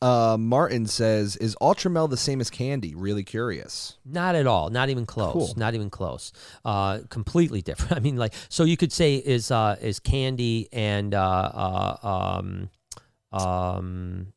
[0.03, 3.99] Uh, Martin says, "Is Ultramel the same as Candy?" Really curious.
[4.05, 4.71] Not at all.
[4.71, 5.33] Not even close.
[5.33, 5.55] Cool.
[5.57, 6.33] Not even close.
[6.65, 7.93] Uh, completely different.
[7.97, 12.71] I mean, like, so you could say is uh, is candy and uh, uh, um,
[13.33, 14.33] um,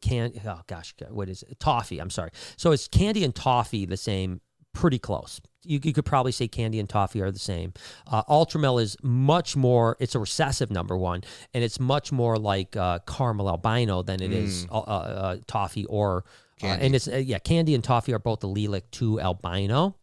[0.00, 1.58] can oh gosh, what is it?
[1.58, 1.98] Toffee.
[1.98, 2.30] I'm sorry.
[2.56, 4.40] So it's candy and toffee the same.
[4.78, 5.40] Pretty close.
[5.64, 7.72] You, you could probably say candy and toffee are the same.
[8.06, 9.96] Uh, Ultramel is much more.
[9.98, 14.32] It's a recessive number one, and it's much more like uh, caramel albino than it
[14.32, 16.24] is uh, uh, toffee or.
[16.62, 19.96] Uh, and it's uh, yeah, candy and toffee are both allelic to albino.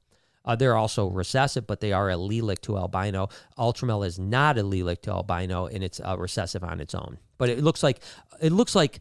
[0.43, 3.29] Uh, they're also recessive, but they are allelic to albino.
[3.57, 7.17] Ultramel is not allelic to albino, and it's uh, recessive on its own.
[7.37, 8.01] But it looks like
[8.41, 8.99] it looks like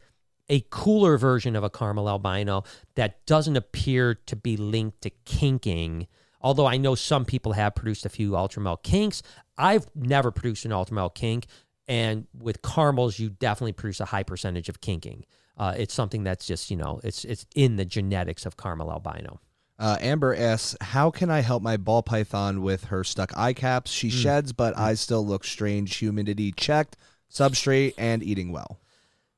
[0.49, 2.65] a cooler version of a caramel albino
[2.97, 6.07] that doesn't appear to be linked to kinking.
[6.41, 9.23] Although I know some people have produced a few Ultramel kinks,
[9.57, 11.47] I've never produced an Ultramel kink.
[11.89, 15.25] And with caramels, you definitely produce a high percentage of kinking.
[15.57, 19.39] Uh, it's something that's just you know it's it's in the genetics of caramel albino.
[19.79, 23.91] Uh, Amber asks, "How can I help my ball python with her stuck eye caps?
[23.91, 24.17] She Hmm.
[24.17, 25.95] sheds, but eyes still look strange.
[25.97, 26.97] Humidity checked,
[27.33, 28.81] substrate, and eating well."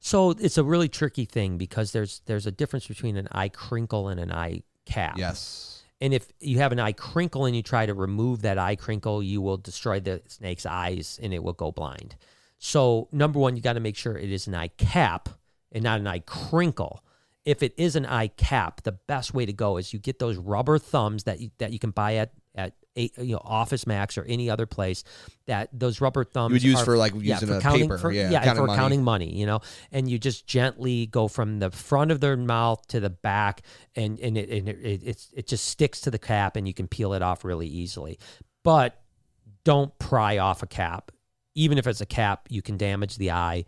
[0.07, 4.07] So it's a really tricky thing because there's there's a difference between an eye crinkle
[4.07, 5.19] and an eye cap.
[5.19, 5.83] Yes.
[6.01, 9.20] And if you have an eye crinkle and you try to remove that eye crinkle,
[9.20, 12.15] you will destroy the snake's eyes and it will go blind.
[12.59, 15.28] So number one, you got to make sure it is an eye cap
[15.73, 17.03] and not an eye crinkle.
[17.45, 20.37] If it is an eye cap, the best way to go is you get those
[20.37, 22.33] rubber thumbs that you, that you can buy at at
[22.97, 25.05] a, you know Office Max or any other place.
[25.47, 27.82] That those rubber thumbs you would use are- for, like, yeah, using for a counting,
[27.82, 28.78] paper, for, yeah, yeah, counting for money.
[28.78, 29.60] counting money, you know,
[29.93, 33.62] and you just gently go from the front of their mouth to the back,
[33.94, 36.74] and and it and it, it, it's, it just sticks to the cap, and you
[36.74, 38.18] can peel it off really easily.
[38.64, 39.01] But
[39.64, 41.12] don't pry off a cap,
[41.55, 43.64] even if it's a cap, you can damage the eye.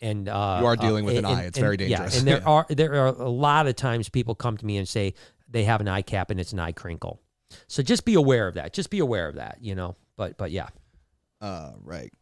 [0.00, 1.42] And uh, You are dealing uh, with an and- eye.
[1.44, 2.18] It's and- very yeah, dangerous.
[2.18, 2.44] and there Yeah.
[2.46, 5.14] are there are a lot of times people come to me and say
[5.48, 7.21] they have an eye cap and it's an eye crinkle.
[7.68, 8.72] So just be aware of that.
[8.72, 9.58] Just be aware of that.
[9.60, 9.96] You know.
[10.16, 10.68] But but yeah.
[11.40, 12.12] Uh, right.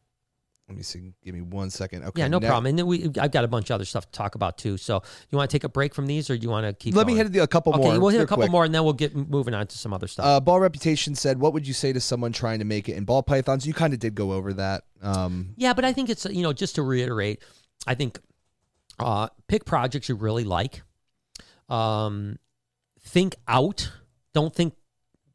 [0.71, 1.13] Let me see.
[1.25, 2.05] Give me one second.
[2.05, 2.21] Okay.
[2.21, 2.67] Yeah, no now- problem.
[2.67, 4.77] And then we, I've got a bunch of other stuff to talk about too.
[4.77, 6.95] So, you want to take a break from these, or do you want to keep?
[6.95, 7.33] Let me going?
[7.33, 7.81] hit a couple more.
[7.81, 8.01] Okay, more.
[8.01, 8.53] we'll hit a couple quick.
[8.53, 10.25] more, and then we'll get moving on to some other stuff.
[10.25, 13.05] Uh, Ball Reputation said, "What would you say to someone trying to make it in
[13.05, 14.85] ball pythons?" You kind of did go over that.
[15.03, 17.43] Um, yeah, but I think it's you know just to reiterate,
[17.89, 18.21] I think
[19.01, 20.83] uh, pick projects you really like.
[21.69, 22.39] Um,
[23.01, 23.91] think out.
[24.35, 24.75] Don't think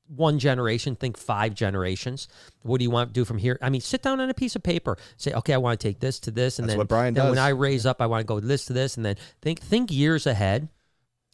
[0.08, 2.28] one generation, think five generations.
[2.62, 3.58] What do you want to do from here?
[3.62, 6.00] I mean, sit down on a piece of paper, say, okay, I want to take
[6.00, 7.30] this to this, and That's then, Brian then does.
[7.32, 9.92] when I raise up, I want to go this to this, and then think think
[9.92, 10.70] years ahead.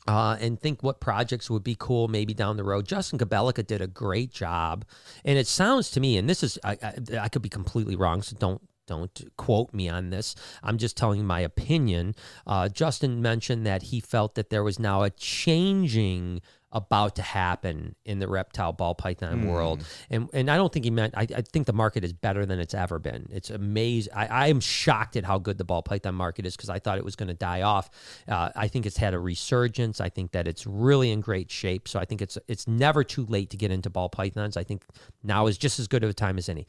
[0.08, 2.88] Uh, and think what projects would be cool maybe down the road.
[2.88, 4.84] Justin Kobylka did a great job,
[5.24, 8.24] and it sounds to me, and this is I, I, I could be completely wrong,
[8.24, 10.36] so don't don't quote me on this.
[10.64, 12.16] I'm just telling my opinion.
[12.48, 16.42] Uh, Justin mentioned that he felt that there was now a changing
[16.72, 20.92] about to happen in the reptile ball python world, and and I don't think he
[20.92, 21.14] meant.
[21.18, 23.28] I, I think the market is better than it's ever been.
[23.32, 24.14] It's amazing.
[24.16, 26.98] I, I am shocked at how good the ball python market is because I thought
[26.98, 27.90] it was going to die off.
[28.28, 30.00] Uh, I think it's had a resurgence.
[30.00, 31.88] I think that it's really in great shape.
[31.88, 34.58] So I think it's it's never too late to get into ball pythons.
[34.58, 34.84] I think
[35.24, 36.68] now is just as good of a time as any.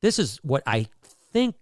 [0.00, 0.88] This is what I
[1.32, 1.54] think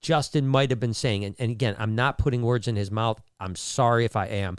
[0.00, 1.24] Justin might have been saying.
[1.24, 3.20] And, and again, I'm not putting words in his mouth.
[3.40, 4.56] I'm sorry if I am.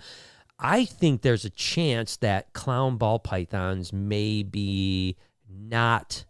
[0.60, 5.16] I think there's a chance that clown ball pythons may be
[5.50, 6.26] not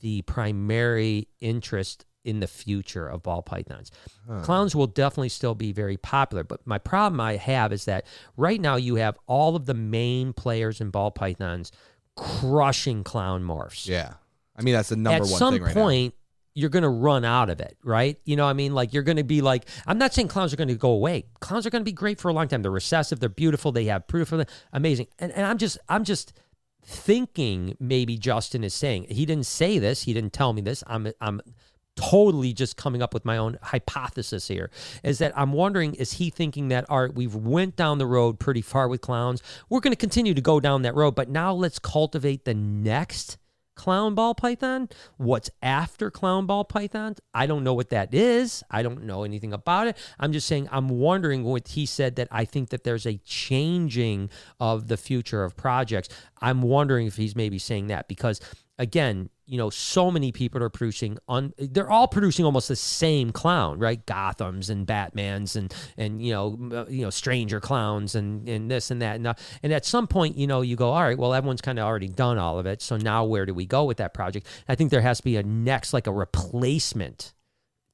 [0.00, 3.90] the primary interest in the future of ball pythons.
[4.42, 8.60] Clowns will definitely still be very popular, but my problem I have is that right
[8.60, 11.72] now you have all of the main players in ball pythons
[12.16, 14.14] crushing clown morphs Yeah.
[14.56, 15.80] I mean, that's the number at one some thing right now.
[15.82, 16.14] point
[16.54, 18.18] you're going to run out of it right?
[18.24, 18.74] You know i mean?
[18.74, 21.24] Like you're going to be like i'm not saying clowns are going to go away.
[21.40, 22.62] Clowns are going to be great for a long time.
[22.62, 25.06] They're recessive they're beautiful they have proof of them amazing.
[25.18, 26.32] And, and i'm just i'm just
[26.84, 30.82] thinking maybe justin is saying he didn't say this he didn't tell me this.
[30.86, 31.40] I'm i'm
[31.96, 34.70] totally just coming up with my own hypothesis here
[35.02, 38.38] is that i'm wondering is he thinking that all right we've went down the road
[38.38, 39.42] pretty far with clowns.
[39.68, 43.36] We're going to continue to go down that road but now let's cultivate the next
[43.80, 44.90] clown ball python?
[45.16, 48.62] What's after clown ball python i don't know what that is.
[48.70, 49.96] I don't know anything about it.
[50.18, 54.28] I'm just saying i'm wondering what he said that i think that there's a changing
[54.58, 56.10] of the future of projects.
[56.42, 58.40] I'm wondering if he's maybe saying that because
[58.80, 63.32] again you know so many people are producing on they're all producing almost the same
[63.32, 64.06] clown right?
[64.06, 69.02] Gothams and batmans and and you know you know stranger clowns and and this and
[69.02, 69.16] that.
[69.16, 71.78] And, uh, and at some point you know you go all right well everyone's kind
[71.78, 74.46] of already done all of it so now where do we go with that project?
[74.68, 77.34] I think there has to be a next like a replacement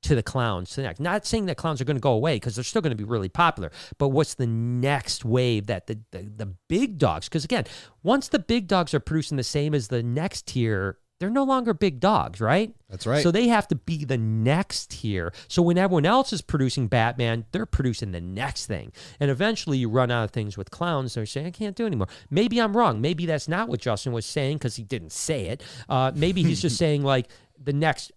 [0.02, 1.00] to the clowns to the next.
[1.00, 3.04] Not saying that clowns are going to go away because they're still going to be
[3.04, 7.28] really popular, but what's the next wave that the the, the big dogs?
[7.28, 7.64] Because again,
[8.02, 11.72] once the big dogs are producing the same as the next tier, they're no longer
[11.72, 12.74] big dogs, right?
[12.90, 13.22] That's right.
[13.22, 15.32] So they have to be the next tier.
[15.48, 18.92] So when everyone else is producing Batman, they're producing the next thing.
[19.18, 21.14] And eventually you run out of things with clowns.
[21.14, 22.08] They're saying, I can't do anymore.
[22.28, 23.00] Maybe I'm wrong.
[23.00, 25.62] Maybe that's not what Justin was saying because he didn't say it.
[25.88, 27.28] Uh, maybe he's just saying, like,
[27.62, 28.12] the next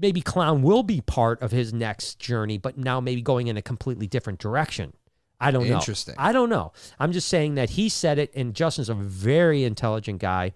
[0.00, 3.62] maybe clown will be part of his next journey, but now maybe going in a
[3.62, 4.92] completely different direction.
[5.40, 5.74] I don't know.
[5.74, 6.14] Interesting.
[6.18, 6.72] I don't know.
[7.00, 10.52] I'm just saying that he said it, and Justin's a very intelligent guy.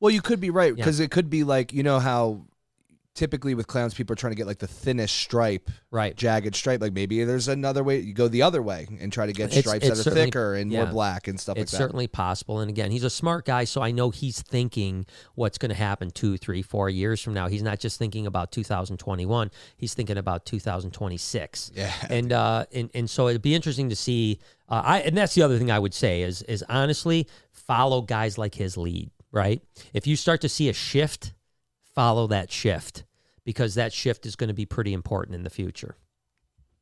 [0.00, 2.42] Well, you could be right because it could be like you know how
[3.14, 6.16] typically with clowns people are trying to get like the thinnest stripe, Right.
[6.16, 6.80] jagged stripe.
[6.80, 9.60] Like maybe there's another way you go the other way and try to get It's-
[9.64, 11.84] stripes it's that are thicker and more black and stuff It's like that.
[11.84, 12.58] certainly possible.
[12.60, 16.10] And again, he's a smart guy, so I know he's thinking what's going to happen
[16.10, 17.46] two, three, four years from now.
[17.48, 19.50] He's not just thinking about 2021.
[19.76, 21.70] He's thinking about 2026.
[21.74, 21.92] Yeah.
[22.10, 24.38] And uh, and and so it'd be interesting to see.
[24.68, 28.38] Uh, I and that's the other thing I would say is is honestly follow guys
[28.38, 29.10] like his lead.
[29.30, 29.62] Right.
[29.92, 31.32] If you start to see a shift,
[31.94, 33.04] follow that shift
[33.44, 35.96] because that shift is going to be pretty important in the future.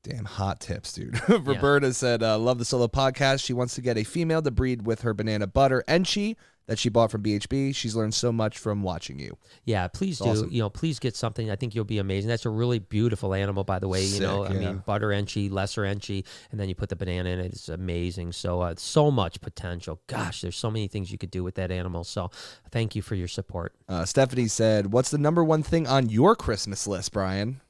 [0.02, 1.20] Damn hot tips, dude.
[1.28, 3.44] Roberta said, uh, "Love the solo podcast.
[3.44, 6.34] She wants to get a female to breed with her banana butter Enchi
[6.66, 7.74] that she bought from BHB.
[7.74, 9.36] She's learned so much from watching you.
[9.64, 10.30] Yeah, please do.
[10.30, 10.50] awesome.
[10.50, 11.50] You know, please get something.
[11.50, 12.28] I think you'll be amazing.
[12.28, 14.04] That's a really beautiful animal, by the way.
[14.04, 14.60] you know, I yeah.
[14.60, 17.52] mean, butter enchi, lesser enchi, and then you put the banana in it.
[17.52, 18.32] It's amazing.
[18.32, 20.00] So, uh, so much potential.
[20.06, 22.04] Gosh, there's so many things you could do with that animal.
[22.04, 22.30] So,
[22.70, 23.74] thank you for your support.
[23.88, 27.60] Uh, Stephanie said, "What's the number one thing on your Christmas list, Brian?"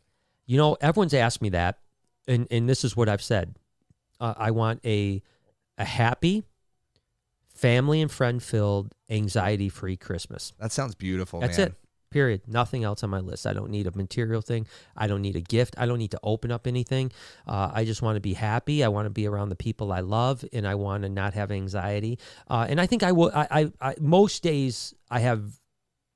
[0.46, 1.78] You know, everyone's asked me that,
[2.28, 3.56] and and this is what I've said.
[4.20, 5.22] Uh, I want a
[5.78, 6.44] a happy,
[7.62, 10.52] family and friend filled, anxiety free Christmas.
[10.58, 11.40] That sounds beautiful.
[11.40, 11.68] That's man.
[11.68, 11.74] it.
[12.10, 12.42] Period.
[12.46, 13.46] Nothing else on my list.
[13.46, 14.66] I don't need a material thing.
[14.94, 15.76] I don't need a gift.
[15.78, 17.10] I don't need to open up anything.
[17.46, 18.84] Uh, I just want to be happy.
[18.84, 21.50] I want to be around the people I love, and I want to not have
[21.50, 22.18] anxiety.
[22.50, 23.30] Uh, and I think I will.
[23.34, 25.58] I, I, I most days I have.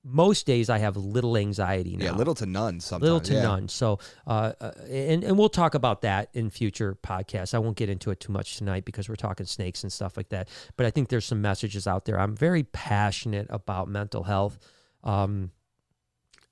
[0.08, 2.78] Most days I have little anxiety now Yeah, little to none.
[2.78, 3.02] Sometimes.
[3.02, 3.42] little to yeah.
[3.42, 3.68] none.
[3.68, 7.54] So, uh, uh, and and we'll talk about that in future podcasts.
[7.54, 10.28] I won't get into it too much tonight because we're talking snakes and stuff like
[10.28, 10.48] that.
[10.76, 12.20] But I think there's some messages out there.
[12.20, 14.58] I'm very passionate about mental health.
[15.02, 15.50] Um,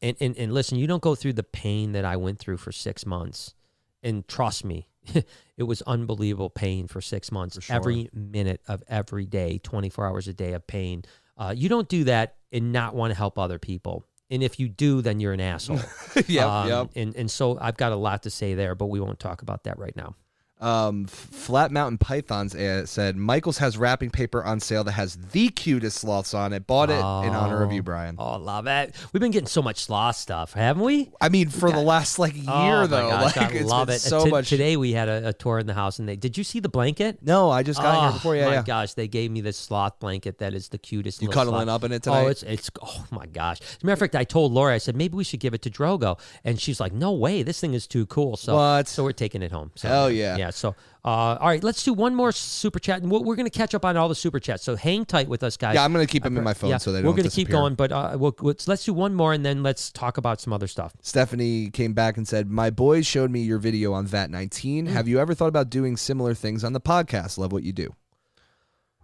[0.02, 2.72] and, and and listen, you don't go through the pain that I went through for
[2.72, 3.54] six months,
[4.02, 4.88] and trust me,
[5.56, 7.62] it was unbelievable pain for six months.
[7.62, 7.76] sure.
[7.76, 11.04] Every minute of every day, 24 hours a day of pain.
[11.36, 14.06] Uh, you don't do that and not want to help other people.
[14.30, 15.80] And if you do, then you're an asshole.
[16.26, 16.90] yep, Um, yep.
[16.96, 19.64] And, and so I've got a lot to say there, but we won't talk about
[19.64, 20.14] that right now.
[20.64, 25.48] Um, Flat Mountain Pythons uh, said Michaels has wrapping paper on sale that has the
[25.50, 26.66] cutest sloths on it.
[26.66, 28.16] Bought it in honor of you, Brian.
[28.18, 28.94] Oh, love it.
[29.12, 31.10] We've been getting so much sloth stuff, haven't we?
[31.20, 33.98] I mean, for the last like year oh, though, gosh, like I love it.
[33.98, 34.48] so T- much.
[34.48, 36.68] Today we had a, a tour in the house, and they did you see the
[36.70, 37.18] blanket?
[37.22, 38.36] No, I just got oh, here before.
[38.36, 38.62] Yeah, Oh my yeah.
[38.62, 41.20] gosh, they gave me this sloth blanket that is the cutest.
[41.20, 41.82] You cuddling sloth.
[41.82, 42.24] up in it tonight?
[42.24, 43.60] Oh, it's it's oh my gosh.
[43.60, 45.62] As a matter of fact, I told Laura, I said maybe we should give it
[45.62, 48.36] to Drogo, and she's like, no way, this thing is too cool.
[48.36, 48.88] So What?
[48.88, 49.72] So we're taking it home.
[49.74, 50.36] So, Hell yeah.
[50.36, 50.50] yeah.
[50.54, 50.74] So
[51.04, 53.74] uh, all right, let's do one more super chat, and we're, we're going to catch
[53.74, 54.62] up on all the super chats.
[54.62, 55.74] So hang tight with us, guys.
[55.74, 57.74] yeah, I'm gonna keep them in my phone Yeah, so they we're gonna keep going,
[57.74, 60.66] but uh, we'll, let's let's do one more, and then let's talk about some other
[60.66, 60.94] stuff.
[61.02, 64.86] Stephanie came back and said, "My boys showed me your video on VAT 19.
[64.86, 64.90] Mm.
[64.90, 67.36] Have you ever thought about doing similar things on the podcast?
[67.36, 67.94] Love what you do."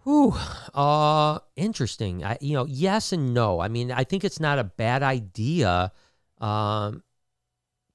[0.03, 0.33] Whew.
[0.73, 2.23] Uh, interesting.
[2.23, 3.59] I, you know, yes and no.
[3.59, 5.91] I mean, I think it's not a bad idea,
[6.39, 7.03] um,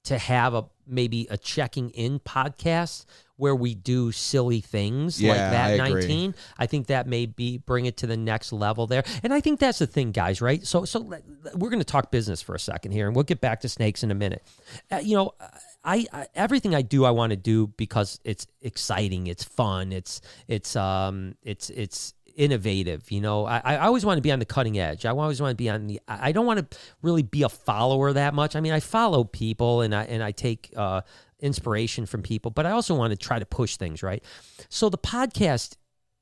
[0.05, 3.03] to have a maybe a checking in podcast
[3.37, 5.79] where we do silly things like that.
[5.79, 6.01] I agree.
[6.01, 6.35] Nineteen.
[6.57, 9.03] I think that may be bring it to the next level there.
[9.23, 10.41] And I think that's the thing, guys.
[10.41, 10.65] Right.
[10.65, 11.23] So, so let-
[11.55, 14.03] we're going to talk business for a second here, and we'll get back to snakes
[14.03, 14.43] in a minute.
[14.91, 15.33] Uh, you know.
[15.83, 20.19] I, I everything I do I want to do because it's exciting, it's fun, it's
[20.49, 23.09] it's um it's it's innovative.
[23.11, 25.05] You know, I, I always want to be on the cutting edge.
[25.05, 26.01] I always want to be on the.
[26.07, 28.55] I don't want to really be a follower that much.
[28.55, 31.01] I mean, I follow people and I and I take uh,
[31.39, 34.23] inspiration from people, but I also want to try to push things right.
[34.69, 35.75] So the podcast.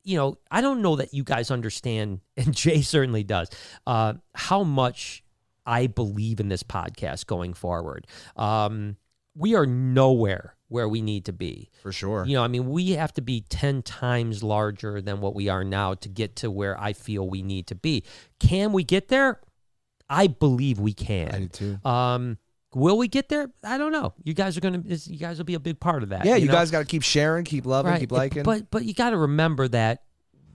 [0.07, 3.49] You know, I don't know that you guys understand, and Jay certainly does,
[3.87, 5.23] uh, how much
[5.65, 8.05] I believe in this podcast going forward.
[8.35, 8.97] Um,
[9.35, 11.69] we are nowhere where we need to be.
[11.81, 12.25] For sure.
[12.25, 15.63] You know, I mean, we have to be 10 times larger than what we are
[15.63, 18.03] now to get to where I feel we need to be.
[18.39, 19.39] Can we get there?
[20.09, 21.33] I believe we can.
[21.33, 21.87] I do too.
[21.89, 22.37] Um,
[22.75, 23.49] will we get there?
[23.63, 24.13] I don't know.
[24.23, 24.83] You guys are gonna.
[24.85, 26.25] You guys will be a big part of that.
[26.25, 26.53] Yeah, you, know?
[26.53, 27.99] guys got to keep sharing, keep loving, Right.
[28.01, 28.43] keep liking.
[28.43, 30.03] But but you got to remember that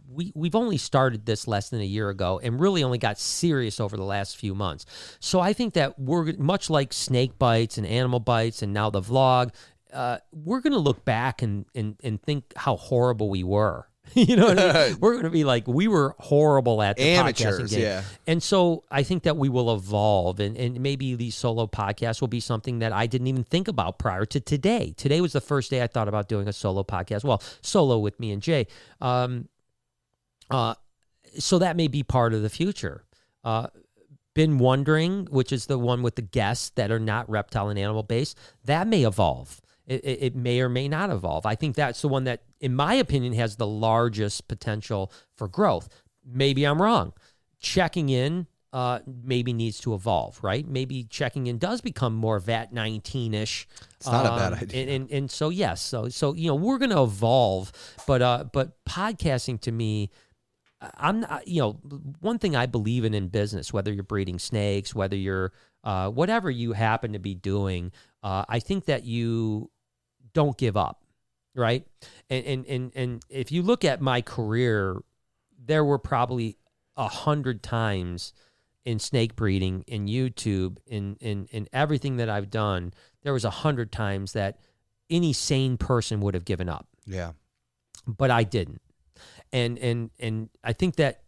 [0.09, 3.81] we we've only started this less than a year ago and really only got serious
[3.81, 4.85] over the last few months.
[5.19, 9.01] So I think that we're much like snake bites and animal bites and now the
[9.01, 9.55] vlog.
[9.93, 13.87] Uh, we're gonna look back and and and think how horrible we were.
[14.15, 14.99] you know what I mean?
[15.01, 17.81] We're gonna be like we were horrible at the podcasting Amateurs, game.
[17.83, 18.03] yeah.
[18.27, 22.29] And so I think that we will evolve and, and maybe these solo podcasts will
[22.29, 24.95] be something that I didn't even think about prior to today.
[24.97, 27.25] Today was the first day I thought about doing a solo podcast.
[27.25, 28.67] Well, solo with me and Jay.
[29.01, 29.49] Um,
[30.51, 30.75] uh,
[31.39, 33.05] so that may be part of the future.
[33.45, 33.69] Uh,
[34.35, 38.03] been wondering, which is the one with the guests that are not reptile and animal
[38.03, 39.61] based, that may evolve.
[39.91, 41.45] It, it, it may or may not evolve.
[41.47, 45.89] I think that's the one that, in my opinion, has the largest potential for growth.
[46.25, 47.13] Maybe I'm wrong.
[47.59, 50.67] Checking in uh, maybe needs to evolve, right?
[50.67, 53.67] Maybe checking in does become more VAT 19 ish.
[53.97, 54.83] It's not a bad idea.
[54.83, 57.73] And, and and so yes, so so you know we're going to evolve,
[58.07, 60.11] but uh, but podcasting to me,
[60.81, 61.73] I'm not, you know,
[62.21, 65.53] one thing I believe in in business, whether you're breeding snakes, whether you're,
[65.85, 67.93] uh, whatever you happen to be doing,
[68.23, 69.71] uh, I think that you
[70.33, 71.03] don't give up,
[71.55, 71.87] right?
[72.29, 74.97] And, and, and, and if you look at my career,
[75.65, 76.57] there were probably
[76.97, 78.33] a hundred times
[78.85, 82.93] in snake breeding, in YouTube, in, in, in everything that I've done,
[83.23, 84.59] there was a hundred times that
[85.11, 87.33] any sane person would have given up yeah.
[88.07, 88.81] but I didn't.
[89.53, 91.23] And and and I think that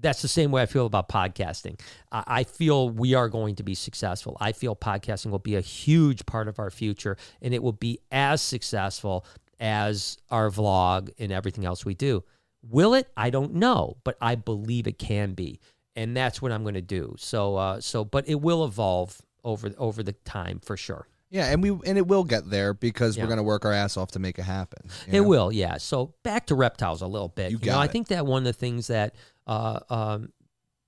[0.00, 1.78] that's the same way I feel about podcasting.
[2.10, 4.36] I, feel we are going to be successful.
[4.40, 7.98] I feel podcasting will be a huge part of our future, and it will be
[8.10, 9.26] as successful
[9.60, 12.24] as our vlog and everything else we do.
[12.62, 13.08] Will it?
[13.16, 15.60] I don't know, but I believe it can be,
[15.94, 17.14] and that's what I'm going to do.
[17.18, 21.06] So, uh, so, but it will evolve over over the time for sure.
[21.32, 23.24] Yeah, and we and it will get there because Yeah.
[23.24, 24.90] we're gonna work our ass off to make it happen.
[25.06, 25.22] It know?
[25.22, 25.78] will, yeah.
[25.78, 27.50] So back to reptiles a little bit.
[27.50, 29.14] You You, know, I think that one of the things that
[29.46, 30.32] uh, um,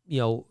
[0.06, 0.46] you know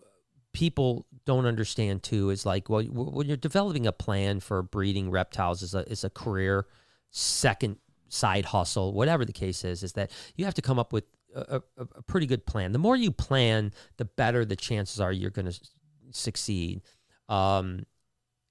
[0.52, 5.62] people don't understand too is like, well, when you're developing a plan for breeding reptiles
[5.62, 6.66] as a as a career,
[7.12, 7.78] second
[8.10, 11.04] side hustle, whatever the case is, is that you have to come up with
[11.36, 12.72] a, a, a pretty good plan.
[12.72, 15.60] The more you plan, the better the chances are you're going to
[16.12, 16.82] succeed.
[17.30, 17.86] Um,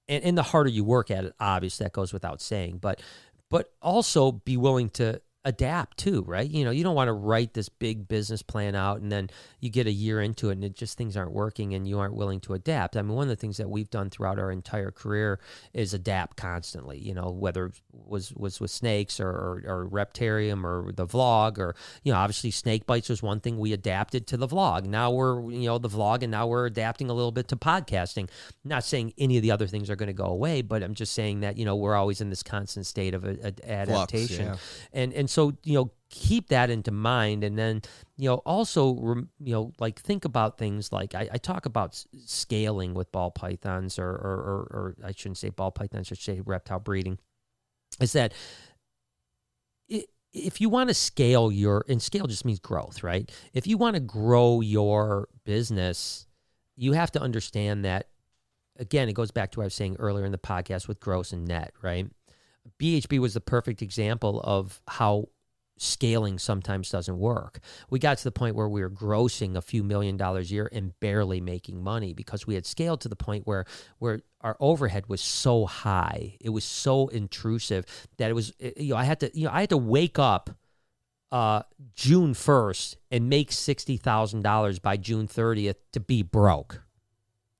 [0.07, 2.77] and, and the harder you work at it, obviously that goes without saying.
[2.77, 3.01] But
[3.49, 6.49] but also be willing to adapt too, right?
[6.49, 9.29] You know, you don't want to write this big business plan out and then
[9.59, 12.15] you get a year into it and it just things aren't working and you aren't
[12.15, 12.95] willing to adapt.
[12.95, 15.39] I mean, one of the things that we've done throughout our entire career
[15.73, 16.97] is adapt constantly.
[16.97, 21.57] You know, whether it was was with snakes or or, or Reptarium or the vlog
[21.57, 24.85] or you know, obviously snake bites was one thing we adapted to the vlog.
[24.85, 28.29] Now we're you know the vlog and now we're adapting a little bit to podcasting.
[28.63, 31.11] not saying any of the other things are going to go away, but I'm just
[31.11, 34.55] saying that you know we're always in this constant state of a, a adaptation, yeah.
[34.93, 37.81] and and so you know keep that into mind and then
[38.17, 38.95] you know also
[39.39, 43.97] you know like think about things like i, I talk about scaling with ball pythons
[43.97, 47.17] or, or, or, or i shouldn't say ball pythons i should say reptile breeding
[47.99, 48.33] is that
[50.33, 53.31] if you want to scale your and scale just means growth right?
[53.53, 56.27] If you want to grow your business
[56.75, 58.07] you have to understand that
[58.77, 61.31] again it goes back to what i was saying earlier in the podcast with gross
[61.31, 62.07] and net right
[62.79, 65.27] bhb was the perfect example of how
[65.77, 67.59] scaling sometimes doesn't work.
[67.89, 70.69] We got to the point where we were grossing a few million dollars a year
[70.71, 73.65] and barely making money because we had scaled to the point where
[73.99, 76.37] where our overhead was so high.
[76.39, 77.85] It was so intrusive
[78.17, 80.51] that it was you know I had to you know I had to wake up
[81.31, 81.63] uh,
[81.95, 86.83] June 1st and make $60,000 by June 30th to be broke.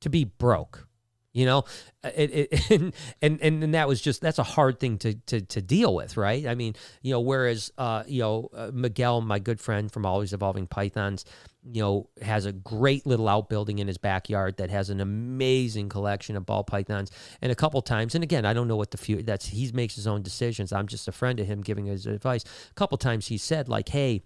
[0.02, 0.88] To be broke
[1.34, 1.65] you know?
[2.03, 5.61] It, it, and, and and that was just that's a hard thing to to to
[5.61, 6.45] deal with right?
[6.45, 10.34] I mean you know whereas uh you know uh, miguel my good friend from always
[10.34, 11.23] evolving pythons
[11.72, 16.35] you know has a great little outbuilding in his backyard that has an amazing collection
[16.35, 17.10] of ball pythons
[17.41, 19.95] and a couple times and again i don't know what the future that's he makes
[19.95, 20.72] his own decisions.
[20.72, 22.43] I'm just a friend of him giving his advice.
[22.43, 24.23] A couple times he said like hey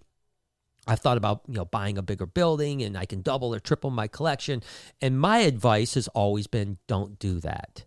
[0.88, 3.90] I've thought about you know buying a bigger building and I can double or triple
[3.90, 4.62] my collection.
[5.00, 7.84] And my advice has always been don't do that.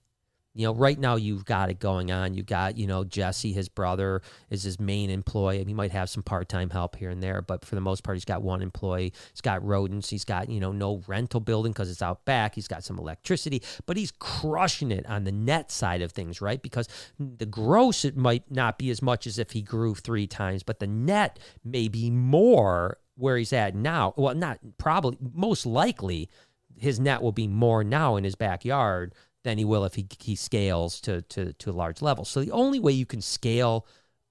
[0.53, 2.33] You know, right now you've got it going on.
[2.33, 5.63] You've got, you know, Jesse, his brother, is his main employee.
[5.63, 8.17] He might have some part time help here and there, but for the most part,
[8.17, 9.13] he's got one employee.
[9.31, 10.09] He's got rodents.
[10.09, 12.53] He's got, you know, no rental building because it's out back.
[12.55, 16.61] He's got some electricity, but he's crushing it on the net side of things, right?
[16.61, 20.63] Because the gross, it might not be as much as if he grew three times,
[20.63, 24.13] but the net may be more where he's at now.
[24.17, 26.29] Well, not probably, most likely,
[26.77, 29.13] his net will be more now in his backyard
[29.43, 32.25] than he will if he, he scales to, to, to a large level.
[32.25, 33.87] So the only way you can scale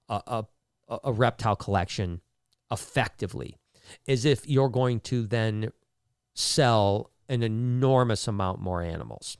[0.09, 0.45] a,
[0.89, 2.21] a, a reptile collection
[2.71, 3.57] effectively
[4.07, 5.71] is if you're going to then
[6.33, 9.37] sell an enormous amount more animals.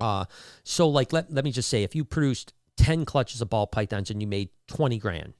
[0.00, 0.24] Uh,
[0.62, 4.10] so like let, let me just say if you produced 10 clutches of ball pythons
[4.10, 5.34] and you made 20 grand,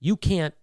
[0.00, 0.54] you can't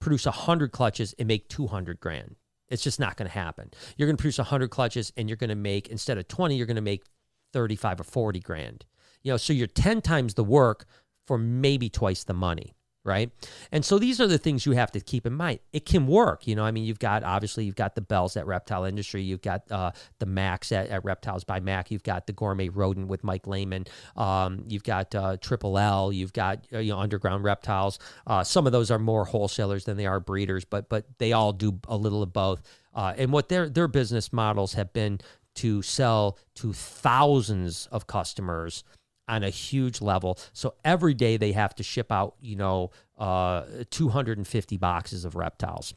[0.00, 2.36] produce 100 clutches and make 200 grand.
[2.68, 3.70] It's just not going to happen.
[3.96, 6.66] You're going to produce 100 clutches and you're going to make, instead of 20, you're
[6.66, 7.04] going to make
[7.52, 8.84] 35 or 40 grand.
[9.22, 10.86] You know, so you're 10 times the work
[11.26, 12.74] for maybe twice the money
[13.04, 13.30] right?
[13.72, 15.58] And so these are the things you have to keep in mind.
[15.72, 16.64] It can work, you know.
[16.64, 19.90] I mean, you've got obviously you've got the bells at Reptile Industry, you've got uh,
[20.18, 23.86] the Max at, at, Reptiles by Mack, you've got the Gourmet Rodent with Mike Lehman,
[24.16, 27.98] um, you've got uh, Triple L, you've got uh, you know Underground Reptiles.
[28.26, 31.52] Uh, some of those are more wholesalers than they are breeders, but but they all
[31.52, 32.62] do a little of both.
[32.94, 35.18] Uh, and what their their business models have been
[35.56, 38.84] to sell to thousands of customers
[39.28, 40.38] on a huge level.
[40.52, 45.94] So every day they have to ship out, you know, uh, 250 boxes of reptiles.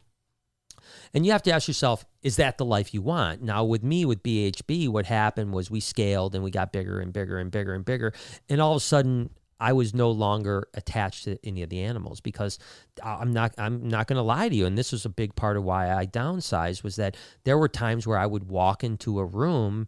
[1.14, 3.42] And you have to ask yourself, is that the life you want?
[3.42, 7.12] Now, with me, with BHB, what happened was we scaled and we got bigger and
[7.12, 8.14] bigger and bigger and bigger.
[8.50, 12.20] And all of a sudden, I was no longer attached to any of the animals
[12.20, 12.60] because
[13.04, 15.58] I'm not I'm not going to lie to you and this was a big part
[15.58, 19.26] of why I downsized was that there were times where I would walk into a
[19.26, 19.88] room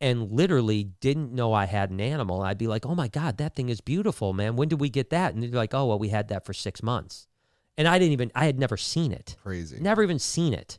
[0.00, 2.42] and literally didn't know I had an animal.
[2.42, 4.54] I'd be like, "Oh my god, that thing is beautiful, man.
[4.54, 6.52] When did we get that?" And they'd be like, "Oh, well, we had that for
[6.52, 7.26] 6 months."
[7.76, 9.36] And I didn't even I had never seen it.
[9.42, 9.78] Crazy.
[9.80, 10.78] Never even seen it.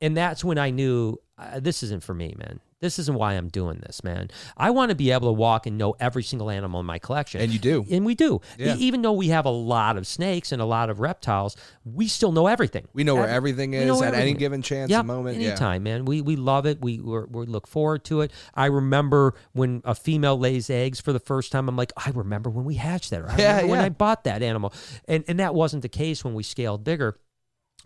[0.00, 2.60] And that's when I knew uh, this isn't for me, man.
[2.80, 4.30] This isn't why I'm doing this, man.
[4.56, 7.42] I want to be able to walk and know every single animal in my collection.
[7.42, 7.84] And you do.
[7.90, 8.40] And we do.
[8.58, 8.74] Yeah.
[8.74, 12.08] E- even though we have a lot of snakes and a lot of reptiles, we
[12.08, 12.88] still know everything.
[12.94, 15.36] We know where Every- everything we is know at any given chance Yep, and moment.
[15.42, 16.06] anytime, man.
[16.06, 16.80] We we love it.
[16.80, 18.32] We we're, we look forward to it.
[18.54, 21.68] I remember when a female lays eggs for the first time.
[21.68, 23.20] I'm like, I remember when we hatched that.
[23.20, 23.86] Or I Yeah, remember when yeah.
[23.86, 24.72] I bought that animal,
[25.06, 27.18] and and that wasn't the case when we scaled bigger.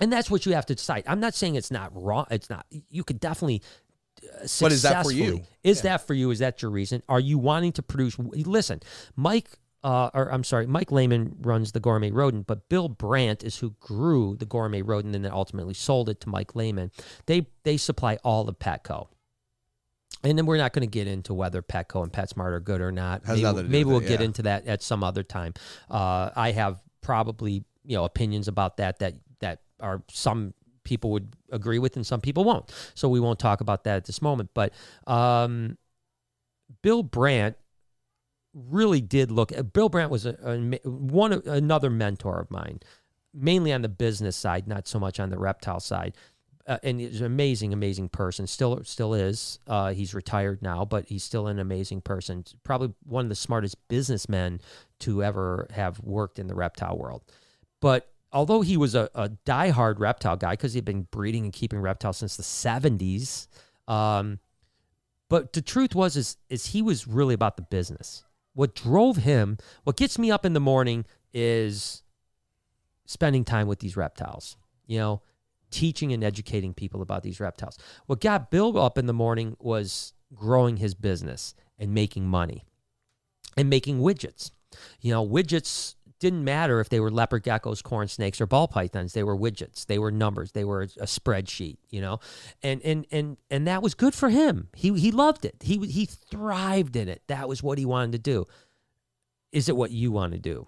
[0.01, 1.05] And that's what you have to decide.
[1.07, 2.27] I'm not saying it's not wrong.
[2.29, 2.67] It's not.
[2.91, 3.63] You could definitely.
[4.61, 5.43] But is that for you?
[5.63, 6.31] Is that for you?
[6.31, 7.03] Is that your reason?
[7.09, 8.19] Are you wanting to produce?
[8.19, 8.81] Listen,
[9.17, 9.49] Mike.
[9.83, 13.75] Uh, or I'm sorry, Mike Lehman runs the Gourmet Rodent, but Bill Brandt is who
[13.81, 16.91] grew the Gourmet Rodent and then ultimately sold it to Mike Lehman.
[17.27, 19.09] They they supply all of Petco.
[20.23, 22.91] And then we're not going to get into whether Petco and PetSmart are good or
[22.91, 23.27] not.
[23.27, 24.27] Has maybe maybe we'll get yeah.
[24.27, 25.53] into that at some other time.
[25.91, 30.55] Uh, I have probably you know opinions about that that that are some
[30.85, 32.73] people would agree with and some people won't.
[32.95, 34.51] So we won't talk about that at this moment.
[34.55, 34.73] But
[35.07, 35.79] um,
[36.83, 37.57] Bill Brandt
[38.55, 39.53] really did look.
[39.73, 42.81] Bill Brandt was a, a one another mentor of mine,
[43.33, 46.17] mainly on the business side, not so much on the reptile side.
[46.67, 48.47] Uh, and he's an amazing, amazing person.
[48.47, 49.59] Still, still is.
[49.67, 52.43] Uh, he's retired now, but he's still an amazing person.
[52.63, 54.63] Probably one of the smartest businessmen
[55.01, 57.23] to ever have worked in the reptile world.
[57.83, 61.79] But although he was a, a diehard reptile guy because he'd been breeding and keeping
[61.79, 63.47] reptiles since the 70s,
[63.89, 64.41] um,
[65.31, 68.25] but the truth was is is he was really about the business.
[68.53, 72.03] What drove him, what gets me up in the morning is
[73.07, 74.57] spending time with these reptiles.
[74.87, 75.23] You know,
[75.71, 77.79] teaching and educating people about these reptiles.
[78.07, 82.65] What got Bill up in the morning was growing his business and making money
[83.57, 84.51] and making widgets.
[85.01, 89.13] You know, widgets didn't matter if they were leopard geckos, corn snakes, or ball pythons.
[89.13, 89.87] They were widgets.
[89.87, 90.53] They were numbers.
[90.53, 91.77] They were a spreadsheet.
[91.91, 92.21] You know,
[92.63, 94.69] and and and and that was good for him.
[94.75, 95.57] He he loved it.
[95.61, 97.23] He he thrived in it.
[97.27, 98.47] That was what he wanted to do.
[99.53, 100.67] Is it what you want to do?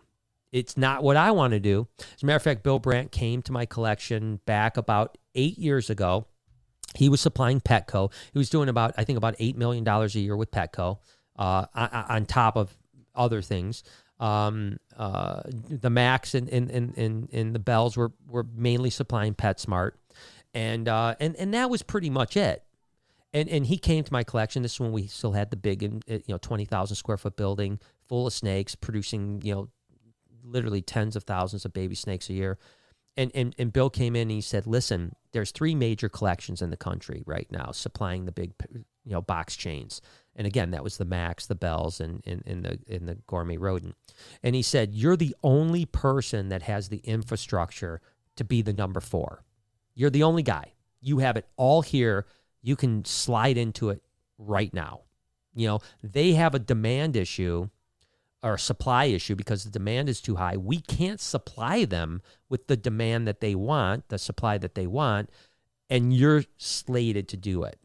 [0.53, 1.89] It's not what I want to do.
[1.99, 5.91] As a matter of fact, Bill Brandt came to my collection back about eight years
[5.91, 6.27] ago.
[6.95, 8.13] He was supplying Petco.
[8.33, 10.99] He was doing about I think about eight million dollars a year with Petco,
[11.37, 12.77] uh, on top of
[13.15, 13.83] other things.
[14.19, 19.93] Um, uh, the Max and, and, and, and, the Bells were, were mainly supplying PetSmart.
[20.55, 22.65] And, uh, and, and that was pretty much it.
[23.35, 24.63] And, and he came to my collection.
[24.63, 27.79] This is when we still had the big, you know, 20,000 square foot building
[28.09, 29.69] full of snakes producing, you know,
[30.43, 32.59] literally tens of thousands of baby snakes a year.
[33.19, 36.71] And, and, and Bill came in and he said, listen, there's three major collections in
[36.71, 40.01] the country right now supplying the big, you know, box chains.
[40.37, 43.57] And again, that was the Max, the Bells, and, in and the in the gourmet
[43.57, 43.97] rodent.
[44.43, 48.01] And he said, You're the only person that has the infrastructure
[48.37, 49.43] to be the number four.
[49.95, 50.75] You're the only guy.
[51.01, 52.27] You have it all here.
[52.63, 54.03] You can slide into it
[54.39, 55.01] right now.
[55.55, 57.71] You know, they have a demand issue
[58.43, 60.57] or a supply issue because the demand is too high.
[60.59, 65.31] We can't supply them with the demand that they want, the supply that they want,
[65.89, 67.79] and you're slated to do it.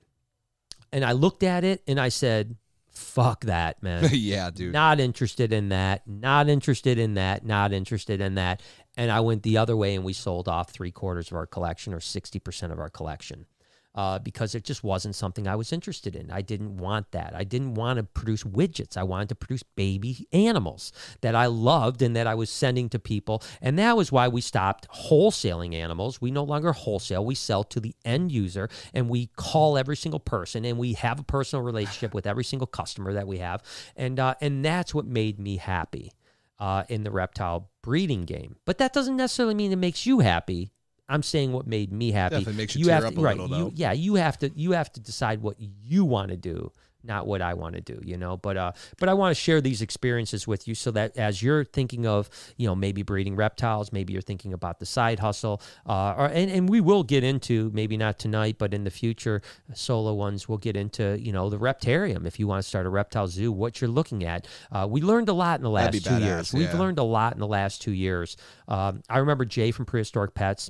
[0.92, 2.56] And I looked at it and I said,
[2.92, 4.10] fuck that, man.
[4.12, 4.74] yeah, dude.
[4.74, 6.08] Not interested in that.
[6.08, 7.46] Not interested in that.
[7.46, 8.62] Not interested in that.
[8.98, 11.94] And I went the other way and we sold off three quarters of our collection
[11.94, 13.46] or 60% of our collection
[13.94, 16.32] uh, because it just wasn't something I was interested in.
[16.32, 17.34] I didn't want that.
[17.36, 18.96] I didn't want to produce widgets.
[18.96, 23.00] I wanted to produce baby animals that I loved and that I was sending to
[23.00, 23.44] people.
[23.62, 26.22] And that was why we stopped wholesaling animals.
[26.22, 30.20] We no longer wholesale, we sell to the end user and we call every single
[30.20, 33.62] person and we have a personal relationship with every single customer that we have.
[33.98, 36.12] And, uh, and that's what made me happy.
[36.60, 40.72] Uh, in the reptile breeding game, but that doesn't necessarily mean it makes you happy
[41.12, 42.36] I'm saying what made me happy.
[42.36, 44.92] Definitely makes you, you have to, right, little, you, yeah, you have to you have
[44.94, 46.72] to decide what you want to do,
[47.04, 48.38] not what I want to do, you know.
[48.38, 51.64] But uh but I want to share these experiences with you so that as you're
[51.66, 56.14] thinking of, you know, maybe breeding reptiles, maybe you're thinking about the side hustle, uh
[56.18, 59.42] or and, and we will get into maybe not tonight, but in the future
[59.74, 62.90] solo ones we'll get into, you know, the reptarium if you want to start a
[62.90, 64.48] reptile zoo, what you're looking at.
[64.72, 66.54] Uh, we learned a lot in the last two badass, years.
[66.54, 66.60] Yeah.
[66.60, 68.38] We've learned a lot in the last two years.
[68.68, 70.70] Um, I remember Jay from Prehistoric Pets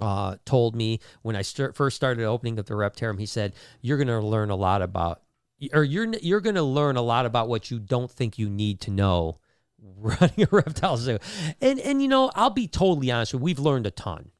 [0.00, 3.96] uh, told me when I start, first started opening up the Reptarium, he said, "You're
[3.98, 5.22] going to learn a lot about,
[5.72, 8.80] or you're you're going to learn a lot about what you don't think you need
[8.82, 9.38] to know
[9.96, 11.18] running a reptile zoo."
[11.60, 14.30] And and you know, I'll be totally honest with you, we've learned a ton.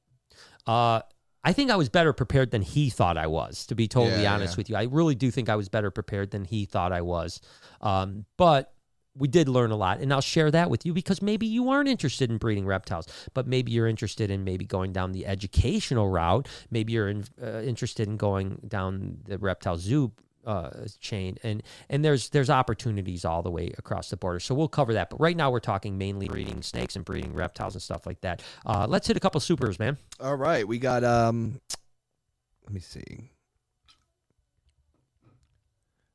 [0.66, 1.00] Uh,
[1.42, 3.64] I think I was better prepared than he thought I was.
[3.66, 4.56] To be totally Yeah, honest yeah.
[4.58, 7.40] with you, I really do think I was better prepared than he thought I was.
[7.80, 8.72] Um, but
[9.20, 11.88] we did learn a lot and i'll share that with you because maybe you aren't
[11.88, 16.48] interested in breeding reptiles but maybe you're interested in maybe going down the educational route.
[16.70, 20.12] Maybe you're in, uh, interested in going down the reptile zoo
[20.46, 20.70] uh,
[21.00, 24.40] chain and and there's there's opportunities all the way across the border.
[24.40, 27.74] So we'll cover that but right now we're talking mainly breeding snakes and breeding reptiles
[27.74, 28.42] and stuff like that.
[28.64, 29.98] Uh, let's hit a couple supers man.
[30.18, 31.60] All right, we got um
[32.64, 33.30] let me see.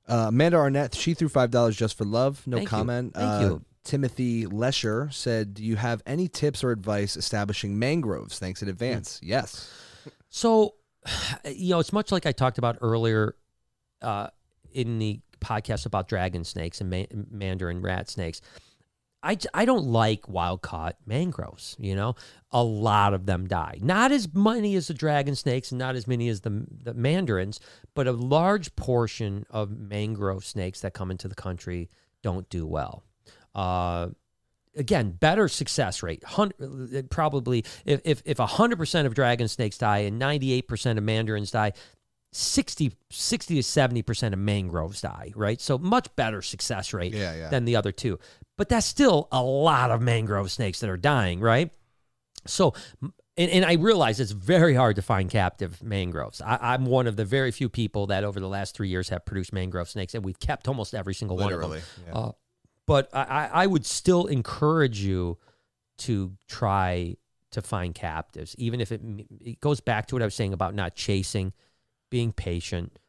[0.08, 2.46] Uh, Amanda Arnett, she threw five dollars just for love.
[2.46, 2.70] No Thank you.
[2.70, 3.14] comment.
[3.14, 3.66] Thank uh, you.
[3.84, 8.40] Timothy Lesher said, "Do you have any tips or advice establishing mangroves?
[8.40, 9.28] Thanks in advance." Hmm.
[9.28, 9.72] Yes.
[10.30, 10.76] So,
[11.46, 13.36] you know, it's much like I talked about earlier
[14.02, 14.28] uh,
[14.72, 18.42] in the podcast about dragon snakes and ma- mandarin rat snakes.
[19.26, 21.76] I, I don't like wild caught mangroves.
[21.80, 22.16] You know,
[22.52, 23.80] a lot of them die.
[23.82, 27.60] Not as many as the dragon snakes, and not as many as the the mandarins,
[27.96, 31.90] but a large portion of mangrove snakes that come into the country
[32.22, 33.04] don't do well.
[33.56, 34.10] Uh,
[34.76, 36.24] again, better success rate.
[36.38, 36.50] Uh,
[37.10, 41.04] probably if if if hundred percent of dragon snakes die and ninety eight percent of
[41.04, 41.74] mandarins die,
[42.32, 45.62] 60, 60 to 70% of mangroves die, right?
[45.62, 47.50] So much better success rate Yeah, yeah.
[47.50, 48.20] than the other two.
[48.58, 51.72] But that's still a lot of mangrove snakes that are dying, right?
[52.48, 56.42] So, and, and I realize it's very hard to find captive mangroves.
[56.42, 59.26] I, I'm one of the very few people that over the last three years have
[59.26, 61.68] produced mangrove snakes, and we've kept almost every single Literally.
[61.68, 62.04] one of them.
[62.08, 62.14] yeah.
[62.14, 62.32] Uh,
[62.88, 65.38] but I, I I would still encourage you
[65.98, 67.18] to try
[67.52, 69.02] to find captives, even if it,
[69.42, 71.54] it goes back to what I was saying about not chasing,
[72.10, 73.00] being patient.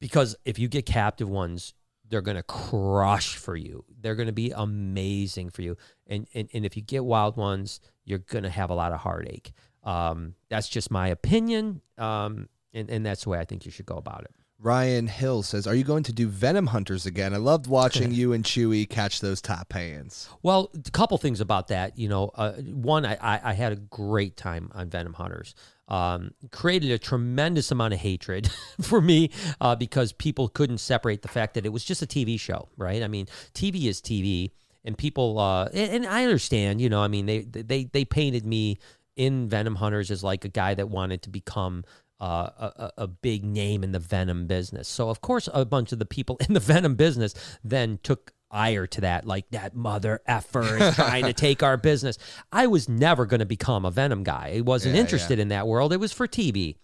[0.00, 1.74] Because if you get captive ones,
[2.10, 3.84] they're going to crush for you.
[4.00, 5.76] They're going to be amazing for you.
[6.06, 9.00] And, and, and if you get wild ones, you're going to have a lot of
[9.00, 9.52] heartache.
[9.84, 11.80] Um, that's just my opinion.
[11.96, 14.32] Um, and, and that's the way I think you should go about it.
[14.62, 17.32] Ryan Hill says, "Are you going to do Venom Hunters again?
[17.32, 21.68] I loved watching you and Chewy catch those top hands." Well, a couple things about
[21.68, 21.98] that.
[21.98, 25.54] You know, uh, one, I, I, I had a great time on Venom Hunters.
[25.90, 28.48] Um, created a tremendous amount of hatred
[28.80, 29.30] for me
[29.60, 33.02] uh, because people couldn't separate the fact that it was just a TV show, right?
[33.02, 34.52] I mean, TV is TV,
[34.84, 36.80] and people, uh, and, and I understand.
[36.80, 38.78] You know, I mean, they they they painted me
[39.16, 41.84] in Venom Hunters as like a guy that wanted to become
[42.20, 44.86] uh, a, a- a big name in the Venom business.
[44.88, 47.34] So of course, a bunch of the people in the Venom business
[47.64, 52.18] then took ire to that, like that mother effer is trying to take our business.
[52.52, 54.54] I was never going to become a Venom guy.
[54.56, 55.92] I wasn't Yeah, interested in that world.
[55.92, 56.76] It was for TV.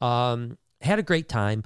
[0.00, 1.62] Um, had a great time.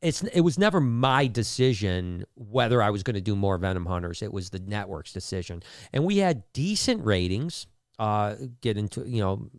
[0.00, 4.22] It's it was never my decision whether I was going to do more Venom Hunters.
[4.22, 5.62] It was the network's decision,
[5.92, 7.66] and we had decent ratings
[7.98, 9.50] uh, get into you know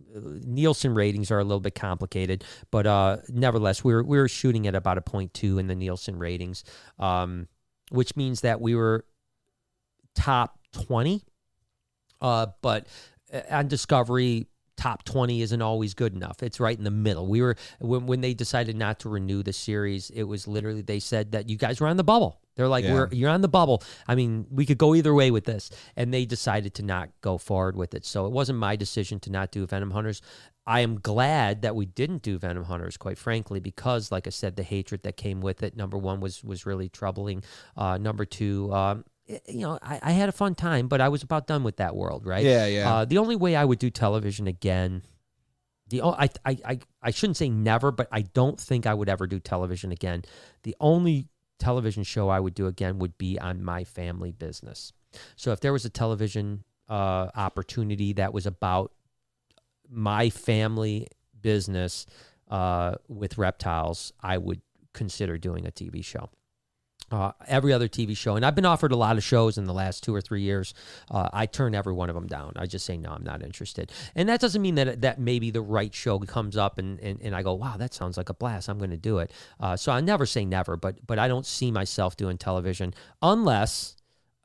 [0.45, 4.65] Nielsen ratings are a little bit complicated, but uh, nevertheless we were we were shooting
[4.65, 6.63] at about a point two in the Nielsen ratings,
[6.99, 7.49] um,
[7.89, 9.03] which means that we were
[10.19, 11.23] top twenty.
[12.21, 12.87] Uh, but
[13.33, 16.41] uh, on Discovery, top 20 isn't always good enough.
[16.41, 17.27] It's right in the middle.
[17.27, 20.99] We were when when they decided not to renew the series, it was literally they
[20.99, 22.39] said that you guys were on the bubble.
[22.55, 22.93] They're like, Yeah.
[22.93, 26.13] "We're you're on the bubble." I mean, we could go either way with this, and
[26.13, 28.05] they decided to not go forward with it.
[28.05, 30.21] So it wasn't my decision to not do Venom Hunters.
[30.67, 34.55] I am glad that we didn't do Venom Hunters, quite frankly, because, like I said,
[34.55, 35.75] the hatred that came with it.
[35.77, 37.43] Number one was was really troubling.
[37.77, 39.05] Uh, number two, um,
[39.47, 41.95] you know, I, I had a fun time, but I was about done with that
[41.95, 42.43] world, right?
[42.45, 42.91] Yeah, yeah.
[42.93, 45.03] Uh, the only way I would do television again,
[45.87, 49.09] the o- I, I I I shouldn't say never, but I don't think I would
[49.09, 50.23] ever do television again.
[50.63, 51.27] The only
[51.59, 54.93] television show I would do again would be on my family business.
[55.35, 58.91] So if there was a television uh, opportunity that was about
[59.89, 61.07] my family
[61.41, 62.05] business
[62.49, 64.61] uh, with reptiles, I would
[64.93, 66.29] consider doing a TV show.
[67.11, 69.73] Uh, every other TV show, and I've been offered a lot of shows in the
[69.73, 70.73] last two or three years.
[71.09, 72.53] Uh, I turn every one of them down.
[72.55, 73.91] I just say no, I'm not interested.
[74.15, 77.35] And that doesn't mean that that maybe the right show comes up and, and, and
[77.35, 78.69] I go, wow, that sounds like a blast.
[78.69, 79.31] I'm going to do it.
[79.59, 83.95] Uh, so I never say never, but but I don't see myself doing television unless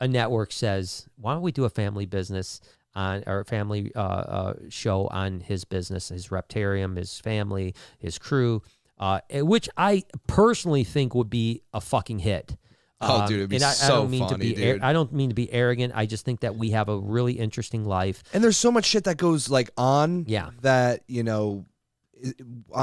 [0.01, 2.61] a network says, why don't we do a family business
[2.95, 8.19] on or a family uh, uh, show on his business, his reptarium, his family, his
[8.19, 8.63] crew,
[8.99, 12.57] uh, eh, which I personally think would be a fucking hit.
[13.01, 14.81] Oh, dude, it'd be and I, I don't mean to be dude.
[14.83, 15.93] I don't mean to be arrogant.
[15.95, 18.23] I just think that we have a really interesting life.
[18.33, 20.51] And there's so much shit that goes like on Yeah.
[20.63, 21.67] that, you know,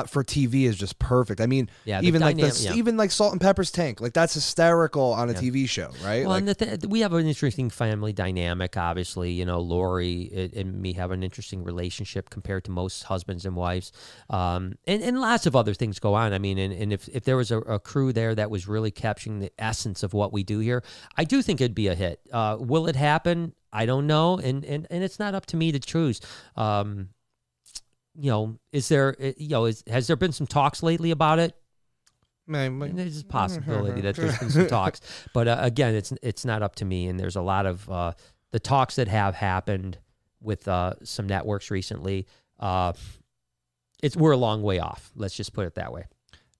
[0.07, 1.41] for TV is just perfect.
[1.41, 2.73] I mean, Yeah, even like the yeah.
[2.75, 5.39] even like Salt and Pepper's Tank, like that's hysterical on a Yeah.
[5.39, 6.21] TV show, right?
[6.21, 8.77] Well, like, and the th- we have an interesting family dynamic.
[8.77, 13.45] Obviously, you know, Lori and- and me have an interesting relationship compared to most husbands
[13.45, 13.91] and wives,
[14.29, 16.33] um, and and lots of other things go on.
[16.33, 18.91] I mean, and, and if if there was a, a crew there that was really
[18.91, 20.83] capturing the essence of what we do here,
[21.17, 22.19] I do think it'd be a hit.
[22.31, 23.53] Uh, will it happen?
[23.73, 26.19] I don't know, and and and it's not up to me to choose.
[26.57, 27.09] Um,
[28.15, 31.39] you know, is there, uh, you know, is, has there been some talks lately about
[31.39, 31.55] it?
[32.79, 34.99] man, There's a possibility that there's been some talks,
[35.33, 37.07] but uh, again, it's it's not up to me.
[37.07, 38.13] And there's a lot of uh,
[38.51, 39.97] the talks that have happened
[40.41, 42.27] with uh, some networks recently.
[42.59, 42.93] Uh,
[44.03, 45.11] it's we're a long way off.
[45.15, 46.05] Let's just put it that way.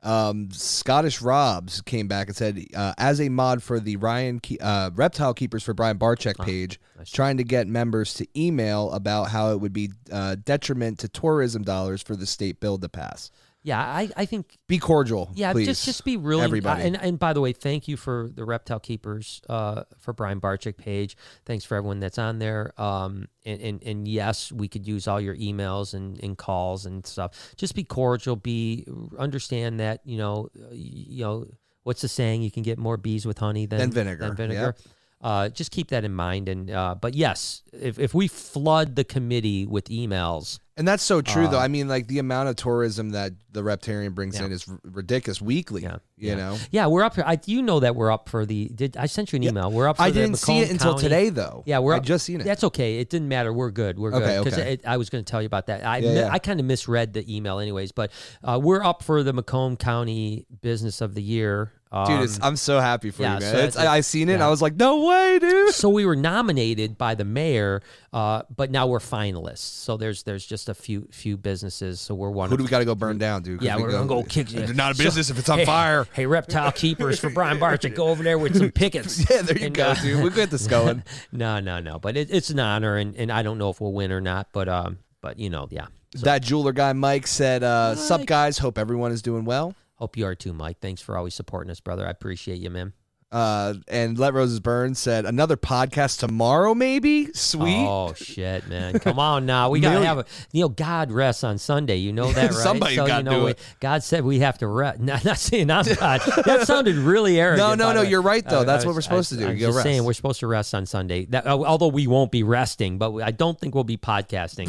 [0.04, 4.58] Um, Scottish Robs came back and said, uh, as a mod for the Ryan Ke-
[4.60, 7.12] uh, Reptile Keepers for Brian Barczyk Oh, page, nice.
[7.12, 11.62] trying to get members to email about how it would be uh, detriment to tourism
[11.64, 13.30] dollars for the state bill to pass.
[13.64, 15.68] Yeah, I, I think Be cordial, yeah, please.
[15.68, 16.82] just just be really everybody.
[16.82, 20.42] uh, and and by the way, thank you for the reptile keepers uh, for Brian
[20.42, 21.16] Barczyk page.
[21.46, 22.74] Thanks for everyone that's on there.
[22.82, 27.06] Um, and, and and yes, we could use all your emails and, and calls and
[27.06, 27.54] stuff.
[27.56, 28.36] Just be cordial.
[28.36, 28.88] Be
[29.20, 31.46] understand that you know uh, you know
[31.84, 32.42] what's the saying?
[32.42, 34.76] You can get more bees with honey than Than vinegar, Than vinegar.
[35.22, 36.50] uh, just keep that in mind.
[36.50, 41.22] And uh, but yes, if if we flood the committee with emails, And that's so
[41.22, 41.60] true, though.
[41.60, 44.46] Uh, I mean, like the amount of tourism that the Reptarium brings Yeah.
[44.48, 45.84] in is ridiculous weekly.
[45.84, 46.36] Yeah, You yeah.
[46.36, 47.24] know, yeah, we're up here.
[47.28, 48.68] I you know that we're up for the.
[48.74, 49.72] Did I sent you an email?
[49.72, 49.98] We're up.
[49.98, 51.62] For I didn't see it until today, though.
[51.68, 52.46] Yeah, we're I up- just seen it.
[52.46, 52.98] That's okay.
[52.98, 53.54] It didn't matter.
[53.54, 54.00] We're good.
[54.00, 54.24] We're good.
[54.24, 54.74] Okay, 'Cause okay.
[54.74, 55.86] it- I was going to tell you about that.
[55.86, 56.30] I Yeah, mi- yeah.
[56.32, 57.92] I kind of misread the email, anyways.
[57.92, 58.10] But
[58.44, 61.72] uh, we're up for the Macomb County Business of the Year.
[61.94, 63.52] Um, Dude, it's, I'm so happy for yeah, you, man.
[63.54, 64.34] so It's, it's- I, I seen it.
[64.36, 64.48] and yeah.
[64.48, 65.74] I was like, no way, dude.
[65.74, 67.82] so we were nominated by the mayor,
[68.14, 69.58] uh, but now we're finalists.
[69.58, 72.02] So there's there's just a few few businesses.
[72.02, 72.50] So we're one.
[72.50, 73.62] Who do we got to go burn down, dude?
[73.62, 74.52] Yeah, we we're gonna go kick.
[74.54, 76.08] It's not a So- business if it's on hey, fire.
[76.14, 79.20] Hey, reptile keepers for Brian Barczyk, go over there with some pickets.
[79.30, 80.22] Yeah, there you And, go, uh, dude.
[80.24, 81.04] We'll get this going.
[81.32, 82.00] No, no, no.
[82.00, 84.48] But it, it's an honor, and, and I don't know if we'll win or not.
[84.52, 85.88] But um, but you know, yeah.
[86.24, 88.28] that jeweler guy, Mike, said, uh, Sup, Mike.
[88.28, 88.58] guys.
[88.58, 89.76] Hope everyone is doing well.
[89.96, 90.80] Hope you are too, Mike.
[90.80, 92.08] Thanks for always supporting us, brother.
[92.08, 92.94] I appreciate you, man.
[93.32, 97.32] Uh, and Let Roses Burn said, another podcast tomorrow, maybe?
[97.34, 97.86] Sweet.
[97.88, 99.00] Oh shit, man!
[99.00, 101.96] Come on now, we gotta have a you know God rests on Sunday.
[101.96, 102.54] You know that, right?
[102.54, 103.60] Somebody's so, gotta you know, do we- it.
[103.80, 105.00] God said we have to rest.
[105.00, 106.20] Not, not saying I'm God.
[106.46, 107.80] That sounded really arrogant.
[107.80, 108.60] No, no, no, you're right, though.
[108.60, 109.48] Uh, That's I what we're was- supposed to do.
[109.48, 111.26] I, I'm just saying we're supposed to rest on Sunday.
[111.28, 114.68] That, uh, although we won't be resting, but I don't think we'll be podcasting.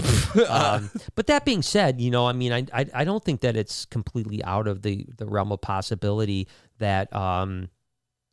[0.48, 3.56] um, but that being said, you know, I mean, I, I I don't think that
[3.56, 6.46] it's completely out of the the realm of possibility
[6.78, 7.68] that um,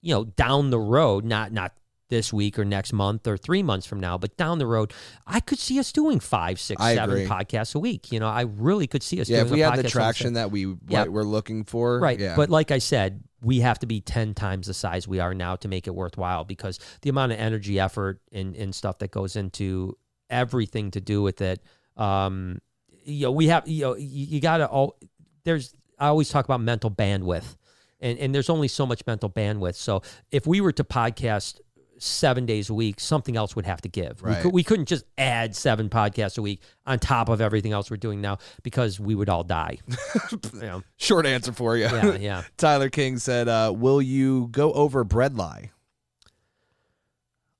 [0.01, 1.73] you know, down the road, not not
[2.09, 4.91] this week or next month or three months from now, but down the road,
[5.27, 7.27] I could see us doing five, six, I seven agree.
[7.27, 8.11] podcasts a week.
[8.11, 9.29] You know, I really could see us.
[9.29, 11.05] Yeah, if we had the traction that we Yeah.
[11.05, 11.99] we're looking for.
[11.99, 12.19] Right.
[12.19, 12.35] Yeah.
[12.35, 15.55] But like I said, we have to be 10 times the size we are now
[15.57, 19.35] to make it worthwhile because the amount of energy, effort, and, and stuff that goes
[19.35, 19.95] into
[20.31, 21.61] everything to do with it.
[21.95, 22.59] Um,
[23.05, 24.97] you know, we have, you know, you, you got to, all
[25.43, 27.55] there's, I always talk about mental bandwidth,
[28.01, 29.75] and, and there's only so much mental bandwidth.
[29.75, 30.01] So
[30.31, 31.59] if we were to podcast,
[32.01, 34.21] Seven days a week, something else would have to give.
[34.21, 34.41] We, Right.
[34.41, 37.97] could, we couldn't just add seven podcasts a week on top of everything else we're
[37.97, 39.79] doing now because we would all die.
[40.53, 40.81] know?
[40.95, 41.83] Short answer for you.
[41.87, 42.43] Yeah, yeah.
[42.57, 45.71] Tyler King said, uh, "Will you go over Bredli?"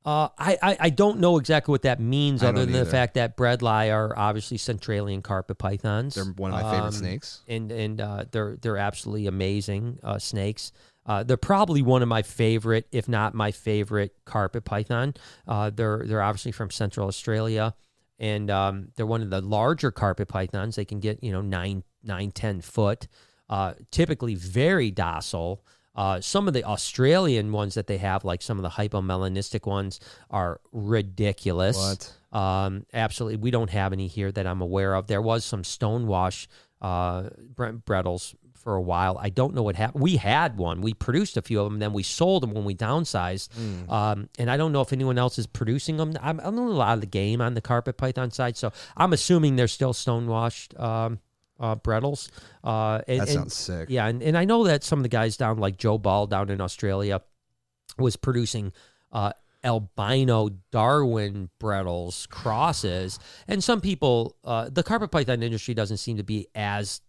[0.06, 3.16] Uh, I, I I don't know exactly what that means, I other than the fact
[3.16, 6.16] that Bredli are obviously Centralian carpet pythons.
[6.16, 7.42] They're one of my favorite Um, snakes.
[7.48, 10.72] and and uh, they're they're absolutely amazing uh, snakes.
[11.06, 15.16] Uh, they're probably one of my favorite, if not my favorite, carpet python.
[15.48, 17.76] Uh, they're they're obviously from Central Australia,
[18.20, 20.76] and um, they're one of the larger carpet pythons.
[20.76, 23.08] They can get you know nine nine ten foot.
[23.50, 25.66] Uh, typically very docile.
[26.00, 30.00] Uh, some of the Australian ones that they have, like some of the hypomelanistic ones,
[30.30, 31.76] are ridiculous.
[31.76, 32.40] What?
[32.40, 35.08] Um, absolutely, we don't have any here that I'm aware of.
[35.08, 36.48] There was some stonewash
[36.82, 37.24] uh,
[37.54, 39.18] bre- Bredlis for a while.
[39.20, 40.02] I don't know what happened.
[40.02, 40.80] We had one.
[40.80, 41.80] We produced a few of them.
[41.80, 43.50] Then we sold them when we downsized.
[43.54, 43.92] Hmm.
[43.92, 46.14] Um, and I don't know if anyone else is producing them.
[46.22, 49.12] I'm, I'm a little out of the game on the carpet python side, so I'm
[49.12, 51.20] assuming they're still stonewashed um,
[51.60, 52.30] uh, Bredlis.
[52.64, 53.90] Uh, and, That and- sounds sick.
[53.90, 56.50] yeah, and, and I know that some of the guys down like Joe Ball down
[56.50, 57.22] in Australia
[57.98, 58.72] was producing
[59.12, 59.34] uh,
[59.64, 66.24] albino Darwin Bredlis crosses, and some people, uh, the carpet python industry doesn't seem to
[66.24, 67.02] be as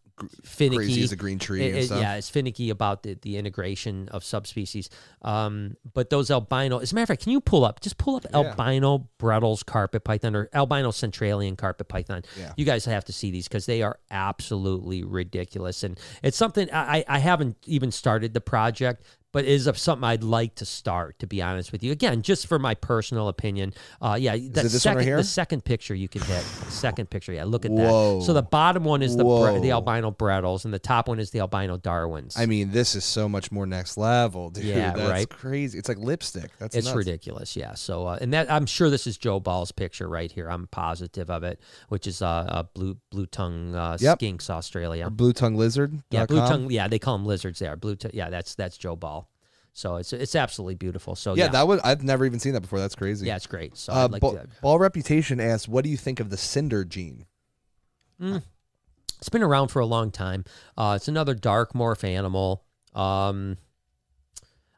[0.44, 0.76] finicky.
[0.76, 2.00] Crazy as a green tree It- and it- stuff.
[2.00, 4.90] yeah, it's finicky about the, the integration of subspecies.
[5.22, 8.16] Um, but those albino, as a matter of fact, can you pull up, just pull
[8.16, 12.22] up albino Bredlis carpet python or albino Centralian carpet python?
[12.38, 12.52] Yeah.
[12.56, 15.82] You guys have to see these because they are absolutely ridiculous.
[15.82, 20.04] And it's something I, I haven't even started the project, but it is of something
[20.04, 21.92] I'd like to start, to be honest with you.
[21.92, 23.74] Again, just for my personal opinion.
[24.00, 25.16] Uh, yeah, the it this one second, right here?
[25.16, 26.44] the second picture you can hit.
[26.64, 28.18] The second picture, yeah, look at Whoa.
[28.18, 28.24] that.
[28.26, 31.30] So the bottom one is the bre- the albino Bredlis, and the top one is
[31.30, 32.36] the albino Darwins.
[32.36, 34.64] I mean, this is so much more next level, dude.
[34.64, 35.28] Yeah, That's right.
[35.28, 35.78] crazy.
[35.78, 36.50] It's like lipstick.
[36.58, 36.96] That's it's nuts.
[36.96, 37.74] ridiculous, yeah.
[37.74, 40.48] So, uh, and that I'm sure this is Joe Ball's picture right here.
[40.50, 44.18] I'm positive of it, which is uh, uh blue blue tongue uh, Yep.
[44.18, 45.08] skinks Australia.
[45.10, 46.02] Blue tongue lizard.
[46.10, 46.70] Yeah, blue tongue.
[46.70, 47.58] Yeah, they call them lizards.
[47.60, 47.96] There, blue.
[47.96, 49.19] T- yeah, that's that's Joe Ball.
[49.72, 51.14] So it's it's absolutely beautiful.
[51.16, 51.80] So Yeah, yeah, that was.
[51.82, 52.78] I've never even seen that before.
[52.78, 53.26] That's crazy.
[53.26, 53.76] yeah, it's great.
[53.76, 56.84] So Uh, like Ball, to, Ball Reputation asks, "What do you think of the Cinder
[56.84, 57.26] gene?"
[58.20, 60.44] it's been around for a long time.
[60.76, 62.64] Uh, it's another dark morph animal.
[62.94, 63.56] Um,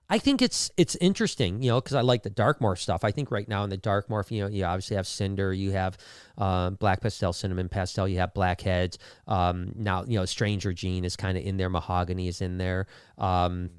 [0.08, 3.02] I think it's it's interesting, you know, because I like the dark morph stuff.
[3.02, 5.72] I think right now in the dark morph, you know, you obviously have cinder, you
[5.72, 5.96] have
[6.36, 8.98] uh, black pastel, cinnamon pastel, you have blackheads.
[9.26, 12.86] Um, now, you know, stranger gene is kind of in there, mahogany is in there.
[13.16, 13.70] Um,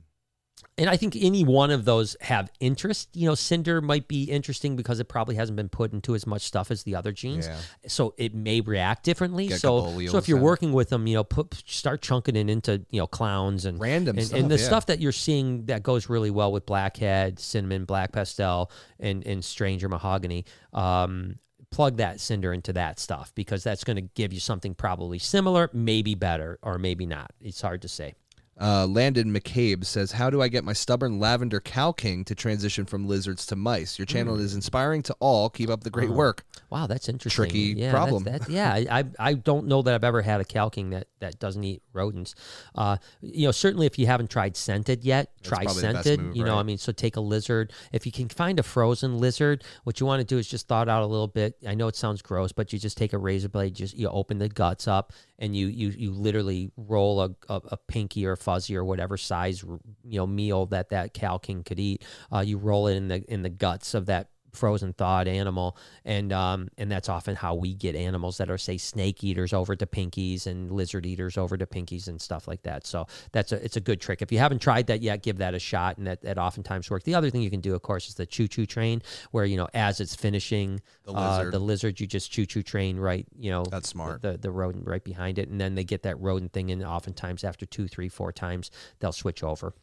[0.78, 3.10] and I think any one of those have interest.
[3.14, 6.42] You know, Cinder might be interesting because it probably hasn't been put into as much
[6.42, 7.58] stuff as the other genes, Yeah.
[7.88, 9.48] so it may react differently.
[9.48, 10.44] Get so, so if you're in.
[10.44, 14.18] working with them, you know, put start chunking it into you know clowns and Random
[14.18, 14.66] and, stuff, and the yeah.
[14.66, 19.46] stuff that you're seeing that goes really well with blackhead, cinnamon, black pastel, and and
[19.46, 20.46] stranger mahogany.
[20.74, 21.40] Um,
[21.74, 25.70] plug that cinder into that stuff because that's going to give you something probably similar,
[25.74, 27.32] maybe better, or maybe not.
[27.42, 28.14] It's hard to say.
[28.60, 32.86] Uh, Landon McCabe says, "How do I get my stubborn lavender Cal king to transition
[32.86, 33.98] from lizards to mice?
[33.98, 35.50] Your channel is inspiring to all.
[35.50, 37.46] Keep up the great work." Wow, that's interesting.
[37.46, 38.24] Tricky yeah, problem.
[38.24, 41.08] That's, that, yeah, I, I don't know that I've ever had a Cal king that
[41.20, 42.36] that doesn't eat rodents.
[42.76, 46.20] Uh, you know, certainly if you haven't tried scented yet, try the best scented.
[46.20, 46.60] move, you know, right?
[46.60, 47.74] I mean, so take a lizard.
[47.92, 50.84] If you can find a frozen lizard, what you want to do is just thaw
[50.84, 51.58] it out a little bit.
[51.68, 54.38] I know it sounds gross, but you just take a razor blade, just you open
[54.38, 58.76] the guts up, and you you you literally roll a, a, a pinky or fuzzy
[58.76, 62.04] or whatever size you know meal that that Cal king could eat.
[62.32, 65.78] Uh, you roll it in the in the guts of that frozen thawed animal.
[66.06, 69.76] And um and that's often how we get animals that are say snake eaters over
[69.76, 72.86] to pinkies and lizard eaters over to pinkies and stuff like that.
[72.88, 74.22] So that's a it's a good trick.
[74.22, 75.98] If you haven't tried that yet give that a shot.
[75.98, 78.26] And that, that oftentimes works the other thing you can do of course is the
[78.26, 79.02] choo choo train
[79.32, 81.54] where you know as it's finishing The uh, lizard.
[81.54, 82.00] the lizard.
[82.00, 84.22] you just choo choo train right you know That's smart.
[84.22, 85.50] the the rodent right behind it.
[85.50, 86.72] And then they get that rodent thing.
[86.72, 89.74] And oftentimes after two three four times they'll switch over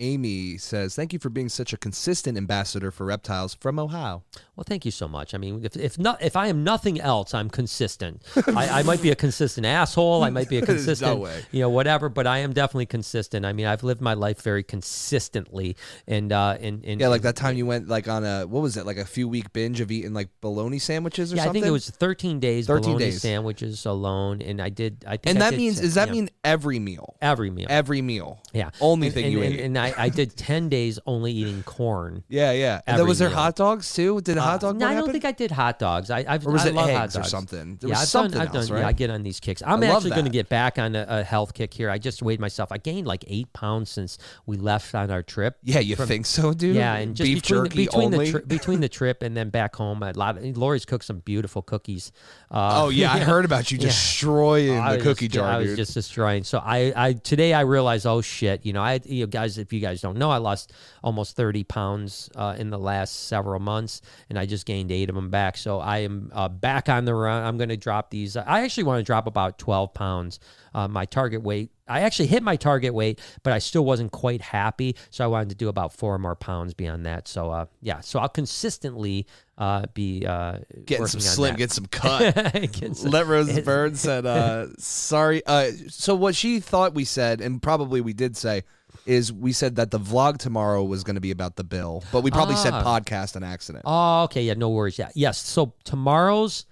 [0.00, 4.22] Amy says, "Thank you for being such a consistent ambassador for reptiles from Ohio."
[4.56, 5.34] Well, thank you so much.
[5.34, 8.22] I mean, if if not if I am nothing else, I'm consistent.
[8.48, 10.22] I, I might be a consistent asshole.
[10.24, 11.42] I might be a no consistent, way.
[11.52, 12.08] you know, whatever.
[12.08, 13.46] But I am definitely consistent.
[13.46, 17.36] I mean, I've lived my life very consistently, and uh, and, and Yeah, like that
[17.36, 19.90] time you went like on a what was it like a few week binge of
[19.90, 21.44] eating like bologna sandwiches or something?
[21.46, 23.22] Yeah, I think it was 13 days 13 bologna days.
[23.22, 25.04] sandwiches alone, and I did.
[25.06, 27.16] I think and that means does that mean every meal?
[27.22, 27.66] every meal?
[27.70, 28.40] Every meal.
[28.52, 29.60] yeah, Only and, thing and, you ate.
[29.60, 32.24] and I, I did 10 days only eating corn.
[32.28, 32.80] Yeah, yeah.
[32.86, 33.38] And Every was there meal.
[33.38, 34.20] hot dogs too?
[34.20, 34.76] Did a hot dog?
[34.76, 35.12] Uh, no, one I don't happen?
[35.12, 36.10] think I did hot dogs.
[36.10, 37.30] I, I've Or was I it love hot eggs or dogs.
[37.30, 37.76] something?
[37.80, 38.80] There yeah, was I've something done, I've else, done, right?
[38.82, 39.62] Yeah, I get on these kicks.
[39.64, 40.32] I'm I love actually going to that.
[40.32, 41.90] get back on a, a health kick here.
[41.90, 42.72] I just weighed myself.
[42.72, 45.58] I gained like eight pounds since we left on our trip.
[45.62, 46.76] Yeah, you think so, dude?
[46.76, 48.24] Yeah, and just beef between, jerky the, between only.
[48.26, 50.36] the tri- between the trip and then back home, a lot.
[50.38, 52.12] Of, Lori's cooked some beautiful cookies.
[52.50, 55.58] Uh, oh yeah, I heard about you destroying I the was cookie just, jar, I
[55.58, 55.76] was dude.
[55.78, 56.44] just destroying.
[56.44, 59.72] So I, I today I realized, oh shit, you know, I, you know, guys, if
[59.72, 64.02] you guys don't know, I lost almost thirty pounds uh, in the last several months,
[64.28, 65.56] and I just gained eight of them back.
[65.56, 67.42] So I am uh, back on the run.
[67.44, 68.36] I'm going to drop these.
[68.36, 70.40] I actually want to drop about twelve pounds.
[70.72, 71.70] Uh, my target weight.
[71.88, 74.94] I actually hit my target weight, but I still wasn't quite happy.
[75.10, 77.26] So I wanted to do about four more pounds beyond that.
[77.26, 79.26] So uh, yeah, so I'll consistently
[79.58, 81.58] uh, be uh, Getting some slim, that.
[81.58, 82.34] get some cut.
[82.72, 85.42] Get some- Let Rose Bird said, uh, sorry.
[85.44, 88.62] Uh, so what she thought we said, and probably we did say,
[89.06, 92.22] is we said that the vlog tomorrow was going to be about the bill, but
[92.22, 92.82] we probably said Ah.
[92.84, 93.84] podcast on accident.
[93.86, 94.42] Oh, okay.
[94.42, 94.98] Yeah, no worries.
[94.98, 95.10] Yeah.
[95.14, 95.38] Yes.
[95.38, 96.66] So tomorrow's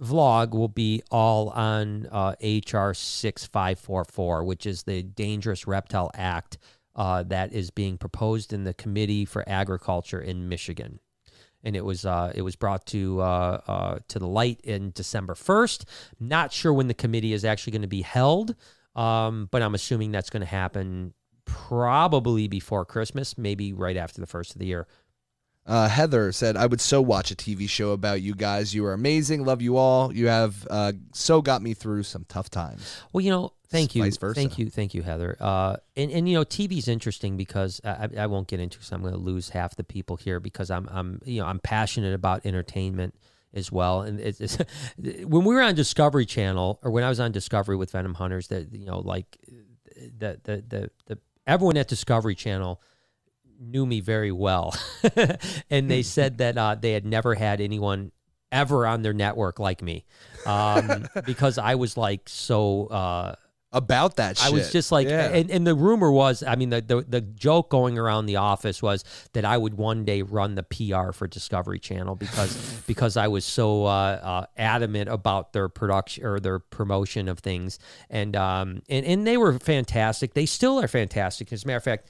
[0.00, 6.58] vlog will be all on uh, HR 6544, which is the Dangerous Reptile Act
[6.94, 11.00] uh, that is being proposed in the Committee for Agriculture in Michigan.
[11.64, 15.34] And it was uh, it was brought to uh, uh, to the light in December
[15.34, 15.84] first.
[16.20, 18.54] Not sure when the committee is actually going to be held,
[18.94, 21.12] um, but I'm assuming that's going to happen
[21.46, 24.86] probably before Christmas, maybe right after the first of the year.
[25.64, 28.72] Uh, Heather said, I would so watch a TV show about you guys.
[28.72, 29.44] You are amazing.
[29.44, 30.14] Love you all.
[30.14, 33.00] You have uh, so got me through some tough times.
[33.12, 34.38] Well, you know, thank you, Vice versa.
[34.38, 35.36] thank you, thank you, Heather.
[35.40, 39.00] Uh, and and you know, TV's interesting because I, I- won't get into because I'm
[39.00, 42.46] going to lose half the people here because I'm I'm you know I'm passionate about
[42.46, 43.16] entertainment
[43.52, 44.02] as well.
[44.02, 44.58] And it's, it's
[45.24, 48.46] when we were on Discovery Channel or when I was on Discovery with Venom Hunters,
[48.48, 49.36] that you know, like
[50.18, 52.80] the the the the everyone at Discovery Channel
[53.58, 54.74] knew me very well,
[55.70, 58.12] and they said that uh, they had never had anyone
[58.52, 60.04] ever on their network like me
[60.46, 62.86] um, because I was like so.
[62.86, 63.34] Uh,
[63.76, 64.46] About that shit.
[64.46, 65.28] I was just like, Yeah.
[65.28, 68.82] and, and the rumor was, I mean, the, the the joke going around the office
[68.82, 69.04] was
[69.34, 73.44] that I would one day run the PR for Discovery Channel because because I was
[73.44, 77.78] so uh, uh, adamant about their production or their promotion of things,
[78.08, 80.32] and um and and they were fantastic.
[80.32, 81.52] They still are fantastic.
[81.52, 82.08] As a matter of fact,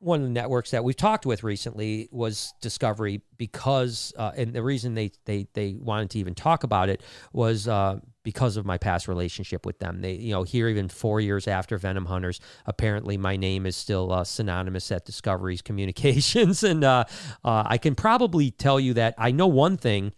[0.00, 4.62] one of the networks that we've talked with recently was Discovery because, uh, and the
[4.62, 7.02] reason they they they wanted to even talk about it
[7.32, 7.98] was uh,
[8.28, 10.02] because of my past relationship with them.
[10.02, 14.12] They, you know, here even four years after Venom Hunters, apparently my name is still
[14.12, 17.04] uh, synonymous at Discovery's communications, and uh,
[17.42, 20.12] uh, I can probably tell you that I know one thing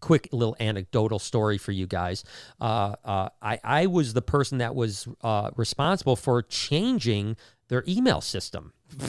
[0.00, 2.24] quick little anecdotal story for you guys.
[2.60, 7.36] Uh, uh, I, I was the person that was uh, responsible for changing
[7.68, 8.72] their email system.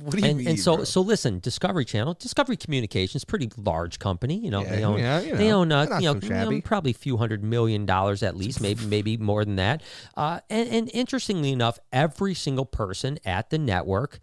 [0.00, 0.48] What do you and, mean?
[0.48, 0.84] and so bro?
[0.84, 4.36] so listen, Discovery Channel, Discovery Communications, pretty large company.
[4.36, 6.90] You know, Yeah, they own yeah, you they own uh, you know, so know, probably
[6.90, 9.82] a few hundred million dollars at least, maybe maybe more than that.
[10.16, 14.18] Uh, and, and interestingly enough, every single person at the network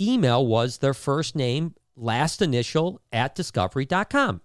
[0.00, 4.40] email was their first name, last initial at discovery.com.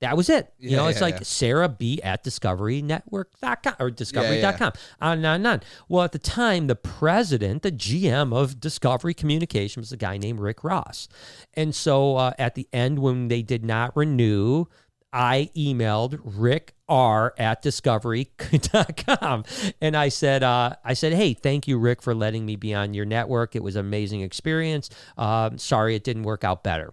[0.00, 0.52] That was it.
[0.58, 1.22] You Yeah, know, it's yeah, like yeah.
[1.24, 3.94] Sarah B at discoverynetwork.com or yeah.
[3.94, 4.72] discovery.com.
[5.00, 5.60] On and on and on.
[5.88, 10.40] Well, at the time, the president, the GM of Discovery Communications was a guy named
[10.40, 11.08] Rick Ross.
[11.54, 14.64] And so uh, at the end, when they did not renew,
[15.12, 19.44] I emailed Rick R at discovery.com
[19.80, 22.94] and I said, uh, I said, hey, thank you, Rick, for letting me be on
[22.94, 23.54] your network.
[23.56, 24.88] It was an amazing experience.
[25.18, 26.92] Um, sorry it didn't work out better.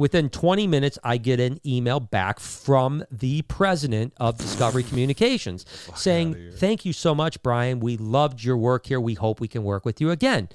[0.00, 6.52] Within 20 minutes, I get an email back from the president of Discovery Communications saying,
[6.54, 7.80] Thank you so much, Brian.
[7.80, 8.98] We loved your work here.
[8.98, 10.48] We hope we can work with you again.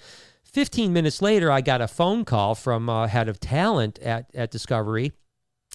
[0.46, 4.50] 15 minutes later, I got a phone call from uh, head of talent at, at
[4.50, 5.12] Discovery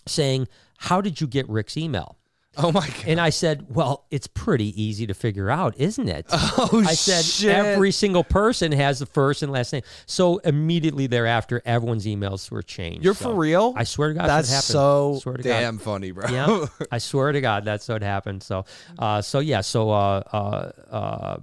[0.04, 0.48] saying,
[0.78, 2.16] How did you get Rick's email?
[2.56, 2.94] Oh my god.
[3.06, 6.26] And I said, Well, it's pretty easy to figure out, isn't it?
[6.32, 7.50] Oh I said, shit.
[7.54, 9.82] Every single person has the first and last name.
[10.06, 13.04] So immediately thereafter, everyone's emails were changed.
[13.04, 13.72] You're So for real?
[13.76, 14.72] I swear to God, That's that's happened.
[14.72, 15.48] so Swear to God.
[15.48, 16.28] damn funny, bro.
[16.28, 18.42] Yeah, I swear to God, that's what happened.
[18.42, 18.64] So,
[18.98, 21.38] uh, so yeah, so uh, uh, uh,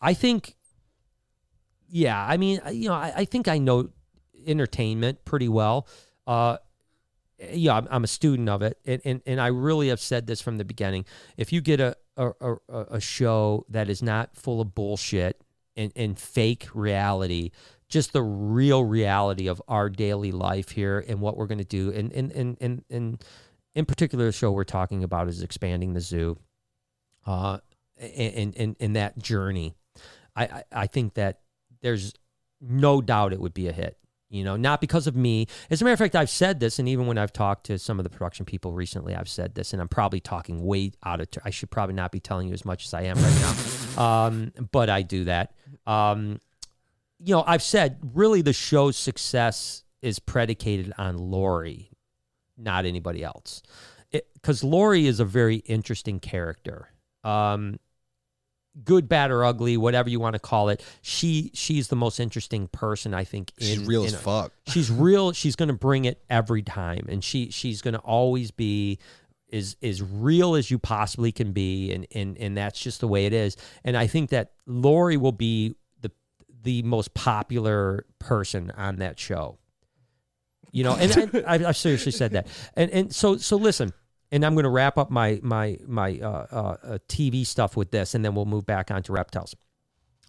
[0.00, 0.54] I think,
[1.88, 3.88] yeah, I mean, you know, I, I think I know
[4.46, 5.88] entertainment pretty well.
[6.26, 6.58] Uh,
[7.38, 10.40] yeah, I'm, I'm a student of it, and, and and I really have said this
[10.40, 11.04] from the beginning.
[11.36, 15.42] If you get a a, a, show that is not full of bullshit
[15.76, 17.50] and, and fake reality,
[17.90, 21.92] just the real reality of our daily life here and what we're going to do,
[21.92, 23.24] and and and and and
[23.74, 26.38] in particular, the show we're talking about is expanding the zoo,
[27.26, 27.58] uh,
[27.98, 29.74] and and and that journey.
[30.34, 31.40] I, I I think that
[31.82, 32.14] there's
[32.60, 33.98] no doubt it would be a hit.
[34.28, 35.46] You know, not because of me.
[35.70, 38.00] As a matter of fact, I've said this, and even when I've talked to some
[38.00, 41.30] of the production people recently, I've said this, and I'm probably talking way out of.
[41.30, 43.56] T- I should probably not be telling you as much as I am right
[43.96, 45.52] now, um, but I do that.
[45.86, 46.40] Um,
[47.18, 51.90] you know, I've said really the show's success is predicated on Lori,
[52.58, 53.62] not anybody else,
[54.10, 56.88] because Lori is a very interesting character.
[57.22, 57.78] Um,
[58.84, 60.82] good, bad, or ugly, whatever you want to call it.
[61.02, 63.52] She she's the most interesting person I think.
[63.58, 64.52] In, She's real in as fuck.
[64.68, 65.32] she's real.
[65.32, 68.98] She's going to bring it every time, and she she's going to always be
[69.52, 73.26] as as real as you possibly can be, and and and that's just the way
[73.26, 73.56] it is.
[73.84, 76.10] And I think that Lori will be the
[76.62, 79.58] the most popular person on that show.
[80.72, 82.46] You know, and, and I, I've seriously said that.
[82.74, 83.92] And and so so listen.
[84.32, 87.90] And I'm going to wrap up my my my uh, uh, uh, TV stuff with
[87.90, 89.54] this, and then we'll move back onto reptiles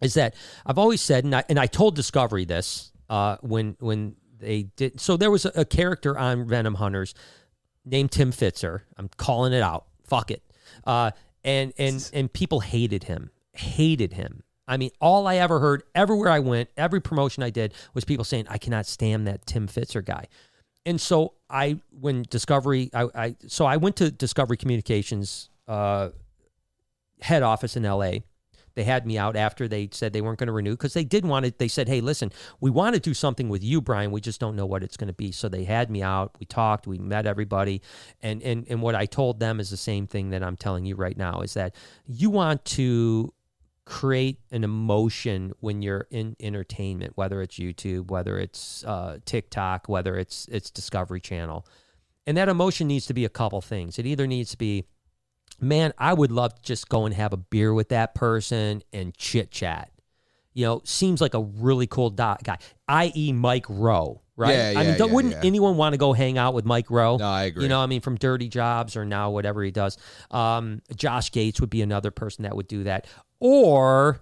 [0.02, 4.15] is that I've always said, and I, and I told Discovery this uh, when when
[4.40, 4.99] they did.
[4.99, 7.14] So there was a, a character on Venom Hunters
[7.86, 8.82] named Tim Fitzer.
[8.98, 9.86] I'm calling it out.
[10.03, 10.44] Fuck it.
[10.86, 11.11] Uh,
[11.44, 13.32] and and and people hated him.
[13.53, 14.44] Hated him.
[14.69, 18.26] I mean, all I ever heard, everywhere I went, every promotion I did, was people
[18.26, 20.28] saying, "I cannot stand that Tim Fitzer guy."
[20.88, 26.09] And so I, when Discovery, I, I so I went to Discovery Communications uh,
[27.19, 28.23] head office in L.A.
[28.76, 31.26] They had me out after they said they weren't going to renew because they did
[31.26, 31.57] want it.
[31.57, 32.31] They said, "Hey, listen,
[32.61, 34.11] we want to do something with you, Brian.
[34.11, 36.38] We just don't know what it's going to be." So they had me out.
[36.39, 36.88] We talked.
[36.88, 37.81] We met everybody,
[38.22, 40.95] and and and what I told them is the same thing that I'm telling you
[40.95, 43.34] right now: is that you want to
[43.88, 50.18] create an emotion when you're in entertainment, whether it's YouTube, whether it's uh, TikTok, whether
[50.18, 51.65] it's it's Discovery Channel,
[52.26, 53.97] and that emotion needs to be a couple things.
[53.97, 54.85] It either needs to be
[55.59, 59.15] man, I would love to just go and have a beer with that person and
[59.18, 59.89] chit chat.
[60.53, 62.57] You know, seems like a really cool guy,
[62.88, 64.53] i.e., Mike Rowe, right?
[64.53, 67.18] Yeah, I yeah, mean, yeah, wouldn't anyone want to go hang out with Mike Rowe?
[67.18, 67.64] No, I agree.
[67.64, 69.97] You know, I mean, from Dirty Jobs or now whatever he does.
[70.31, 73.05] Um, Josh Gates would be another person that would do that.
[73.39, 74.22] Or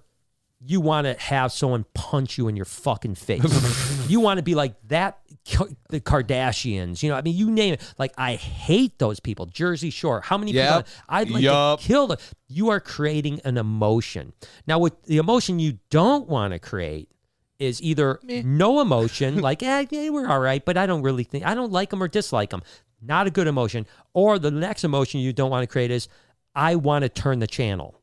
[0.60, 4.08] you want to have someone punch you in your fucking face.
[4.10, 5.20] you want to be like that,
[5.90, 7.04] the Kardashians.
[7.04, 7.94] You know, I mean, you name it.
[7.98, 9.46] Like, I hate those people.
[9.46, 10.22] Jersey Shore.
[10.22, 10.86] How many Yep.
[10.86, 10.94] people?
[11.08, 11.80] I'd like Yup.
[11.82, 12.18] to kill them.
[12.48, 14.34] You are creating an emotion.
[14.66, 17.10] Now, with the emotion you don't want to create
[17.60, 21.46] is either no emotion, like, eh, yeah, we're all right, but I don't really think,
[21.46, 22.64] I don't like them or dislike them.
[23.02, 23.86] Not a good emotion.
[24.14, 26.08] Or the next emotion you don't want to create is,
[26.56, 28.02] I want to turn the channel.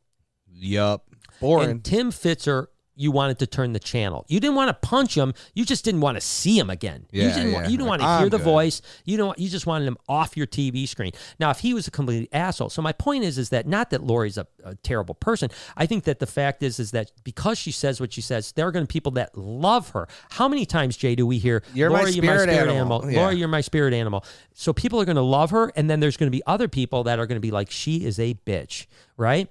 [0.62, 1.04] Yup.
[1.40, 1.70] Boring.
[1.70, 4.24] And Tim Fitzer you wanted to turn the channel.
[4.28, 5.34] You didn't want to punch him.
[5.54, 7.06] You just didn't want to see him again.
[7.10, 7.52] you Yeah, didn't.
[7.52, 7.70] Want, yeah.
[7.70, 8.44] you didn't want to hear I'm the good.
[8.44, 8.82] voice.
[9.04, 9.38] You don't.
[9.38, 11.12] You just wanted him off your TV screen.
[11.38, 14.02] Now, if he was a complete asshole, so my point is, is that not that
[14.02, 15.50] Lori's a, a terrible person.
[15.76, 18.66] I think that the fact is, is that because she says what she says, there
[18.66, 20.06] are going to be people that love her.
[20.30, 22.96] How many times, Jay, do we hear, You're my Lori, you're my spirit spirit animal."
[22.98, 23.10] animal.
[23.12, 23.20] Yeah.
[23.22, 24.24] Lori, you're my spirit animal.
[24.54, 27.04] So people are going to love her, and then there's going to be other people
[27.04, 28.86] that are going to be like, she is a bitch,
[29.16, 29.48] right?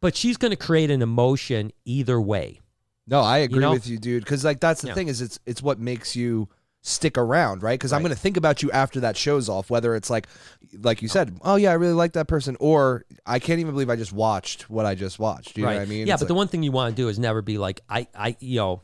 [0.00, 2.60] But she's going to create an emotion either way.
[3.08, 3.72] No, I agree know?
[3.72, 4.22] with you, dude.
[4.24, 4.94] Because like that's the Yeah.
[4.94, 6.48] thing is it's it's what makes you
[6.82, 7.78] stick around, right?
[7.78, 9.68] Because I'm gonna think about you after that show's off.
[9.70, 10.28] Whether it's like,
[10.80, 13.90] like you said, oh yeah, I really like that person, or I can't even believe
[13.90, 15.58] I just watched what I just watched.
[15.58, 15.72] You right.
[15.72, 16.06] know what I mean?
[16.06, 18.06] Yeah, It's but the one thing you want to do is never be like, I,
[18.14, 18.82] I, you know,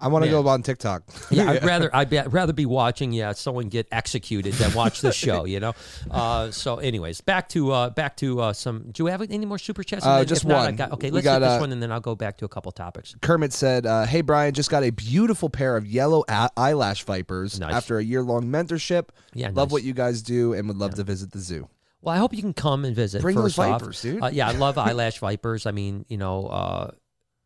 [0.00, 1.02] I, want to go on TikTok.
[1.30, 5.00] yeah, I'd rather I'd, be, I'd rather be watching yeah someone get executed than watch
[5.00, 5.74] this show, you know.
[6.10, 8.90] Uh, so, anyways, back to uh, back to uh, some.
[8.92, 10.04] Do we have any more super chats?
[10.04, 10.76] Uh, just not, one.
[10.76, 12.72] got- okay, let's hit this uh, one, and then I'll go back to a couple
[12.72, 13.14] topics.
[13.20, 17.60] Kermit said, uh, "Hey Brian, just got a beautiful pair of yellow a- eyelash vipers
[17.60, 17.74] Nice.
[17.74, 19.08] after a year long mentorship.
[19.34, 19.72] Yeah, love nice.
[19.72, 21.68] what you guys do, and would love to visit the zoo.
[22.02, 23.20] Well, I hope you can come and visit.
[23.20, 23.80] Bring those first off.
[23.80, 24.22] vipers, dude.
[24.22, 25.66] Uh, yeah, I love eyelash vipers.
[25.66, 26.90] I mean, you know, uh,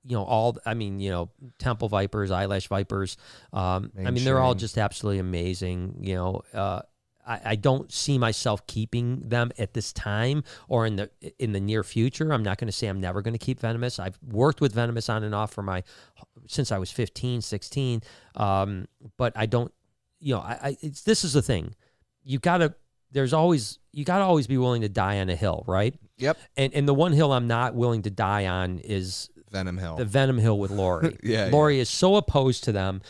[0.04, 0.56] you know, all.
[0.66, 3.16] I mean, you know, temple vipers, eyelash vipers.
[3.52, 5.96] Um, I mean, they're all just absolutely amazing.
[6.00, 6.82] You know, uh,
[7.26, 11.60] I, I don't see myself keeping them at this time or in the in the
[11.60, 12.32] near future.
[12.32, 13.98] I'm not going to say I'm never going to keep venomous.
[13.98, 15.82] I've worked with venomous on and off for my
[16.46, 18.02] since I was 15, 16.
[18.36, 18.86] Um,
[19.16, 19.72] but I don't.
[20.20, 21.74] You know, I, I it's, this is the thing.
[22.22, 22.74] You gotta.
[23.12, 25.94] There's always you gotta always be willing to die on a hill, right?
[26.18, 29.96] Yep, And and the one hill I'm not willing to die on is Venom Hill.
[29.96, 31.16] the Venom Hill with Lori.
[31.22, 33.00] Yeah, Lori is so opposed to them.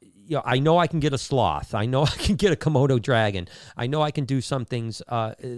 [0.00, 1.74] You know, I know I can get a sloth.
[1.74, 3.48] I know I can get a Komodo dragon.
[3.76, 5.02] I know I can do some things.
[5.08, 5.48] Uh, uh,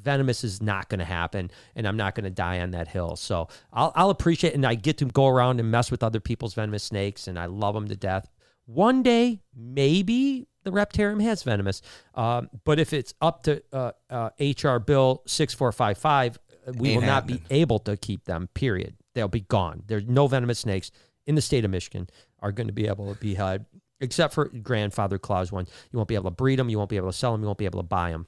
[0.00, 3.16] venomous is not going to happen, and I'm not going to die on that hill.
[3.16, 6.54] So I'll, I'll appreciate, and I get to go around and mess with other people's
[6.54, 8.28] venomous snakes, and I love them to death.
[8.66, 11.82] One day, maybe the Reptarium has venomous,
[12.14, 16.38] um, but if it's up to uh, uh, HR Bill six four five five,
[16.76, 18.48] we Ain't will not be able to keep them.
[18.54, 18.94] Period.
[19.14, 19.82] They'll be gone.
[19.86, 20.90] There's no venomous snakes
[21.26, 22.08] in the state of Michigan
[22.40, 23.66] are going to be able to be had,
[24.00, 25.66] except for grandfather clause one.
[25.92, 26.68] You won't be able to breed them.
[26.68, 27.42] You won't be able to sell them.
[27.42, 28.26] You won't be able to buy them.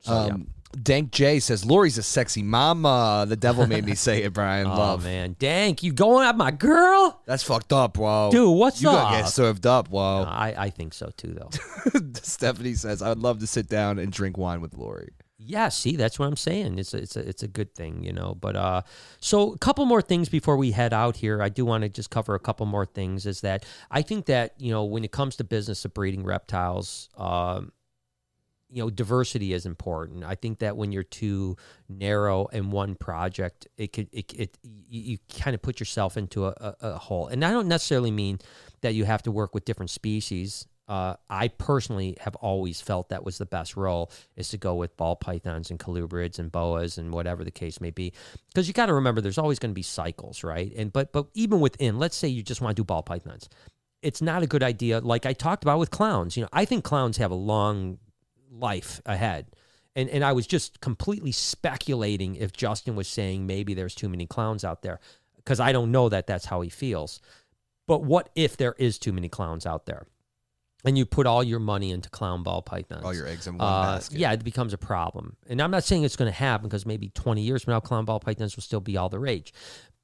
[0.00, 0.34] So yeah.
[0.34, 0.48] um,
[0.80, 3.26] Dank J says Lori's a sexy mama.
[3.28, 4.66] The devil made me say it, Brian.
[4.72, 5.04] Oh Love.
[5.04, 7.20] man, Dank, you going at my girl?
[7.26, 8.30] That's fucked up, whoa.
[8.30, 8.94] Dude, what's you up?
[8.94, 10.24] gotta get served up, whoa.
[10.26, 12.00] I, I think so too, though.
[12.22, 15.10] Stephanie says, I'd love to sit down and drink wine with Lori.
[15.44, 16.78] Yeah, see, that's what I'm saying.
[16.78, 18.34] It's a, it's a, it's a good thing, you know.
[18.34, 18.82] But uh,
[19.18, 21.42] so a couple more things before we head out here.
[21.42, 23.26] I do want to just cover a couple more things.
[23.26, 27.08] Is that I think that you know when it comes to business of breeding reptiles,
[27.16, 27.72] um,
[28.72, 30.24] you know, diversity is important.
[30.24, 31.56] I think that when you're too
[31.88, 36.46] narrow in one project, it could it, it you, you kind of put yourself into
[36.46, 37.26] a, a, a hole.
[37.26, 38.38] And I don't necessarily mean
[38.80, 40.66] that you have to work with different species.
[40.92, 44.94] Uh, I personally have always felt that was the best role is to go with
[44.98, 48.12] ball pythons and colubrids and boas and whatever the case may be,
[48.48, 50.70] because you got to remember there's always going to be cycles, right?
[50.76, 53.48] And but but even within, let's say you just want to do ball pythons,
[54.02, 54.98] it's not a good idea.
[54.98, 57.96] Like I talked about with clowns, you know, I think clowns have a long
[58.50, 59.46] life ahead.
[59.96, 64.26] And and I was just completely speculating if Justin was saying maybe there's too many
[64.26, 65.00] clowns out there
[65.36, 67.18] because I don't know that that's how he feels.
[67.86, 70.04] But what if there is too many clowns out there?
[70.84, 73.04] And you put all your money into clown ball pythons.
[73.04, 74.18] All your eggs in one Uh, basket.
[74.18, 75.36] yeah, it becomes a problem.
[75.48, 78.04] And I'm not saying it's going to happen because maybe 20 years from now, clown
[78.04, 79.52] ball pythons will still be all the rage.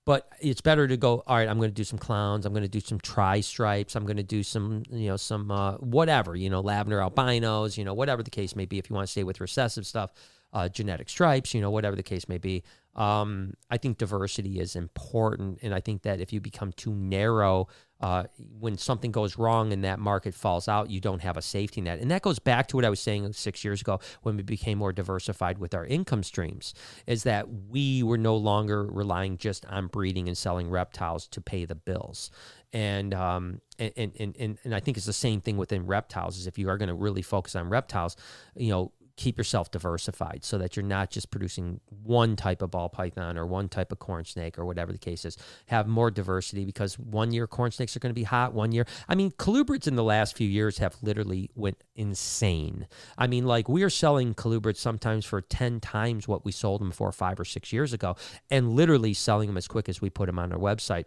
[0.04, 1.22] But it's better to go.
[1.26, 2.46] All right, I'm going to do some clowns.
[2.46, 3.94] I'm going to do some tri stripes.
[3.96, 7.84] I'm going to do some, you know, some uh, whatever, you know, lavender albinos, you
[7.84, 8.78] know, whatever the case may be.
[8.78, 10.12] If you want to stay with recessive stuff,
[10.54, 12.62] uh, genetic stripes, you know, whatever the case may be.
[12.94, 17.68] Um, I think diversity is important, and I think that if you become too narrow,
[18.00, 18.24] uh,
[18.58, 21.98] when something goes wrong and that market falls out, you don't have a safety net.
[21.98, 24.78] And that goes back to what I was saying six years ago when we became
[24.78, 26.74] more diversified with our income streams,
[27.06, 31.64] is that we were no longer relying just on breeding and selling reptiles to pay
[31.64, 32.30] the bills.
[32.72, 36.46] And um, and, and, and, and I think it's the same thing within reptiles is
[36.46, 38.16] if you are going to really focus on reptiles,
[38.56, 42.88] you know, keep yourself diversified so that you're not just producing one type of ball
[42.88, 45.36] python or one type of corn snake or whatever the case is.
[45.66, 48.54] Have more diversity because one year corn snakes are going to be hot.
[48.54, 52.86] One year, I mean, colubrids in the last few years have literally went insane.
[53.18, 56.92] I mean, like we are selling colubrids sometimes for ten times what we sold them
[56.92, 58.16] for five or six years ago,
[58.50, 61.06] and literally selling them as quick as we put them on our website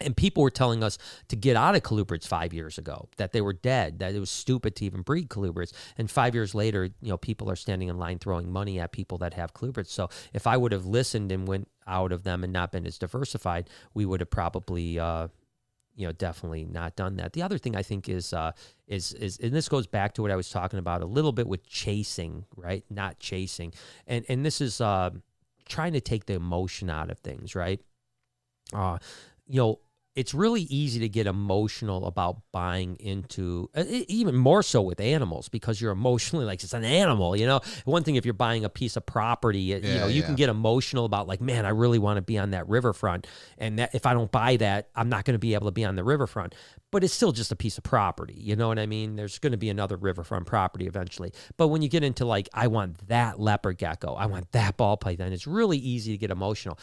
[0.00, 0.98] And people were telling us
[1.28, 4.30] to get out of colubrids five years ago, that they were dead, that it was
[4.30, 5.72] stupid to even breed colubrids.
[5.96, 9.18] And five years later, you know, people are standing in line throwing money at people
[9.18, 9.88] that have colubrids.
[9.88, 12.98] So if I would have listened and went out of them and not been as
[12.98, 15.28] diversified, we would have probably, uh,
[15.94, 17.32] you know, definitely not done that.
[17.32, 18.52] The other thing I think is, uh,
[18.86, 21.46] is, is, and this goes back to what I was talking about a little bit
[21.46, 22.84] with chasing, right?
[22.90, 23.72] Not chasing,
[24.06, 25.10] and and this is uh,
[25.66, 27.80] trying to take the emotion out of things, right?
[28.74, 28.98] Uh,
[29.46, 29.80] you know,
[30.14, 35.50] it's really easy to get emotional about buying into uh, even more so with animals
[35.50, 37.60] because you're emotionally like it's an animal you know?
[37.84, 40.26] One thing if you're buying a piece of property you Yeah, know you yeah.
[40.26, 43.26] can get emotional about like man i really want to be on that riverfront
[43.58, 45.84] and that if i don't buy that i'm not going to be able to be
[45.84, 46.54] on the riverfront.
[46.92, 49.16] But it's still just a piece of property you know what i mean?
[49.16, 51.30] There's going to be another riverfront property eventually.
[51.58, 54.96] But when you get into like i want that leopard gecko i want that ball
[54.96, 56.78] python it's really easy to get emotional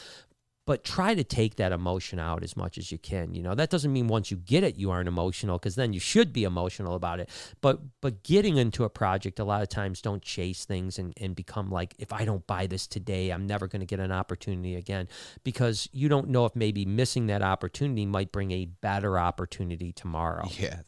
[0.65, 3.69] but try to take that emotion out as much as you can you know that
[3.69, 6.95] doesn't mean once you get it you aren't emotional because then you should be emotional
[6.95, 7.29] about it
[7.61, 11.35] but but getting into a project a lot of times don't chase things and, and
[11.35, 14.75] become like if i don't buy this today i'm never going to get an opportunity
[14.75, 15.07] again
[15.43, 20.47] because you don't know if maybe missing that opportunity might bring a better opportunity tomorrow
[20.57, 20.79] Yeah.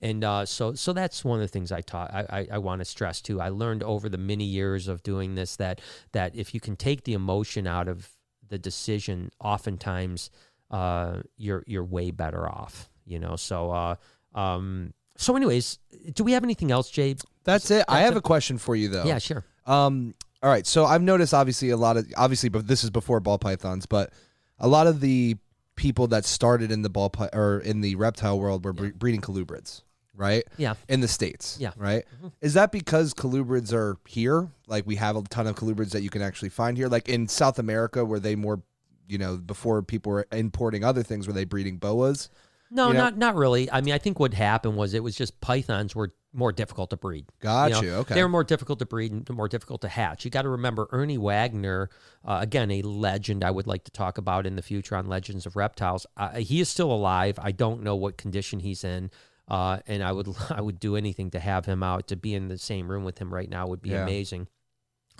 [0.00, 2.12] and uh, so so that's one of the things I taught.
[2.12, 3.40] I, I, I want to stress too.
[3.40, 5.80] I learned over the many years of doing this that
[6.12, 8.10] that if you can take the emotion out of
[8.52, 10.30] the decision, oftentimes
[10.70, 12.90] uh, you're you're way better off.
[13.06, 13.34] You know.
[13.34, 13.96] So uh,
[14.34, 15.78] um, so anyways,
[16.12, 17.16] do we have anything else, Jay?
[17.44, 17.86] That's it.
[17.88, 18.18] I have it.
[18.18, 19.04] a question for you though.
[19.04, 19.44] Yeah, sure.
[19.66, 20.14] Um.
[20.42, 20.66] All right.
[20.66, 24.12] So I've noticed obviously a lot of obviously, but this is before ball pythons, but
[24.58, 25.36] a lot of the
[25.74, 29.80] people that started in the ball or in the reptile world were bre- breeding colubrids,
[30.16, 30.44] right?
[30.56, 30.74] Yeah.
[30.88, 31.56] In the states.
[31.60, 31.72] Yeah.
[31.76, 32.04] Right.
[32.40, 34.48] Is that because colubrids are here?
[34.66, 36.88] Like we have a ton of colubrids that you can actually find here.
[36.88, 38.62] Like in South America, were they more,
[39.08, 42.28] you know, before people were importing other things, were they breeding boas?
[42.70, 43.70] No, You know- not not really.
[43.70, 46.96] I mean, I think what happened was it was just pythons were more difficult to
[46.96, 47.26] breed.
[47.40, 47.92] Got know, you.
[47.96, 48.14] Okay.
[48.14, 50.24] They were more difficult to breed and more difficult to hatch.
[50.24, 51.90] You got to remember Ernie Wagner,
[52.24, 55.44] uh, again, a legend I would like to talk about in the future on Legends
[55.44, 56.06] of Reptiles.
[56.16, 57.38] Uh, he is still alive.
[57.42, 59.10] I don't know what condition he's in.
[59.48, 62.48] Uh, and I would I would do anything to have him out to be in
[62.48, 64.02] the same room with him right now would be Yeah.
[64.04, 64.48] amazing.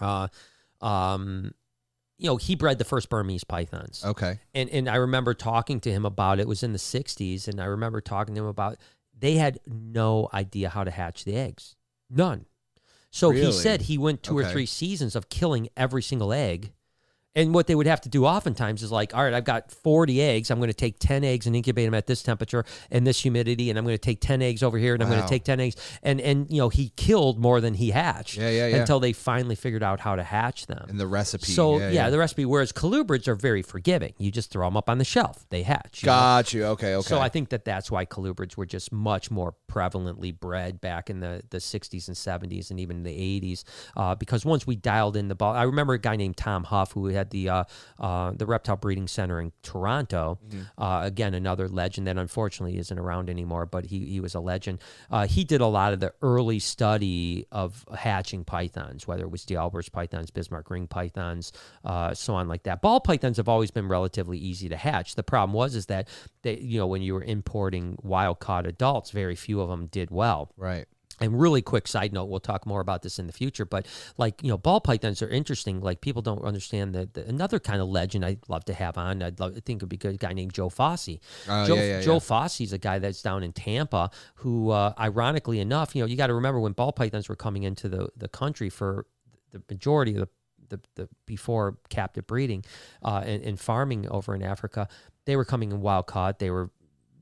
[0.01, 0.29] Uh,
[0.81, 1.53] um,
[2.19, 4.39] you know, he bred the first Burmese pythons okay.
[4.55, 6.43] and and I remember talking to him about it.
[6.43, 8.79] it was in the 60s and I remember talking to him about
[9.19, 11.77] they had no idea how to hatch the eggs.
[12.11, 12.47] None.
[13.11, 16.73] So he said he went two or three seasons of killing every single egg.
[17.35, 20.21] And what they would have to do oftentimes is like, all right, I've got 40
[20.21, 20.51] eggs.
[20.51, 23.71] I'm going to take 10 eggs and incubate them at this temperature and this humidity.
[23.71, 25.59] And I'm going to take 10 eggs over here and I'm going to take 10
[25.61, 25.77] eggs.
[26.03, 28.77] And, and, you know, he killed more than he hatched Yeah, yeah, yeah.
[28.77, 30.85] until they finally figured out how to hatch them.
[30.91, 31.53] And the recipe.
[31.53, 32.45] So yeah, yeah, the recipe.
[32.45, 34.13] Whereas colubrids are very forgiving.
[34.19, 36.03] You just throw them up on the shelf, they hatch.
[36.03, 36.13] you know?
[36.13, 36.65] Got you.
[36.67, 36.95] Okay.
[36.97, 37.09] Okay.
[37.09, 41.21] So I think that that's why colubrids were just much more prevalently bred back in
[41.21, 43.65] the, the 60s and 70s and even the 80s.
[43.97, 46.93] Uh, because once we dialed in the ball, I remember a guy named Tom Huff
[46.93, 47.65] who had the uh,
[47.99, 50.39] uh, the reptile breeding center in Toronto.
[50.79, 54.81] Uh, again, another legend that unfortunately isn't around anymore, but he, he was a legend.
[55.11, 59.45] Uh, he did a lot of the early study of hatching pythons, whether it was
[59.45, 61.53] D'Albertis pythons, Bismarck ring pythons,
[61.85, 62.83] uh, so on like that.
[62.83, 65.15] Ball pythons have always been relatively easy to hatch.
[65.15, 66.09] The problem was is that
[66.43, 70.11] they, you know, when you were importing wild caught adults, very few of them did
[70.11, 70.53] well.
[70.57, 70.87] right.
[71.23, 73.87] And really quick side note, we'll talk more about this in the future, but
[74.19, 75.81] like, you know, ball pythons are interesting.
[75.81, 79.39] Like people don't understand that another kind of legend I'd love to have on, I'd
[79.39, 81.21] love, I think it'd be good, a guy named Joe Fossey.
[81.49, 82.19] Oh, Joe, yeah, yeah, Joe yeah.
[82.19, 86.27] Fossey's a guy that's down in Tampa who, uh, ironically enough, you know, you got
[86.27, 89.07] to remember when ball pythons were coming into the, the country for
[89.53, 90.29] the majority of
[90.69, 92.65] the, the, the before captive breeding
[93.05, 94.89] uh, and, and farming over in Africa,
[95.25, 96.41] they were coming in wild caught.
[96.41, 96.71] They were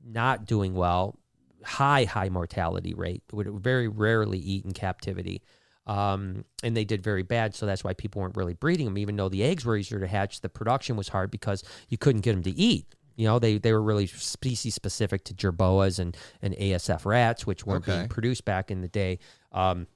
[0.03, 1.19] not doing well,
[1.63, 5.41] high, high mortality rate, would very rarely eat in captivity.
[5.87, 7.55] Um, and they did very bad.
[7.55, 10.07] So that's why people weren't really breeding them, even though the eggs were easier to
[10.07, 10.41] hatch.
[10.41, 12.85] The production was hard because you couldn't get them to eat.
[13.15, 17.65] You know, they, they were really species specific to jerboas and, and ASF rats, which
[17.65, 17.91] were Okay.
[17.97, 19.19] being produced back in the day.
[19.51, 19.87] Um,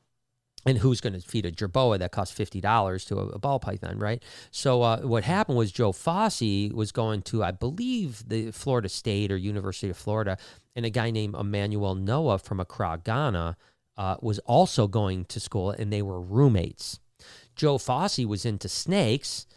[0.66, 3.60] and who's going to feed a jerboa that costs fifty dollars to a, a ball
[3.60, 4.24] python, right?
[4.52, 9.32] So uh, what happened was Joe Fossey was going to, I believe, the Florida State
[9.32, 10.38] or University of Florida,
[10.76, 13.58] and a guy named Emmanuel Noah from Accra, Ghana,
[13.98, 17.00] uh, was also going to school, and they were roommates.
[17.56, 19.48] Joe Fossey was into snakes.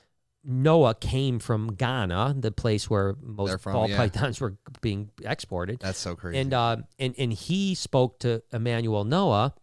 [0.45, 3.97] Noah came from Ghana, the place where most from, ball yeah.
[3.97, 5.81] pythons were being exported.
[5.81, 6.39] That's so crazy.
[6.39, 9.55] And uh, and and he spoke to Emmanuel Noah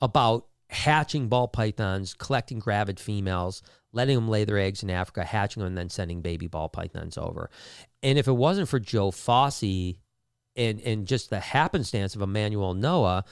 [0.00, 3.62] about hatching ball pythons, collecting gravid females,
[3.92, 7.16] letting them lay their eggs in Africa, hatching them, and then sending baby ball pythons
[7.16, 7.50] over.
[8.02, 9.98] And if it wasn't for Joe Fossey
[10.56, 13.24] and and just the happenstance of Emmanuel Noah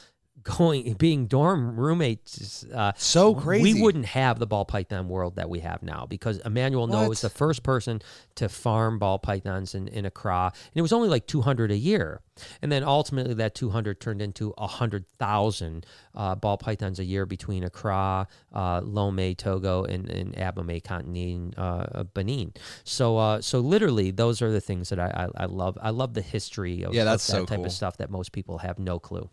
[0.45, 3.75] going being dorm roommates uh, So crazy.
[3.75, 7.09] we wouldn't have the ball python world that we have now because Emmanuel What?
[7.09, 8.01] was the first person
[8.37, 10.53] to farm ball pythons in, in Accra.
[10.55, 12.21] And it was only like 200 a year.
[12.63, 18.27] And then ultimately that 200 turned into 100,000 uh, ball pythons a year between Accra,
[18.53, 22.53] uh, Lomé, Togo, and, and Abomey, Cotonou, uh, Benin.
[22.85, 25.79] So uh, so literally those are the things that I, I, I love.
[25.81, 27.67] I love the history of, Yeah, of that's that so type cool.
[27.67, 29.31] of stuff that most people have no clue.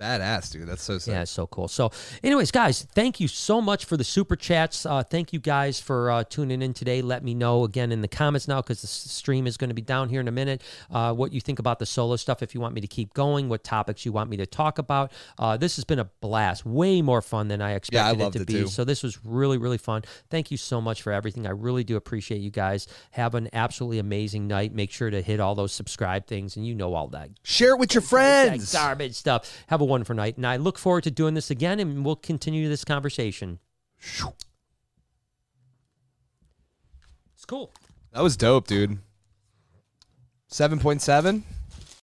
[0.00, 0.68] Badass, dude.
[0.68, 1.12] That's so sick.
[1.12, 1.66] Yeah, so cool.
[1.66, 1.90] So,
[2.22, 4.86] anyways, guys, thank you so much for the super chats.
[4.86, 7.02] Uh, thank you guys for uh, tuning in today.
[7.02, 9.82] Let me know again in the comments now because the stream is going to be
[9.82, 10.62] down here in a minute.
[10.88, 12.42] Uh, what you think about the solo stuff?
[12.44, 15.10] If you want me to keep going, what topics you want me to talk about?
[15.36, 16.64] Uh, this has been a blast.
[16.64, 18.52] Way more fun than I expected loved it to it be.
[18.54, 18.66] too.
[18.68, 20.02] So this was really, really fun.
[20.30, 21.44] Thank you so much for everything.
[21.44, 22.86] I really do appreciate you guys.
[23.12, 24.72] Have an absolutely amazing night.
[24.72, 27.78] Make sure to hit all those subscribe things, and you know all that Share it
[27.80, 28.72] with your that friends.
[28.72, 29.64] garbage stuff.
[29.66, 30.36] Have a wonderful night.
[30.36, 33.58] And I look forward to doing this again and we'll continue this conversation.
[37.34, 37.72] It's cool.
[38.12, 38.98] That was dope, dude.
[40.50, 41.42] 7.7?